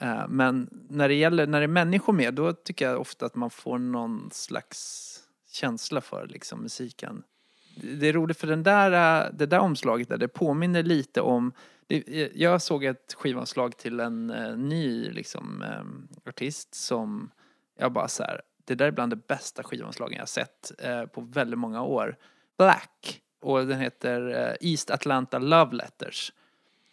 Eh, 0.00 0.28
men 0.28 0.68
när 0.90 1.08
det 1.08 1.14
gäller, 1.14 1.46
när 1.46 1.60
det 1.60 1.64
är 1.64 1.68
människor 1.68 2.12
med, 2.12 2.34
då 2.34 2.52
tycker 2.52 2.90
jag 2.90 3.00
ofta 3.00 3.26
att 3.26 3.34
man 3.34 3.50
får 3.50 3.78
någon 3.78 4.28
slags 4.32 5.11
känsla 5.52 6.00
för 6.00 6.26
liksom 6.26 6.62
musiken. 6.62 7.22
Det 7.74 8.08
är 8.08 8.12
roligt 8.12 8.38
för 8.38 8.46
den 8.46 8.62
där, 8.62 9.24
äh, 9.24 9.32
det 9.32 9.46
där 9.46 9.58
omslaget 9.58 10.08
där, 10.08 10.18
det 10.18 10.28
påminner 10.28 10.82
lite 10.82 11.20
om 11.20 11.52
det, 11.86 12.22
eh, 12.22 12.30
jag 12.34 12.62
såg 12.62 12.84
ett 12.84 13.14
skivomslag 13.18 13.76
till 13.76 14.00
en 14.00 14.30
uh, 14.30 14.56
ny 14.56 15.10
liksom, 15.10 15.64
um, 15.80 16.08
artist 16.26 16.74
som 16.74 17.30
jag 17.78 17.92
bara 17.92 18.08
så 18.08 18.22
här, 18.22 18.40
det 18.64 18.74
där 18.74 18.86
är 18.86 18.90
bland 18.90 19.12
de 19.12 19.22
bästa 19.28 19.62
skivomslagen 19.62 20.14
jag 20.14 20.22
har 20.22 20.26
sett 20.26 20.72
uh, 20.86 21.06
på 21.06 21.20
väldigt 21.20 21.58
många 21.58 21.82
år. 21.82 22.16
Black 22.58 23.20
och 23.40 23.66
den 23.66 23.80
heter 23.80 24.28
uh, 24.28 24.54
East 24.60 24.90
Atlanta 24.90 25.38
Love 25.38 25.76
Letters 25.76 26.32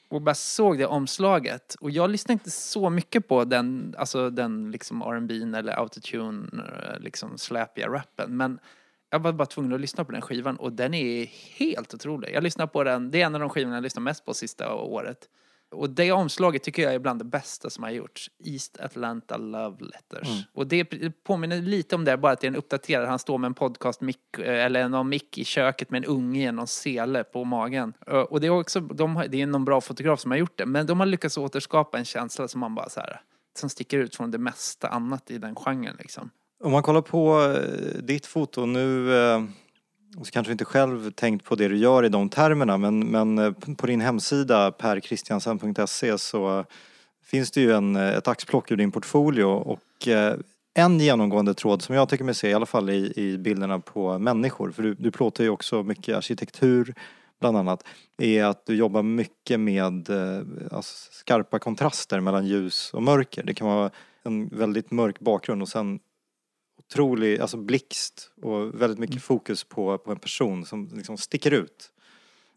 och 0.10 0.22
bara 0.22 0.36
såg 0.36 0.78
det 0.78 0.86
omslaget 0.86 1.76
och 1.80 1.92
jag 1.92 2.10
lyssnade 2.10 2.34
inte 2.34 2.52
så 2.52 2.90
mycket 2.90 3.28
på 3.28 3.44
den, 3.44 3.96
alltså 3.98 4.30
den 4.30 4.72
liksom 4.72 5.02
R&B 5.02 5.34
eller 5.58 5.80
autotune 5.80 6.48
eh, 6.54 7.00
liksom 7.00 7.38
släpiga 7.38 7.88
rappen 7.88 8.38
men 8.38 8.60
jag 9.10 9.20
var 9.20 9.34
bara 9.34 9.46
tvungen 9.46 9.74
att 9.74 9.82
lyssna 9.82 10.06
på 10.06 10.12
den 10.12 10.22
skivan 10.22 10.56
och 10.56 10.74
den 10.74 10.94
är 10.94 11.26
helt 11.58 11.94
otrolig. 11.94 12.32
Jag 12.34 12.44
lyssnar 12.44 12.68
på 12.68 12.84
den, 12.84 13.12
det 13.12 13.22
är 13.22 13.26
en 13.26 13.36
av 13.36 13.42
de 13.42 13.50
skivorna 13.50 13.76
jag 13.76 13.84
lyssnar 13.84 14.02
mest 14.02 14.26
på 14.26 14.34
sista 14.34 14.74
året. 14.74 15.30
Och 15.72 15.90
det 15.90 16.12
omslaget 16.12 16.64
tycker 16.64 16.84
jag 16.84 16.94
är 16.94 17.00
bland 17.00 17.20
det 17.20 17.26
bästa 17.26 17.70
som 17.70 17.84
har 17.84 17.92
gjorts. 17.92 18.32
East 18.46 18.80
Atlanta 18.80 19.38
Love 19.38 19.78
Letters. 19.80 20.28
Och 20.54 20.68
det 20.68 20.86
påminner 21.24 21.62
lite 21.62 21.96
om 21.96 22.06
det, 22.06 22.18
bara 22.18 22.32
att 22.32 22.42
det 22.42 22.48
är 22.48 22.50
en 22.50 22.56
uppdaterad. 22.56 23.08
Han 23.08 23.20
står 23.20 23.38
med 23.38 23.48
en 23.48 23.54
podcast 23.54 24.02
mic, 24.02 24.18
eller 24.38 24.90
någon 24.90 25.10
mick 25.10 25.38
i 25.38 25.44
köket 25.44 25.92
med 25.92 26.04
en 26.04 26.10
unge 26.10 26.50
i 26.50 26.52
någon 26.52 26.68
sele 26.68 27.24
på 27.24 27.44
magen. 27.44 27.94
Och 28.30 28.42
det 28.42 28.48
är 28.48 28.52
också, 28.52 28.80
de 28.80 29.16
har, 29.16 29.28
det 29.28 29.42
är 29.42 29.48
någon 29.48 29.66
bra 29.66 29.82
fotograf 29.82 30.20
som 30.20 30.32
har 30.32 30.38
gjort 30.38 30.58
det. 30.58 30.66
Men 30.66 30.86
de 30.86 31.00
har 31.00 31.08
lyckats 31.08 31.38
återskapa 31.38 31.98
en 31.98 32.06
känsla 32.06 32.48
som 32.48 32.60
man 32.60 32.76
bara 32.76 32.90
så 32.90 33.00
här, 33.00 33.22
som 33.60 33.70
sticker 33.70 33.98
ut 33.98 34.16
från 34.16 34.32
det 34.32 34.38
mesta 34.38 34.88
annat 34.88 35.32
i 35.32 35.38
den 35.38 35.56
genren 35.56 35.96
liksom. 36.00 36.30
Om 36.64 36.72
man 36.72 36.84
kollar 36.84 37.02
på 37.02 37.42
eh, 37.42 38.04
ditt 38.04 38.26
foto 38.26 38.66
nu 38.66 39.16
eh, 39.16 39.44
så 40.18 40.32
kanske 40.32 40.50
du 40.50 40.52
inte 40.52 40.66
själv 40.66 41.12
tänkt 41.12 41.46
på 41.46 41.56
det 41.56 41.68
du 41.68 41.78
gör 41.78 42.06
i 42.06 42.10
de 42.10 42.30
termerna 42.30 42.78
men, 42.78 43.00
men 43.00 43.38
eh, 43.38 43.52
på 43.78 43.88
din 43.88 44.02
hemsida 44.02 44.72
perkristiansen.se 44.72 46.18
så 46.18 46.66
finns 47.24 47.52
det 47.52 47.62
ju 47.62 47.72
en, 47.72 47.96
eh, 47.96 48.10
ett 48.10 48.28
axplock 48.28 48.72
ur 48.72 48.78
din 48.78 48.92
portfolio 48.92 49.46
och 49.46 50.08
eh, 50.08 50.36
en 50.74 51.00
genomgående 51.00 51.54
tråd 51.54 51.82
som 51.82 51.96
jag 51.96 52.10
tycker 52.10 52.24
mig 52.24 52.36
se 52.36 52.50
i 52.50 52.54
alla 52.54 52.66
fall 52.66 52.90
i, 52.90 53.14
i 53.16 53.38
bilderna 53.38 53.80
på 53.80 54.20
människor, 54.20 54.72
för 54.72 54.84
du, 54.84 54.94
du 54.94 55.12
plåtar 55.12 55.44
ju 55.44 55.50
också 55.50 55.84
mycket 55.84 56.18
arkitektur 56.18 56.94
bland 57.40 57.58
annat, 57.58 57.84
är 58.18 58.44
att 58.44 58.66
du 58.66 58.76
jobbar 58.76 59.04
mycket 59.04 59.60
med 59.60 60.10
alltså, 60.72 61.12
skarpa 61.12 61.60
kontraster 61.60 62.20
mellan 62.20 62.48
ljus 62.48 62.94
och 62.94 63.04
mörker. 63.04 63.44
Det 63.44 63.54
kan 63.54 63.68
vara 63.68 63.92
en 64.24 64.48
väldigt 64.48 64.92
mörk 64.92 65.20
bakgrund 65.20 65.62
och 65.62 65.70
sen 65.70 66.00
otrolig, 66.90 67.40
alltså 67.40 67.58
blixt 67.58 68.32
och 68.42 68.82
väldigt 68.82 69.00
mycket 69.00 69.22
fokus 69.22 69.64
på, 69.64 69.98
på 69.98 70.12
en 70.12 70.20
person 70.20 70.66
som 70.66 70.90
liksom 70.94 71.18
sticker 71.18 71.52
ut. 71.52 71.92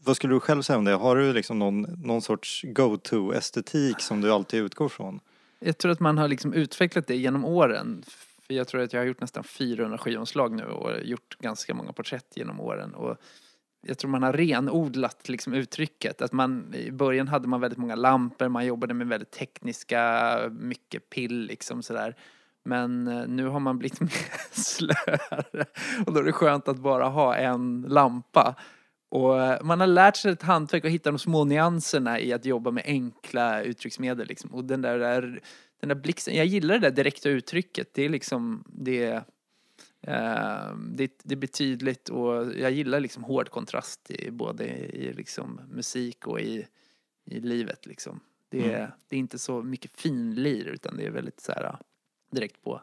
Vad 0.04 0.16
skulle 0.16 0.34
du 0.34 0.40
själv 0.40 0.62
säga 0.62 0.78
om 0.78 0.84
det? 0.84 0.92
Har 0.92 1.16
du 1.16 1.32
liksom 1.32 1.58
någon, 1.58 1.82
någon 1.82 2.22
sorts 2.22 2.62
go-to 2.64 3.32
estetik 3.32 4.00
som 4.00 4.20
du 4.20 4.32
alltid 4.32 4.60
utgår 4.60 4.88
från? 4.88 5.20
Jag 5.58 5.78
tror 5.78 5.92
att 5.92 6.00
man 6.00 6.18
har 6.18 6.28
liksom 6.28 6.52
utvecklat 6.52 7.06
det 7.06 7.16
genom 7.16 7.44
åren. 7.44 8.04
För 8.46 8.54
jag 8.54 8.68
tror 8.68 8.80
att 8.80 8.92
jag 8.92 9.00
har 9.00 9.06
gjort 9.06 9.20
nästan 9.20 9.44
400 9.44 9.98
skivomslag 9.98 10.52
nu 10.52 10.64
och 10.64 11.04
gjort 11.04 11.36
ganska 11.38 11.74
många 11.74 11.92
porträtt 11.92 12.32
genom 12.34 12.60
åren. 12.60 12.94
Och 12.94 13.16
jag 13.86 13.98
tror 13.98 14.10
man 14.10 14.22
har 14.22 14.32
renodlat 14.32 15.28
liksom 15.28 15.54
uttrycket. 15.54 16.22
Att 16.22 16.32
man, 16.32 16.74
I 16.74 16.90
början 16.90 17.28
hade 17.28 17.48
man 17.48 17.60
väldigt 17.60 17.78
många 17.78 17.94
lampor, 17.94 18.48
man 18.48 18.66
jobbade 18.66 18.94
med 18.94 19.08
väldigt 19.08 19.30
tekniska, 19.30 20.38
mycket 20.50 21.10
pill 21.10 21.46
liksom 21.46 21.82
sådär. 21.82 22.16
Men 22.64 23.08
eh, 23.08 23.28
nu 23.28 23.46
har 23.46 23.60
man 23.60 23.78
blivit 23.78 24.00
mer 24.00 24.52
slöare. 24.52 25.66
Och 26.06 26.12
då 26.12 26.20
är 26.20 26.24
det 26.24 26.32
skönt 26.32 26.68
att 26.68 26.78
bara 26.78 27.08
ha 27.08 27.36
en 27.36 27.84
lampa. 27.88 28.54
Och 29.08 29.42
eh, 29.42 29.62
man 29.62 29.80
har 29.80 29.86
lärt 29.86 30.16
sig 30.16 30.32
ett 30.32 30.42
hantverk 30.42 30.84
och 30.84 30.90
hitta 30.90 31.10
de 31.10 31.18
små 31.18 31.44
nyanserna 31.44 32.20
i 32.20 32.32
att 32.32 32.44
jobba 32.44 32.70
med 32.70 32.84
enkla 32.86 33.62
uttrycksmedel 33.62 34.28
liksom. 34.28 34.54
Och 34.54 34.64
den 34.64 34.82
där, 34.82 34.98
där 34.98 35.40
den 35.80 35.88
där 35.88 35.94
blixten, 35.94 36.36
jag 36.36 36.46
gillar 36.46 36.74
det 36.74 36.80
där 36.80 36.96
direkta 36.96 37.28
uttrycket. 37.28 37.94
Det 37.94 38.02
är 38.02 38.08
liksom, 38.08 38.64
det 38.66 39.22
eh, 40.00 40.76
det, 40.76 41.20
det 41.22 41.36
blir 41.36 41.48
tydligt 41.48 42.08
och 42.08 42.52
jag 42.56 42.70
gillar 42.70 43.00
liksom 43.00 43.24
hård 43.24 43.50
kontrast 43.50 44.10
i 44.10 44.30
både 44.30 44.64
i 44.68 45.12
liksom 45.12 45.60
musik 45.70 46.26
och 46.26 46.40
i, 46.40 46.66
i 47.24 47.40
livet 47.40 47.86
liksom. 47.86 48.20
Det 48.48 48.72
är, 48.72 48.94
det 49.08 49.16
är 49.16 49.20
inte 49.20 49.38
så 49.38 49.62
mycket 49.62 50.00
finlir 50.00 50.64
utan 50.64 50.96
det 50.96 51.06
är 51.06 51.10
väldigt 51.10 51.40
så 51.40 51.52
här 51.52 51.76
direkt 52.32 52.64
på. 52.64 52.80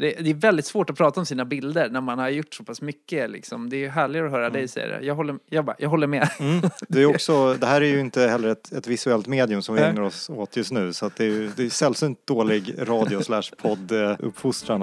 Det, 0.00 0.12
det 0.20 0.30
är 0.30 0.34
väldigt 0.34 0.66
svårt 0.66 0.90
att 0.90 0.96
prata 0.96 1.20
om 1.20 1.26
sina 1.26 1.44
bilder 1.44 1.88
när 1.90 2.00
man 2.00 2.18
har 2.18 2.28
gjort 2.28 2.54
så 2.54 2.64
pass 2.64 2.80
mycket 2.82 3.30
liksom. 3.30 3.70
Det 3.70 3.76
är 3.76 3.78
ju 3.78 3.88
härligare 3.88 4.26
att 4.26 4.32
höra 4.32 4.50
dig 4.50 4.68
säga 4.68 4.86
det. 4.98 5.06
Jag 5.06 5.14
håller, 5.14 5.38
jag 5.50 5.64
bara, 5.64 5.76
jag 5.78 5.88
håller 5.88 6.06
med. 6.06 6.28
Mm. 6.40 6.60
Det, 6.88 7.02
är 7.02 7.06
också, 7.06 7.54
det 7.54 7.66
här 7.66 7.80
är 7.80 7.86
ju 7.86 8.00
inte 8.00 8.20
heller 8.28 8.48
ett, 8.48 8.72
ett 8.72 8.86
visuellt 8.86 9.26
medium 9.26 9.62
som 9.62 9.74
vi 9.74 9.80
ägnar 9.82 10.02
oss 10.02 10.30
åt 10.30 10.56
just 10.56 10.72
nu 10.72 10.92
så 10.92 11.06
att 11.06 11.16
det 11.16 11.24
är, 11.24 11.28
ju- 11.28 11.50
det 11.56 11.64
är 11.64 11.70
sällsynt 11.70 12.26
dålig 12.26 12.74
radio 12.78 13.20
slash 13.22 13.42
podd 13.62 13.92
eh, 13.92 14.10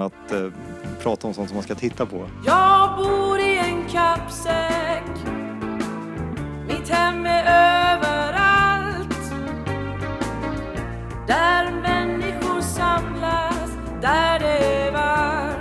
att 0.00 0.32
eh, 0.32 0.48
prata 1.02 1.26
om 1.26 1.34
sånt 1.34 1.48
som 1.48 1.54
man 1.56 1.64
ska 1.64 1.74
titta 1.74 2.06
på. 2.06 2.30
Jag 2.46 2.96
bor 2.96 3.38
i 3.38 3.58
en 3.58 3.84
kappsäck 3.88 5.04
Mitt 6.68 6.88
hem 6.88 7.26
är 7.26 7.40
överallt 7.42 7.73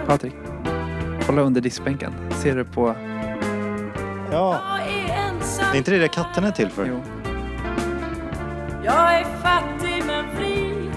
Patrik, 0.08 0.34
kolla 1.26 1.42
under 1.42 1.62
diskbänken. 1.62 2.14
Ser 2.32 2.56
du 2.56 2.66
på... 2.66 2.96
Ja, 4.32 4.62
det 5.74 5.78
är 5.78 5.78
inte 5.78 5.92
det 5.92 6.00
där 6.00 6.08
katten 6.08 6.44
är 6.44 6.52
till 6.52 6.70
för? 6.70 6.86
Jo. 6.86 7.02
Jag 8.84 9.20
är 9.20 9.24
fattig 9.24 10.04
men 10.08 10.38
fri 10.38 10.90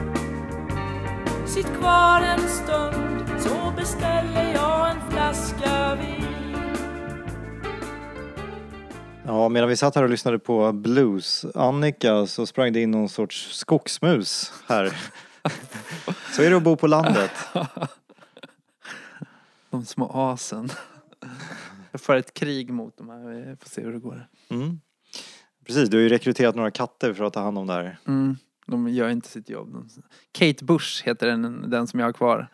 Sitt 1.46 1.66
kvar 1.80 2.20
en 2.20 2.48
stund 2.48 3.40
Så 3.40 3.72
beställer 3.76 4.52
jag 4.54 4.90
en 4.90 5.10
flaska 5.10 5.94
vin 5.94 6.26
Ja, 9.26 9.48
medan 9.48 9.68
vi 9.68 9.76
satt 9.76 9.94
här 9.94 10.02
och 10.02 10.10
lyssnade 10.10 10.38
på 10.38 10.72
blues, 10.72 11.46
Annika, 11.54 12.26
så 12.26 12.46
sprang 12.46 12.72
det 12.72 12.82
in 12.82 12.90
någon 12.90 13.08
sorts 13.08 13.48
skogsmus 13.52 14.52
här. 14.68 14.92
Så 16.36 16.42
är 16.42 16.50
det 16.50 16.56
att 16.56 16.62
bo 16.62 16.76
på 16.76 16.86
landet. 16.86 17.30
De 19.76 19.84
små 19.84 20.10
asen. 20.14 20.68
Jag 21.92 22.00
för 22.00 22.16
ett 22.16 22.34
krig 22.34 22.70
mot 22.70 22.96
dem 22.96 23.08
här. 23.08 23.50
Vi 23.50 23.56
får 23.56 23.68
se 23.68 23.82
hur 23.82 23.92
det 23.92 23.98
går. 23.98 24.28
Mm. 24.48 24.80
Precis, 25.66 25.88
du 25.88 25.96
har 25.96 26.02
ju 26.02 26.08
rekryterat 26.08 26.54
några 26.54 26.70
katter 26.70 27.12
för 27.12 27.24
att 27.24 27.32
ta 27.32 27.40
hand 27.40 27.58
om 27.58 27.66
det 27.66 27.72
här. 27.72 27.98
Mm. 28.06 28.36
De 28.66 28.88
gör 28.88 29.08
inte 29.08 29.28
sitt 29.28 29.50
jobb. 29.50 29.88
Kate 30.32 30.64
Bush 30.64 31.06
heter 31.06 31.26
den, 31.26 31.70
den 31.70 31.86
som 31.86 32.00
jag 32.00 32.06
har 32.06 32.12
kvar. 32.12 32.48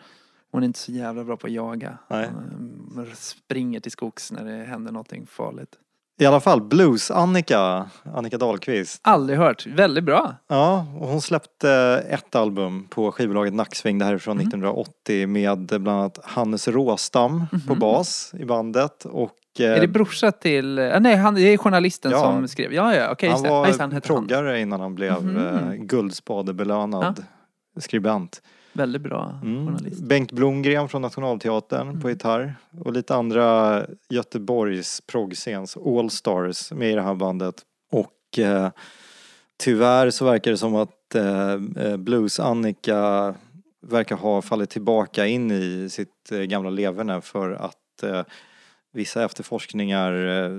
Hon 0.51 0.63
är 0.63 0.67
inte 0.67 0.79
så 0.79 0.93
jävla 0.93 1.25
bra 1.25 1.37
på 1.37 1.47
att 1.47 1.53
jaga. 1.53 1.99
Nej. 2.11 2.31
Hon 2.35 3.07
eh, 3.07 3.15
springer 3.15 3.81
till 3.81 3.93
skogs 3.93 4.33
när 4.33 4.45
det 4.45 4.65
händer 4.65 4.93
någonting 4.93 5.27
farligt. 5.27 5.79
I 6.21 6.27
alla 6.27 6.41
fall 6.41 6.61
Blues-Annika, 6.63 7.85
Annika 8.15 8.39
Dahlqvist. 8.39 9.01
Aldrig 9.03 9.39
hört. 9.39 9.67
Väldigt 9.67 10.05
bra. 10.05 10.35
Ja, 10.49 10.87
och 11.01 11.09
hon 11.09 11.21
släppte 11.21 11.71
ett 12.11 12.35
album 12.35 12.87
på 12.91 13.13
skivbolaget 13.13 13.55
Nacksving. 13.55 13.99
Det 13.99 14.05
här 14.05 14.15
är 14.15 14.19
från 14.19 14.41
1980 14.41 15.27
med 15.27 15.67
bland 15.69 15.89
annat 16.01 16.19
Hannes 16.25 16.69
Råstam 16.69 17.47
på 17.69 17.75
bas 17.75 18.33
i 18.39 18.45
bandet 18.45 19.05
och 19.05 19.33
eh, 19.59 19.67
Är 19.73 19.81
det 19.81 19.89
brorsa 19.89 20.33
till... 20.33 20.79
ah, 20.79 20.99
nej, 20.99 21.17
han, 21.17 21.35
det 21.35 21.41
är 21.41 21.57
journalisten 21.57 22.11
Ja. 22.13 22.21
som 22.23 22.49
skrev. 22.49 22.73
Ja, 22.73 22.95
ja, 22.95 23.11
okej. 23.13 23.29
han 23.29 23.35
just 23.37 23.45
det. 23.45 23.51
var 23.51 23.67
Just 23.67 23.79
det, 23.79 23.83
han 23.85 23.93
han. 23.93 24.01
proggare 24.01 24.61
innan 24.61 24.81
han 24.81 24.95
blev 24.95 25.23
Mhm. 25.25 25.37
eh, 25.37 25.73
Guldspadebelönad 25.75 27.25
skribent. 27.81 28.43
Väldigt 28.73 29.03
bra 29.03 29.39
Mm. 29.43 29.67
journalist. 29.67 30.03
Bengt 30.03 30.33
Blomgren 30.33 30.89
från 30.89 31.03
Nationalteatern 31.03 31.89
Mm. 31.89 32.01
på 32.01 32.11
gitarr 32.11 32.55
och 32.81 32.93
lite 32.93 33.15
andra 33.15 33.87
Göteborgs 34.09 35.01
proggscens 35.01 35.77
All 35.77 36.11
Stars 36.11 36.73
med 36.73 36.91
i 36.91 36.95
det 36.95 37.03
här 37.03 37.15
bandet. 37.15 37.55
Och 37.91 38.39
eh, 38.39 38.71
tyvärr 39.57 40.11
så 40.11 40.25
verkar 40.25 40.51
det 40.51 40.57
som 40.57 40.75
att 40.75 41.15
eh, 41.15 41.53
eh, 41.53 41.97
Blues-Annika 41.97 43.35
verkar 43.87 44.17
ha 44.17 44.43
fallit 44.43 44.71
tillbaka 44.71 45.27
in 45.27 45.51
i 45.51 45.89
sitt 45.91 46.33
eh, 46.33 46.39
gamla 46.41 46.71
leverne 46.71 47.21
för 47.21 47.51
att 47.51 48.03
eh, 48.03 48.23
vissa 48.93 49.25
efterforskningar 49.25 50.13
eh, 50.45 50.51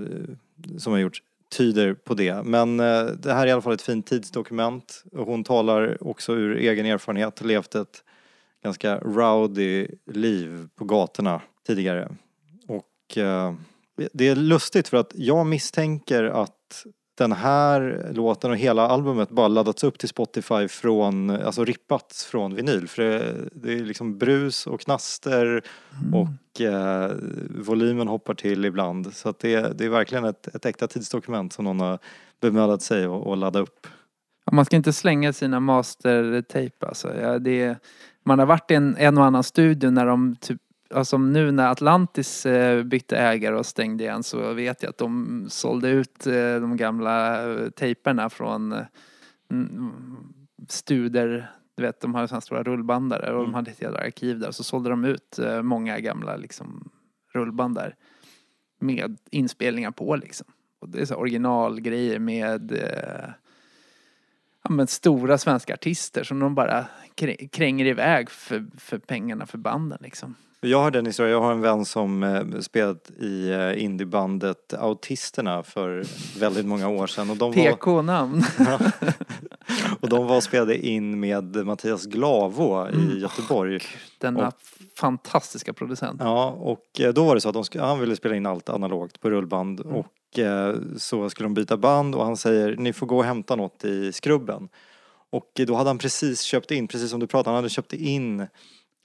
som 0.78 0.92
har 0.92 1.00
gjorts 1.00 1.22
tyder 1.54 1.94
på 1.94 2.14
det. 2.14 2.42
Men 2.42 2.80
eh, 2.80 3.04
det 3.04 3.32
här 3.32 3.42
är 3.42 3.46
i 3.46 3.52
alla 3.52 3.62
fall 3.62 3.72
ett 3.72 3.82
fint 3.82 4.06
tidsdokument 4.06 5.04
och 5.12 5.26
hon 5.26 5.44
talar 5.44 6.08
också 6.08 6.32
ur 6.32 6.56
egen 6.56 6.86
erfarenhet, 6.86 7.40
levt 7.44 7.74
ett 7.74 8.04
ganska 8.64 8.98
rowdy 8.98 9.88
liv 10.06 10.68
på 10.74 10.84
gatorna 10.84 11.42
tidigare. 11.66 12.16
Och 12.68 13.18
eh, 13.18 13.54
det 14.12 14.28
är 14.28 14.36
lustigt 14.36 14.88
för 14.88 14.96
att 14.96 15.12
jag 15.14 15.46
misstänker 15.46 16.24
att 16.24 16.86
den 17.14 17.32
här 17.32 18.10
låten 18.14 18.50
och 18.50 18.56
hela 18.56 18.88
albumet 18.88 19.30
bara 19.30 19.48
laddats 19.48 19.84
upp 19.84 19.98
till 19.98 20.08
Spotify 20.08 20.68
från, 20.68 21.30
alltså 21.30 21.64
rippats 21.64 22.24
från 22.24 22.54
vinyl. 22.54 22.88
För 22.88 23.02
det, 23.02 23.34
det 23.52 23.72
är 23.72 23.84
liksom 23.84 24.18
brus 24.18 24.66
och 24.66 24.80
knaster 24.80 25.62
och 26.12 26.60
eh, 26.60 27.10
volymen 27.58 28.08
hoppar 28.08 28.34
till 28.34 28.64
ibland. 28.64 29.14
Så 29.14 29.28
att 29.28 29.38
det, 29.38 29.78
det 29.78 29.84
är 29.84 29.88
verkligen 29.88 30.24
ett, 30.24 30.46
ett 30.54 30.66
äkta 30.66 30.86
tidsdokument 30.86 31.52
som 31.52 31.64
någon 31.64 31.80
har 31.80 31.98
bemödat 32.40 32.82
sig 32.82 33.04
att 33.04 33.38
ladda 33.38 33.60
upp. 33.60 33.86
Man 34.52 34.64
ska 34.64 34.76
inte 34.76 34.92
slänga 34.92 35.32
sina 35.32 35.60
mastertape 35.60 36.86
alltså. 36.86 37.14
Ja, 37.20 37.38
det, 37.38 37.76
man 38.24 38.38
har 38.38 38.46
varit 38.46 38.70
i 38.70 38.74
en, 38.74 38.96
en 38.96 39.18
och 39.18 39.24
annan 39.24 39.42
studio 39.42 39.90
när 39.90 40.06
de 40.06 40.36
typ 40.40 40.60
Alltså 40.94 41.18
nu 41.18 41.50
när 41.52 41.68
Atlantis 41.68 42.46
eh, 42.46 42.82
bytte 42.82 43.16
ägare 43.16 43.54
och 43.56 43.66
stängde 43.66 44.04
igen 44.04 44.22
så 44.22 44.52
vet 44.52 44.82
jag 44.82 44.90
att 44.90 44.98
de 44.98 45.46
sålde 45.50 45.88
ut 45.88 46.26
eh, 46.26 46.32
de 46.60 46.76
gamla 46.76 47.42
eh, 47.52 47.70
tejperna 47.70 48.30
från 48.30 48.74
mm, 49.50 49.92
Studer. 50.68 51.50
Du 51.76 51.82
vet, 51.82 52.00
de 52.00 52.14
har 52.14 52.26
sådana 52.26 52.40
stora 52.40 52.62
rullbandare 52.62 53.26
och 53.26 53.36
de 53.36 53.44
Mm. 53.44 53.54
hade 53.54 53.70
ett 53.70 53.82
jävla 53.82 53.98
arkiv 53.98 54.38
där. 54.38 54.50
Så 54.50 54.64
sålde 54.64 54.90
de 54.90 55.04
ut 55.04 55.38
många 55.62 56.00
gamla 56.00 56.36
liksom, 56.36 56.90
rullband 57.32 57.74
där. 57.74 57.94
Med 58.80 59.18
inspelningar 59.30 59.90
på 59.90 60.16
liksom. 60.16 60.46
Och 60.80 60.88
det 60.88 61.00
är 61.00 61.04
så 61.04 61.14
originalgrejer 61.14 62.18
med 62.18 62.72
ja, 64.64 64.70
men 64.70 64.86
stora 64.86 65.38
svenska 65.38 65.74
artister 65.74 66.24
som 66.24 66.38
de 66.38 66.54
bara 66.54 66.86
krä- 67.16 67.48
kränger 67.48 67.84
iväg 67.86 68.30
för, 68.30 68.64
för 68.78 68.98
pengarna 68.98 69.46
för 69.46 69.58
banden 69.58 69.98
liksom. 70.02 70.34
Jag 70.60 70.82
har 70.82 70.90
den 70.90 71.06
historien, 71.06 71.32
jag 71.32 71.40
har 71.40 71.52
en 71.52 71.60
vän 71.60 71.84
som 71.84 72.22
eh, 72.22 72.60
spelat 72.60 73.10
i 73.10 73.50
eh, 73.50 73.84
indiebandet 73.84 74.74
Autisterna 74.74 75.62
för 75.62 76.04
väldigt 76.40 76.66
många 76.66 76.88
år 76.88 77.06
sedan. 77.06 77.30
Och 77.30 77.36
de 77.36 77.52
var, 77.52 77.64
PK-namn. 77.70 78.42
och 80.00 80.08
de 80.08 80.26
var 80.26 80.36
och 80.36 80.42
spelade 80.42 80.86
in 80.86 81.20
med 81.20 81.66
Mattias 81.66 82.06
Glavo 82.06 82.88
i 82.90 83.18
Göteborg. 83.20 83.80
Denna 84.18 84.48
Och- 84.48 84.54
fantastiska 84.98 85.72
producent. 85.72 86.20
Ja, 86.24 86.50
och 86.50 87.00
eh, 87.00 87.12
då 87.12 87.24
var 87.24 87.34
det 87.34 87.40
så 87.40 87.48
att 87.48 87.54
de 87.54 87.62
sk- 87.62 87.80
han 87.86 88.00
ville 88.00 88.16
spela 88.16 88.34
in 88.36 88.46
allt 88.46 88.68
analogt 88.68 89.20
på 89.20 89.30
rullband 89.30 89.80
Mm. 89.80 89.94
och 89.96 90.06
så 90.96 91.30
skulle 91.30 91.44
de 91.44 91.54
byta 91.54 91.76
band 91.76 92.14
och 92.14 92.24
han 92.24 92.36
säger 92.36 92.76
ni 92.76 92.92
får 92.92 93.06
gå 93.06 93.16
och 93.16 93.24
hämta 93.24 93.56
något 93.56 93.84
i 93.84 94.12
skrubben. 94.12 94.68
Och 95.30 95.60
eh, 95.60 95.66
då 95.66 95.74
hade 95.74 95.90
han 95.90 95.98
precis 95.98 96.40
köpt 96.40 96.70
in, 96.70 96.88
precis 96.88 97.10
som 97.10 97.20
du 97.20 97.26
pratade, 97.26 97.50
han 97.50 97.56
hade 97.56 97.68
köpt 97.68 97.92
in 97.92 98.46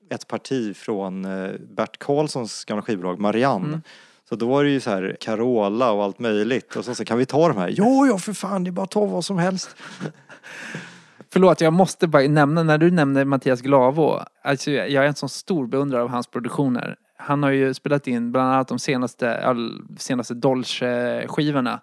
ett 0.09 0.27
parti 0.27 0.75
från 0.75 1.25
eh, 1.25 1.51
Bert 1.75 1.99
Karlssons 1.99 2.65
gamla 2.65 2.81
skivbolag 2.81 3.19
Marianne. 3.19 3.67
Mm. 3.67 3.81
Så 4.29 4.35
då 4.35 4.47
var 4.47 4.63
det 4.63 4.69
ju 4.69 4.79
så 4.79 4.89
här 4.89 5.17
Carola 5.19 5.91
och 5.91 6.03
allt 6.03 6.19
möjligt 6.19 6.75
och 6.75 6.85
så 6.85 6.95
sa 6.95 7.03
kan 7.03 7.17
vi 7.17 7.25
ta 7.25 7.47
de 7.47 7.57
här? 7.57 7.69
Jo, 7.69 8.07
ja 8.07 8.17
för 8.17 8.33
fan, 8.33 8.63
det 8.63 8.69
är 8.69 8.71
bara 8.71 8.83
att 8.83 8.91
ta 8.91 9.05
vad 9.05 9.25
som 9.25 9.37
helst. 9.37 9.75
Förlåt, 11.31 11.61
jag 11.61 11.73
måste 11.73 12.07
bara 12.07 12.27
nämna, 12.27 12.63
när 12.63 12.77
du 12.77 12.91
nämner 12.91 13.25
Mattias 13.25 13.61
Glavo. 13.61 14.19
Alltså 14.43 14.71
jag 14.71 15.03
är 15.03 15.07
en 15.07 15.15
sån 15.15 15.29
stor 15.29 15.67
beundrare 15.67 16.03
av 16.03 16.09
hans 16.09 16.27
produktioner. 16.27 16.95
Han 17.21 17.43
har 17.43 17.51
ju 17.51 17.73
spelat 17.73 18.07
in 18.07 18.31
bland 18.31 18.53
annat 18.53 18.67
de 18.67 18.79
senaste, 18.79 19.43
all, 19.43 19.81
senaste 19.97 20.33
Dolce-skivorna. 20.33 21.81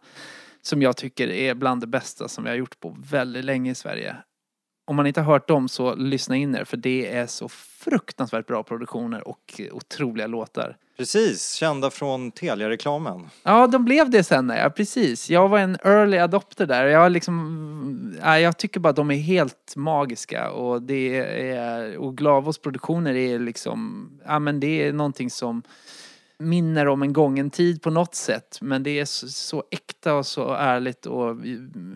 Som 0.62 0.82
jag 0.82 0.97
tycker 0.97 1.28
är 1.28 1.55
bland 1.55 1.80
det 1.80 1.87
bästa 1.87 2.28
som 2.28 2.45
vi 2.45 2.51
har 2.51 2.57
gjort 2.57 2.80
på 2.80 2.97
väldigt 3.11 3.45
länge 3.45 3.70
i 3.70 3.74
Sverige. 3.74 4.16
Om 4.89 4.97
man 4.97 5.07
inte 5.07 5.20
har 5.20 5.32
hört 5.32 5.49
dem 5.49 5.68
så 5.68 5.95
lyssna 5.95 6.37
in 6.37 6.55
er 6.55 6.64
för 6.64 6.76
det 6.76 7.12
är 7.12 7.26
så 7.26 7.49
fruktansvärt 7.49 8.47
bra 8.47 8.62
produktioner 8.62 9.28
och 9.28 9.61
otroliga 9.72 10.26
låtar. 10.26 10.76
Precis, 10.97 11.53
kända 11.53 11.91
från 11.91 12.30
Telia-reklamen. 12.30 13.30
Ja, 13.43 13.66
de 13.66 13.84
blev 13.84 14.11
det 14.11 14.24
sen. 14.24 14.53
Ja, 14.57 14.70
precis. 14.70 15.30
Jag 15.30 15.49
var 15.49 15.59
en 15.59 15.76
early 15.84 16.18
adopter 16.18 16.66
där. 16.66 16.87
Jag, 16.87 17.12
liksom, 17.12 18.16
ja, 18.22 18.39
jag 18.39 18.59
tycker 18.59 18.80
bara 18.80 18.93
de 18.93 19.11
är 19.11 19.16
helt 19.16 19.76
magiska. 19.76 20.51
Och, 20.51 20.82
det 20.82 21.18
är, 21.51 21.97
och 21.97 22.16
Glavos 22.16 22.59
produktioner 22.59 23.14
är 23.14 23.39
liksom, 23.39 24.11
ja 24.26 24.39
men 24.39 24.61
det 24.61 24.82
är 24.82 24.93
någonting 24.93 25.30
som 25.30 25.62
minner 26.39 26.89
om 26.89 27.03
en 27.03 27.12
gången 27.12 27.51
tid 27.51 27.82
på 27.82 27.91
något 27.91 28.14
sätt. 28.14 28.59
Men 28.61 28.82
det 28.82 29.01
är 29.01 29.05
så, 29.05 29.28
så 29.28 29.64
äkta 29.70 30.14
och 30.14 30.26
så 30.26 30.53
ärligt 30.53 31.07
och 31.07 31.37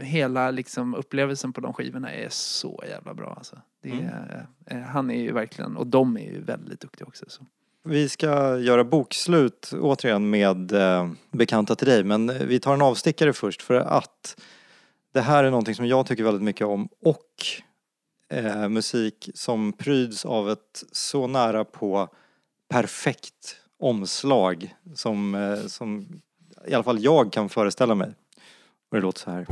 hela 0.00 0.50
liksom 0.50 0.94
upplevelsen 0.94 1.52
på 1.52 1.60
de 1.60 1.72
skivorna 1.72 2.12
är 2.12 2.28
så 2.30 2.82
jävla 2.88 3.14
bra 3.14 3.34
alltså. 3.36 3.56
Det 3.82 3.90
är, 3.90 4.46
eh, 4.66 4.80
Han 4.80 5.10
är 5.10 5.20
ju 5.20 5.32
verkligen, 5.32 5.76
och 5.76 5.86
de 5.86 6.16
är 6.16 6.32
ju 6.32 6.40
väldigt 6.40 6.80
duktiga 6.80 7.06
också. 7.06 7.24
Så. 7.28 7.46
Vi 7.84 8.08
ska 8.08 8.58
göra 8.58 8.84
bokslut 8.84 9.72
återigen 9.80 10.30
med 10.30 10.72
eh, 10.72 11.10
bekanta 11.30 11.74
till 11.74 11.88
dig 11.88 12.04
men 12.04 12.48
vi 12.48 12.60
tar 12.60 12.74
en 12.74 12.82
avstickare 12.82 13.32
först 13.32 13.62
för 13.62 13.74
att 13.74 14.40
det 15.12 15.20
här 15.20 15.44
är 15.44 15.50
någonting 15.50 15.74
som 15.74 15.86
jag 15.86 16.06
tycker 16.06 16.24
väldigt 16.24 16.42
mycket 16.42 16.66
om 16.66 16.88
och 17.02 17.26
eh, 18.28 18.68
musik 18.68 19.30
som 19.34 19.72
pryds 19.72 20.24
av 20.24 20.50
ett 20.50 20.84
så 20.92 21.26
nära 21.26 21.64
på 21.64 22.08
perfekt 22.68 23.59
omslag 23.80 24.74
som, 24.94 25.34
eh, 25.34 25.66
som 25.66 26.06
i 26.66 26.74
alla 26.74 26.84
fall 26.84 27.04
jag 27.04 27.32
kan 27.32 27.48
föreställa 27.48 27.94
mig. 27.94 28.08
Och 28.90 28.96
det 28.96 29.00
låter 29.00 29.20
så 29.20 29.30
här. 29.30 29.46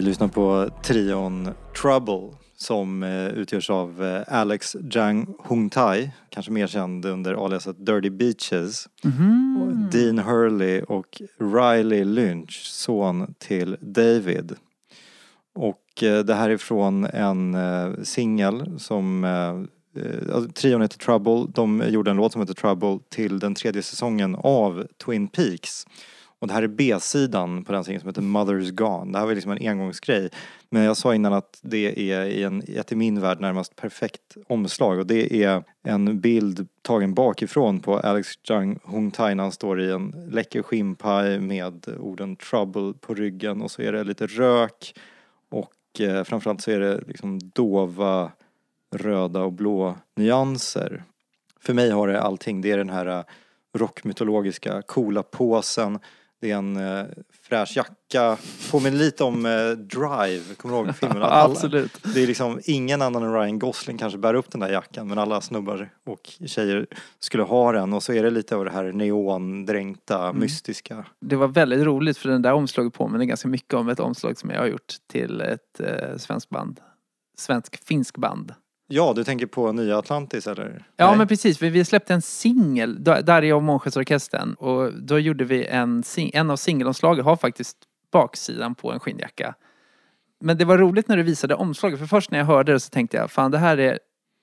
Vi 0.00 0.06
lyssnar 0.06 0.28
på 0.28 0.70
trion 0.82 1.48
Trouble 1.82 2.36
som 2.56 3.02
eh, 3.02 3.28
utgörs 3.28 3.70
av 3.70 4.04
eh, 4.04 4.38
Alex 4.40 4.76
Jang 4.90 5.26
Hung 5.44 5.70
Tai, 5.70 6.10
kanske 6.28 6.52
mer 6.52 6.66
känd 6.66 7.04
under 7.04 7.44
aliaset 7.44 7.86
Dirty 7.86 8.10
Beaches. 8.10 8.88
och 9.60 9.90
Dean 9.92 10.18
Hurley 10.18 10.82
och 10.82 11.22
Riley 11.38 12.04
Lynch, 12.04 12.62
son 12.64 13.34
till 13.38 13.76
David. 13.80 14.54
Och 15.54 16.02
eh, 16.02 16.24
det 16.24 16.34
här 16.34 16.50
är 16.50 16.56
från 16.56 17.04
en 17.04 17.56
singel 18.04 18.78
som 18.78 19.24
alltså, 20.34 20.52
trion 20.52 20.82
heter 20.82 20.98
Trouble. 20.98 21.46
De 21.54 21.82
gjorde 21.88 22.10
en 22.10 22.16
låt 22.16 22.32
som 22.32 22.40
heter 22.40 22.54
Trouble 22.54 22.98
till 23.08 23.38
den 23.38 23.54
tredje 23.54 23.82
säsongen 23.82 24.34
av 24.34 24.86
Twin 25.04 25.28
Peaks. 25.28 25.86
Och 26.40 26.48
det 26.48 26.54
här 26.54 26.62
är 26.62 26.68
B-sidan 26.68 27.64
på 27.64 27.72
den 27.72 27.84
singeln 27.84 28.00
som 28.00 28.08
heter 28.08 28.22
Mother's 28.22 28.70
Gone. 28.70 29.12
Det 29.12 29.18
här 29.18 29.26
var 29.26 29.34
liksom 29.34 29.52
en 29.52 29.68
engångsgrej. 29.68 30.30
Men 30.70 30.82
jag 30.82 30.96
sa 30.96 31.14
innan 31.14 31.32
att 31.32 31.58
det 31.62 32.12
är 32.12 32.24
i 32.24 32.42
en, 32.42 32.62
ett 32.68 32.92
i 32.92 32.96
min 32.96 33.20
värld 33.20 33.40
närmast 33.40 33.76
perfekt 33.76 34.36
omslag. 34.46 34.98
Och 34.98 35.06
det 35.06 35.44
är 35.44 35.64
en 35.82 36.20
bild 36.20 36.68
tagen 36.82 37.14
bakifrån 37.14 37.80
på 37.80 37.98
Alex 37.98 38.28
Jung 38.48 38.78
Hung 38.84 39.10
Tai 39.10 39.34
när 39.34 39.42
han 39.42 39.52
står 39.52 39.80
i 39.80 39.90
en 39.90 40.28
läcker 40.30 40.62
skinnpaj 40.62 41.40
med 41.40 41.88
orden 41.98 42.36
Trouble 42.36 42.92
på 43.00 43.14
ryggen. 43.14 43.62
Och 43.62 43.70
så 43.70 43.82
är 43.82 43.92
det 43.92 44.04
lite 44.04 44.26
rök. 44.26 44.94
Och 45.50 46.00
eh, 46.00 46.24
framförallt 46.24 46.60
så 46.60 46.70
är 46.70 46.80
det 46.80 47.00
liksom 47.06 47.38
dova 47.38 48.32
röda 48.94 49.42
och 49.42 49.52
blå 49.52 49.96
nyanser. 50.16 51.04
För 51.60 51.74
mig 51.74 51.90
har 51.90 52.08
det 52.08 52.22
allting. 52.22 52.60
Det 52.60 52.70
är 52.70 52.78
den 52.78 52.90
här 52.90 53.06
eh, 53.06 53.24
rockmytologiska 53.74 54.82
coola 54.82 55.22
påsen. 55.22 55.98
Det 56.40 56.50
är 56.50 56.56
en 56.56 56.76
eh, 56.76 57.04
fräsch 57.42 57.76
jacka. 57.76 58.36
Påminner 58.70 58.98
lite 58.98 59.24
om 59.24 59.46
eh, 59.46 59.70
Drive, 59.70 60.54
kommer 60.56 60.74
du 60.74 60.80
ihåg 60.86 60.96
filmen? 60.96 61.16
Alla- 61.22 61.44
Absolut. 61.44 61.98
Det 62.14 62.22
är 62.22 62.26
liksom 62.26 62.60
ingen 62.64 63.02
annan 63.02 63.22
än 63.22 63.32
Ryan 63.34 63.58
Gosling 63.58 63.98
kanske 63.98 64.18
bär 64.18 64.34
upp 64.34 64.50
den 64.50 64.60
där 64.60 64.68
jackan 64.72 65.08
men 65.08 65.18
alla 65.18 65.40
snubbar 65.40 65.90
och 66.06 66.30
tjejer 66.46 66.86
skulle 67.18 67.42
ha 67.42 67.72
den 67.72 67.92
och 67.92 68.02
så 68.02 68.12
är 68.12 68.22
det 68.22 68.30
lite 68.30 68.56
av 68.56 68.64
det 68.64 68.70
här 68.70 68.92
neondränkta, 68.92 70.32
mystiska. 70.32 71.04
Det 71.20 71.36
var 71.36 71.48
väldigt 71.48 71.80
roligt 71.84 72.18
för 72.18 72.28
den 72.28 72.42
där 72.42 72.52
omslaget 72.52 72.92
påminner 72.94 73.24
ganska 73.24 73.48
mycket 73.48 73.74
om 73.74 73.88
ett 73.88 74.00
omslag 74.00 74.38
som 74.38 74.50
jag 74.50 74.58
har 74.58 74.66
gjort 74.66 74.94
till 75.10 75.40
ett 75.40 75.80
eh, 75.80 76.16
svenskt 76.16 76.50
band. 76.50 76.80
Svensk-finsk 77.38 78.16
band. 78.16 78.54
Ja, 78.92 79.12
du 79.16 79.24
tänker 79.24 79.46
på 79.46 79.72
Nya 79.72 79.98
Atlantis 79.98 80.46
eller? 80.46 80.84
Ja 80.96 81.08
Nej? 81.08 81.18
men 81.18 81.28
precis, 81.28 81.62
vi, 81.62 81.68
vi 81.70 81.84
släppte 81.84 82.14
en 82.14 82.22
singel, 82.22 82.98
jag 83.26 83.56
och 83.56 83.62
Månskedsorkestern 83.62 84.54
och 84.54 84.92
då 85.02 85.18
gjorde 85.18 85.44
vi 85.44 85.66
en, 85.66 86.02
sing- 86.02 86.30
en 86.34 86.50
av 86.50 86.56
singelomslagen 86.56 87.24
har 87.24 87.36
faktiskt 87.36 87.76
baksidan 88.12 88.74
på 88.74 88.92
en 88.92 89.00
skinnjacka. 89.00 89.54
Men 90.40 90.58
det 90.58 90.64
var 90.64 90.78
roligt 90.78 91.08
när 91.08 91.16
du 91.16 91.22
visade 91.22 91.54
omslaget, 91.54 91.98
för 91.98 92.06
först 92.06 92.30
när 92.30 92.38
jag 92.38 92.46
hörde 92.46 92.72
det 92.72 92.80
så 92.80 92.90
tänkte 92.90 93.16
jag, 93.16 93.30
fan 93.30 93.50
det 93.50 93.58
här 93.58 93.78
är, 93.78 93.98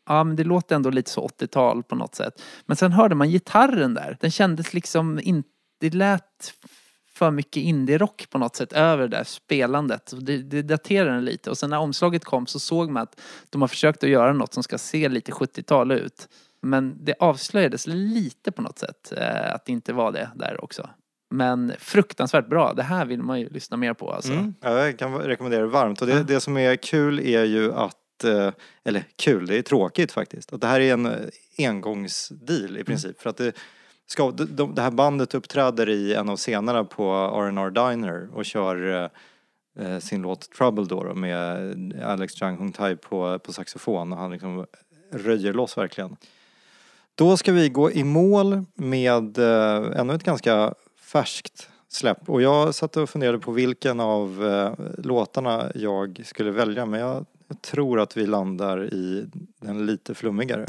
ja 0.10 0.24
men 0.24 0.36
det 0.36 0.44
låter 0.44 0.76
ändå 0.76 0.90
lite 0.90 1.12
så 1.12 1.28
80-tal 1.28 1.84
på 1.84 1.96
något 1.96 2.16
sätt. 2.16 2.42
Men 2.66 2.78
sen 2.78 2.92
hörde 2.92 3.16
man 3.16 3.30
gitarren 3.30 3.94
där, 3.94 4.18
den 4.20 4.32
kändes 4.32 4.74
liksom 4.74 5.20
inte, 5.24 5.50
det 5.80 5.94
lät 5.94 6.54
för 7.18 7.32
mycket 7.32 7.64
indie-rock 7.64 8.28
på 8.30 8.38
något 8.38 8.56
sätt 8.56 8.74
över 8.74 9.08
det 9.08 9.18
där 9.18 9.24
spelandet. 9.24 10.14
Det, 10.22 10.38
det 10.38 10.62
daterar 10.62 11.14
den 11.14 11.26
lite 11.26 11.50
och 11.50 11.58
sen 11.58 11.70
när 11.70 11.80
omslaget 11.80 12.26
kom 12.26 12.48
så 12.48 12.60
såg 12.60 12.90
man 12.90 13.04
att 13.04 13.20
de 13.50 13.62
har 13.62 13.68
försökt 13.68 14.04
att 14.04 14.10
göra 14.10 14.34
något 14.34 14.54
som 14.54 14.64
ska 14.64 14.78
se 14.78 15.10
lite 15.10 15.32
70-tal 15.32 15.92
ut. 15.92 16.28
Men 16.62 17.06
det 17.06 17.16
avslöjades 17.20 17.88
lite 17.88 18.52
på 18.52 18.62
något 18.62 18.80
sätt 18.80 19.14
eh, 19.18 19.54
att 19.54 19.66
det 19.66 19.72
inte 19.72 19.94
var 19.94 20.12
det 20.12 20.30
där 20.36 20.64
också. 20.64 20.90
Men 21.30 21.74
fruktansvärt 21.80 22.48
bra. 22.48 22.74
Det 22.74 22.84
här 22.84 23.06
vill 23.06 23.24
man 23.24 23.40
ju 23.40 23.50
lyssna 23.50 23.78
mer 23.78 23.94
på 23.94 24.12
alltså. 24.12 24.32
Mm, 24.32 24.54
ja, 24.62 24.86
jag 24.86 25.00
kan 25.00 25.18
rekommendera 25.20 25.62
det 25.62 25.68
varmt. 25.68 26.02
Och 26.02 26.08
det, 26.08 26.24
det 26.24 26.40
som 26.40 26.58
är 26.58 26.76
kul 26.76 27.20
är 27.20 27.44
ju 27.44 27.74
att, 27.74 28.24
eh, 28.24 28.52
eller 28.84 29.04
kul, 29.16 29.48
det 29.48 29.58
är 29.58 29.62
tråkigt 29.62 30.12
faktiskt. 30.12 30.54
Att 30.54 30.62
det 30.62 30.68
här 30.68 30.80
är 30.80 30.94
en 30.94 31.06
eh, 31.06 31.14
engångsdeal 31.58 32.78
i 32.78 32.84
princip. 32.84 33.22
För 33.22 33.30
att 33.30 33.38
det, 33.38 33.54
ska, 34.08 34.32
de, 34.32 34.46
de, 34.46 34.76
det 34.76 34.82
här 34.82 34.92
bandet 34.92 35.34
uppträder 35.34 35.90
i 35.90 36.14
en 36.14 36.30
av 36.30 36.38
scenerna 36.38 36.84
på 36.84 37.12
R&R 37.14 37.70
Diner 37.70 38.30
och 38.34 38.46
kör 38.46 39.04
eh, 39.04 39.10
eh, 39.86 40.00
sin 40.00 40.22
låt 40.22 40.52
Trouble 40.52 40.86
då, 40.86 41.04
då 41.04 41.14
med 41.14 42.04
Alex 42.04 42.34
Chang 42.34 42.58
Hung 42.58 42.72
Tai 42.72 42.96
på, 42.96 43.40
på 43.40 43.54
saxofon. 43.54 44.14
Och 44.14 44.20
han 44.20 44.32
liksom 44.32 44.66
röjer 45.12 45.54
loss 45.54 45.78
verkligen. 45.78 46.18
Då 47.16 47.38
ska 47.38 47.52
vi 47.52 47.70
gå 47.70 47.92
i 47.92 48.04
mål 48.04 48.66
med 48.76 49.38
eh, 49.38 50.00
ännu 50.00 50.14
ett 50.14 50.24
ganska 50.24 50.74
färskt 51.00 51.70
släpp. 51.90 52.30
Och 52.30 52.42
jag 52.42 52.76
satt 52.76 52.98
och 52.98 53.10
funderade 53.10 53.40
på 53.40 53.52
vilken 53.52 54.00
av 54.00 54.46
eh, 54.46 54.86
låtarna 54.98 55.72
jag 55.76 56.22
skulle 56.26 56.52
välja 56.52 56.86
men 56.86 57.00
jag, 57.00 57.26
jag 57.48 57.62
tror 57.62 58.00
att 58.00 58.18
vi 58.18 58.26
landar 58.26 58.94
i 58.94 59.30
den 59.62 59.86
lite 59.86 60.16
flummigare. 60.16 60.66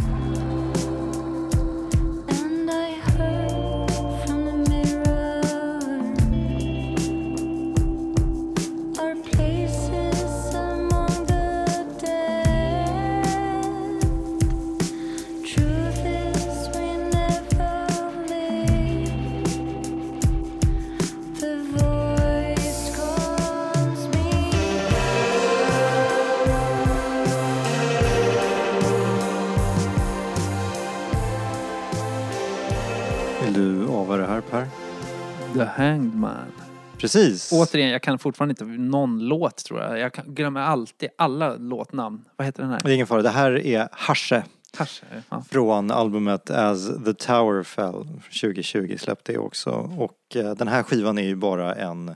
Hanged 35.79 36.14
Man. 36.14 36.53
Precis! 36.99 37.53
Återigen, 37.53 37.91
jag 37.91 38.03
kan 38.03 38.18
fortfarande 38.18 38.53
inte 38.53 38.64
någon 38.64 39.18
låt 39.29 39.57
tror 39.57 39.81
jag. 39.81 39.99
Jag 39.99 40.12
kan, 40.12 40.35
glömmer 40.35 40.61
alltid 40.61 41.09
alla 41.18 41.57
låtnamn. 41.57 42.24
Vad 42.37 42.47
heter 42.47 42.62
den 42.62 42.72
här? 42.72 42.81
Det 42.85 42.91
är 42.91 42.95
ingen 42.95 43.07
fara, 43.07 43.22
det 43.22 43.29
här 43.29 43.66
är 43.66 43.89
Hasche 43.93 44.43
Kanske. 44.76 45.07
Ja. 45.29 45.45
från 45.51 45.91
albumet 45.91 46.51
As 46.51 46.89
the 47.05 47.14
Tower 47.14 47.62
Fell 47.62 48.05
2020 48.43 48.97
släppte 48.99 49.33
jag 49.33 49.45
också. 49.45 49.70
Och 49.99 50.37
eh, 50.37 50.55
den 50.55 50.68
här 50.68 50.83
skivan 50.83 51.18
är 51.18 51.22
ju 51.22 51.37
bara 51.37 51.74
en 51.74 52.14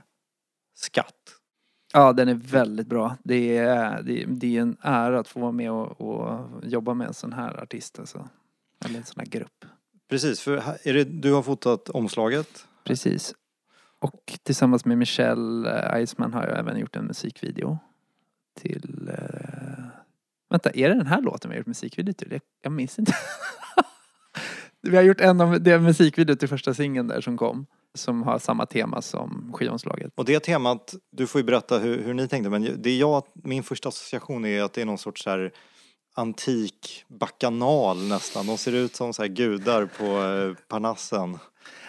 skatt. 0.75 1.15
ja, 1.93 2.13
den 2.13 2.29
är 2.29 2.35
väldigt 2.35 2.87
bra. 2.87 3.17
Det 3.25 3.57
är, 3.57 4.03
det, 4.03 4.25
det 4.29 4.57
är 4.57 4.61
en 4.61 4.77
ära 4.81 5.19
att 5.21 5.29
få 5.29 5.41
vara 5.41 5.53
med 5.53 5.71
och, 5.71 6.01
och 6.01 6.41
jobba 6.63 6.95
med 6.95 7.07
en 7.07 7.15
sån 7.15 7.33
här 7.33 7.63
artist. 7.63 7.99
Alltså. 7.99 8.29
Eller 8.85 8.99
en 8.99 9.05
sån 9.05 9.21
här 9.21 9.27
grupp. 9.27 9.65
Precis, 10.11 10.41
för 10.41 10.57
här- 10.59 10.79
är 10.85 10.95
det, 10.95 11.05
du 11.05 11.33
har 11.33 11.43
fotat 11.43 11.89
omslaget. 11.89 12.67
Precis. 12.85 13.35
Och 14.03 14.38
tillsammans 14.42 14.84
med 14.84 14.98
Michelle 14.98 15.70
eh, 15.70 15.94
Eisman 15.94 16.34
har 16.34 16.42
jag 16.42 16.59
även 16.59 16.78
gjort 16.78 16.96
en 16.96 17.05
musikvideo. 17.05 17.78
Till... 18.61 19.11
Eh... 19.12 19.84
Vänta, 20.50 20.70
är 20.70 20.88
det 20.88 20.94
den 20.94 21.07
här 21.07 21.22
låten 21.22 21.50
vi 21.50 21.55
har 21.55 21.59
gjort 21.59 21.66
musikvideo 21.66 22.12
till? 22.12 22.28
Jag, 22.32 22.40
jag 22.62 22.72
minns 22.72 22.98
inte. 22.98 23.12
vi 24.82 24.96
har 24.96 25.03
gjort 25.03 25.20
en 25.20 25.40
av 25.40 25.62
det 25.62 25.78
musikvideo 25.78 26.36
till 26.36 26.48
första 26.48 26.74
singeln 26.74 27.07
där 27.09 27.20
som 27.20 27.36
kom. 27.36 27.66
Som 27.94 28.22
har 28.22 28.38
samma 28.38 28.66
tema 28.66 29.03
som 29.03 29.53
skivomslaget. 29.55 30.12
Och 30.14 30.24
det 30.24 30.40
temat, 30.40 30.94
du 31.11 31.26
får 31.26 31.40
ju 31.40 31.44
berätta 31.44 31.78
hur, 31.78 32.03
hur 32.03 32.14
ni 32.14 32.28
tänkte 32.28 32.50
men 32.50 32.82
det 32.82 32.96
jag, 32.96 33.24
min 33.34 33.62
första 33.62 33.88
association 33.88 34.44
är 34.44 34.62
att 34.62 34.72
det 34.72 34.82
är 34.82 34.86
någon 34.86 34.98
sorts 34.98 35.24
så 35.24 35.30
här 35.30 35.53
antik 36.14 37.05
bakanal 37.09 38.09
nästan. 38.09 38.46
De 38.46 38.59
ser 38.59 38.72
ut 38.72 38.96
som 38.96 39.12
så 39.12 39.22
här 39.22 39.28
gudar 39.28 39.86
på 39.86 40.05
eh, 40.05 40.66
Parnassen. 40.68 41.38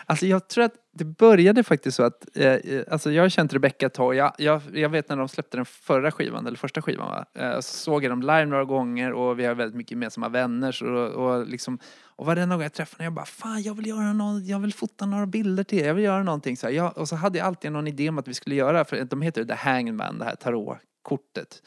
Alltså 0.05 0.25
jag 0.25 0.47
tror 0.47 0.63
att 0.63 0.73
det 0.93 1.05
började 1.05 1.63
faktiskt 1.63 1.97
så 1.97 2.03
att, 2.03 2.37
eh, 2.37 2.45
eh, 2.45 2.83
alltså 2.91 3.11
jag 3.11 3.23
har 3.23 3.29
känt 3.29 3.53
Rebecca 3.53 3.85
ett 3.85 3.93
tag. 3.93 4.15
Jag, 4.15 4.33
jag, 4.37 4.61
jag 4.73 4.89
vet 4.89 5.09
när 5.09 5.17
de 5.17 5.27
släppte 5.27 5.57
den 5.57 5.65
förra 5.65 6.11
skivan, 6.11 6.47
eller 6.47 6.57
första 6.57 6.81
skivan 6.81 7.07
va. 7.07 7.25
Eh, 7.41 7.55
så 7.55 7.61
såg 7.61 8.03
jag 8.03 8.11
dem 8.11 8.21
live 8.21 8.45
några 8.45 8.65
gånger 8.65 9.13
och 9.13 9.39
vi 9.39 9.45
har 9.45 9.55
väldigt 9.55 9.75
mycket 9.75 9.91
gemensamma 9.91 10.29
vänner. 10.29 10.71
Så, 10.71 10.85
och, 10.95 11.47
liksom, 11.47 11.79
och 12.15 12.25
varenda 12.25 12.55
gång 12.55 12.63
jag 12.63 12.73
träffade 12.73 13.03
henne, 13.03 13.05
jag 13.05 13.13
bara 13.13 13.25
fan 13.25 13.61
jag 13.61 13.73
vill 13.73 13.87
göra 13.87 14.13
någon, 14.13 14.45
jag 14.45 14.59
vill 14.59 14.73
fota 14.73 15.05
några 15.05 15.25
bilder 15.25 15.63
till 15.63 15.79
er, 15.79 15.87
jag 15.87 15.93
vill 15.93 16.03
göra 16.03 16.23
någonting 16.23 16.57
så 16.57 16.67
här. 16.67 16.73
Jag, 16.73 16.97
Och 16.97 17.09
så 17.09 17.15
hade 17.15 17.37
jag 17.37 17.47
alltid 17.47 17.71
någon 17.71 17.87
idé 17.87 18.09
om 18.09 18.17
att 18.17 18.27
vi 18.27 18.33
skulle 18.33 18.55
göra, 18.55 18.85
för 18.85 19.03
de 19.03 19.21
heter 19.21 19.41
ju 19.41 19.47
The 19.47 19.53
Hangman, 19.53 20.19
det 20.19 20.25
här 20.25 20.35
tarotkortet. 20.35 21.63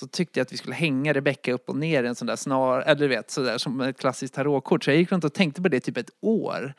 Så 0.00 0.06
tyckte 0.06 0.40
jag 0.40 0.44
att 0.44 0.52
vi 0.52 0.56
skulle 0.56 0.74
hänga 0.74 1.12
Rebecca 1.12 1.52
upp 1.52 1.68
och 1.68 1.76
ner 1.76 2.04
i 2.04 2.06
en 2.06 2.14
sån 2.14 2.26
där 2.26 2.36
snar, 2.36 2.80
eller 2.80 3.00
du 3.00 3.08
vet 3.08 3.30
sådär 3.30 3.58
som 3.58 3.80
ett 3.80 3.98
klassiskt 3.98 4.34
tarotkort. 4.34 4.84
Så 4.84 4.90
jag 4.90 4.96
gick 4.96 5.12
runt 5.12 5.24
och 5.24 5.34
tänkte 5.34 5.62
på 5.62 5.68
det 5.68 5.80
typ 5.80 5.96
ett 5.96 6.10
år. 6.20 6.74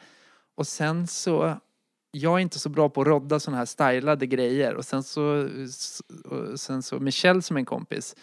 Och 0.55 0.67
sen 0.67 1.07
så, 1.07 1.57
jag 2.11 2.33
är 2.33 2.39
inte 2.39 2.59
så 2.59 2.69
bra 2.69 2.89
på 2.89 3.01
att 3.01 3.07
rodda 3.07 3.39
sådana 3.39 3.57
här 3.57 3.65
stylade 3.65 4.25
grejer. 4.25 4.75
Och 4.75 4.85
sen 4.85 5.03
så, 5.03 5.49
och 6.25 6.59
sen 6.59 6.83
så 6.83 6.99
Michelle 6.99 7.41
som 7.41 7.57
är 7.57 7.59
en 7.61 7.65
kompis, 7.65 8.15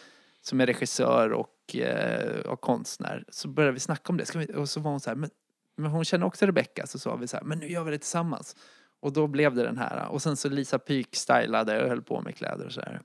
som 0.43 0.61
är 0.61 0.67
regissör 0.67 1.33
och, 1.33 1.77
eh, 1.77 2.41
och 2.41 2.61
konstnär, 2.61 3.25
så 3.29 3.49
började 3.49 3.73
vi 3.73 3.81
snacka 3.81 4.09
om 4.09 4.17
det. 4.17 4.25
Ska 4.27 4.39
vi, 4.39 4.55
och 4.55 4.69
så 4.69 4.81
var 4.81 4.91
hon 4.91 5.01
så 5.01 5.11
här, 5.11 5.17
men, 5.17 5.31
men 5.77 5.91
hon 5.91 6.05
känner 6.05 6.27
också 6.27 6.47
Rebecca, 6.47 6.87
så 6.87 6.99
sa 6.99 7.17
vi 7.17 7.27
så 7.29 7.37
här, 7.37 7.45
men 7.45 7.59
nu 7.59 7.71
gör 7.71 7.85
vi 7.85 7.91
det 7.91 7.99
tillsammans. 7.99 8.57
Och 9.03 9.13
då 9.13 9.27
blev 9.27 9.55
det 9.55 9.63
den 9.63 9.79
här. 9.79 10.09
Och 10.09 10.23
sen 10.23 10.37
så 10.37 10.49
Lisa 10.49 10.79
Pyk 10.79 11.17
stylade 11.17 11.83
och 11.83 11.89
höll 11.89 12.03
på 12.03 12.21
med 12.21 12.37
kläder 12.37 12.67
och 12.67 12.73
så 12.73 12.81
här. 12.81 13.01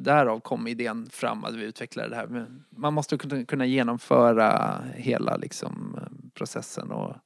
Därav 0.00 0.40
kom 0.40 0.66
idén 0.66 1.08
fram 1.10 1.44
att 1.44 1.54
vi 1.54 1.64
utvecklade 1.64 2.08
det 2.08 2.16
här. 2.16 2.26
Men 2.26 2.64
man 2.70 2.94
måste 2.94 3.18
kunna- 3.18 3.44
kunna 3.44 3.66
genomföra 3.66 4.80
hela 4.94 5.36
liksom, 5.36 5.98
eh, 6.02 6.30
processen 6.34 6.90
och 6.92 7.16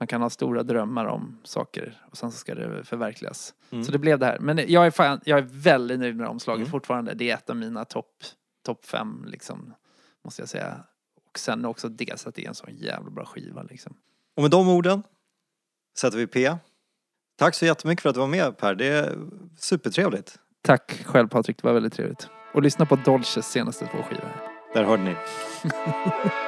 man 0.00 0.06
kan 0.06 0.22
ha 0.22 0.30
stora 0.30 0.62
drömmar 0.62 1.06
om 1.06 1.38
saker 1.44 2.02
och 2.10 2.16
sen 2.16 2.32
så 2.32 2.38
ska 2.38 2.54
det 2.54 2.84
förverkligas. 2.84 3.54
Mm. 3.70 3.84
Så 3.84 3.92
det 3.92 3.98
blev 3.98 4.18
det 4.18 4.26
här. 4.26 4.38
Men 4.38 4.60
jag 4.68 4.86
är, 4.86 4.90
fan, 4.90 5.20
jag 5.24 5.38
är 5.38 5.46
väldigt 5.50 5.98
nöjd 6.00 6.16
med 6.16 6.26
omslaget 6.28 6.58
Mm. 6.60 6.70
fortfarande. 6.70 7.14
Det 7.14 7.30
är 7.30 7.34
ett 7.34 7.50
av 7.50 7.56
mina 7.56 7.84
topp 7.84 8.12
top 8.66 8.84
fem 8.84 9.24
liksom, 9.28 9.74
måste 10.24 10.42
jag 10.42 10.48
säga. 10.48 10.80
och 11.30 11.38
sen 11.38 11.64
också 11.64 11.88
dels 11.88 12.26
att 12.26 12.34
det 12.34 12.44
är 12.44 12.48
en 12.48 12.54
sån 12.54 12.74
jävla 12.76 13.10
bra 13.10 13.24
skiva 13.24 13.62
liksom. 13.62 13.96
Och 14.36 14.42
med 14.42 14.50
de 14.50 14.68
orden 14.68 15.02
sätter 15.98 16.18
vi 16.18 16.26
P. 16.26 16.56
Tack 17.38 17.54
så 17.54 17.66
jättemycket 17.66 18.02
för 18.02 18.08
att 18.08 18.14
du 18.14 18.20
var 18.20 18.26
med 18.28 18.58
Per. 18.58 18.74
Det 18.74 18.86
är 18.86 19.16
supertrevligt. 19.58 20.38
Tack 20.62 21.02
själv 21.06 21.28
Patrik, 21.28 21.56
det 21.62 21.66
var 21.66 21.74
väldigt 21.74 21.92
trevligt. 21.92 22.28
Och 22.54 22.62
lyssna 22.62 22.86
på 22.86 22.96
Dolces 22.96 23.46
senaste 23.50 23.86
två 23.86 24.02
skivor. 24.02 24.32
Där 24.74 24.84
hörde 24.84 25.02
ni. 25.02 25.16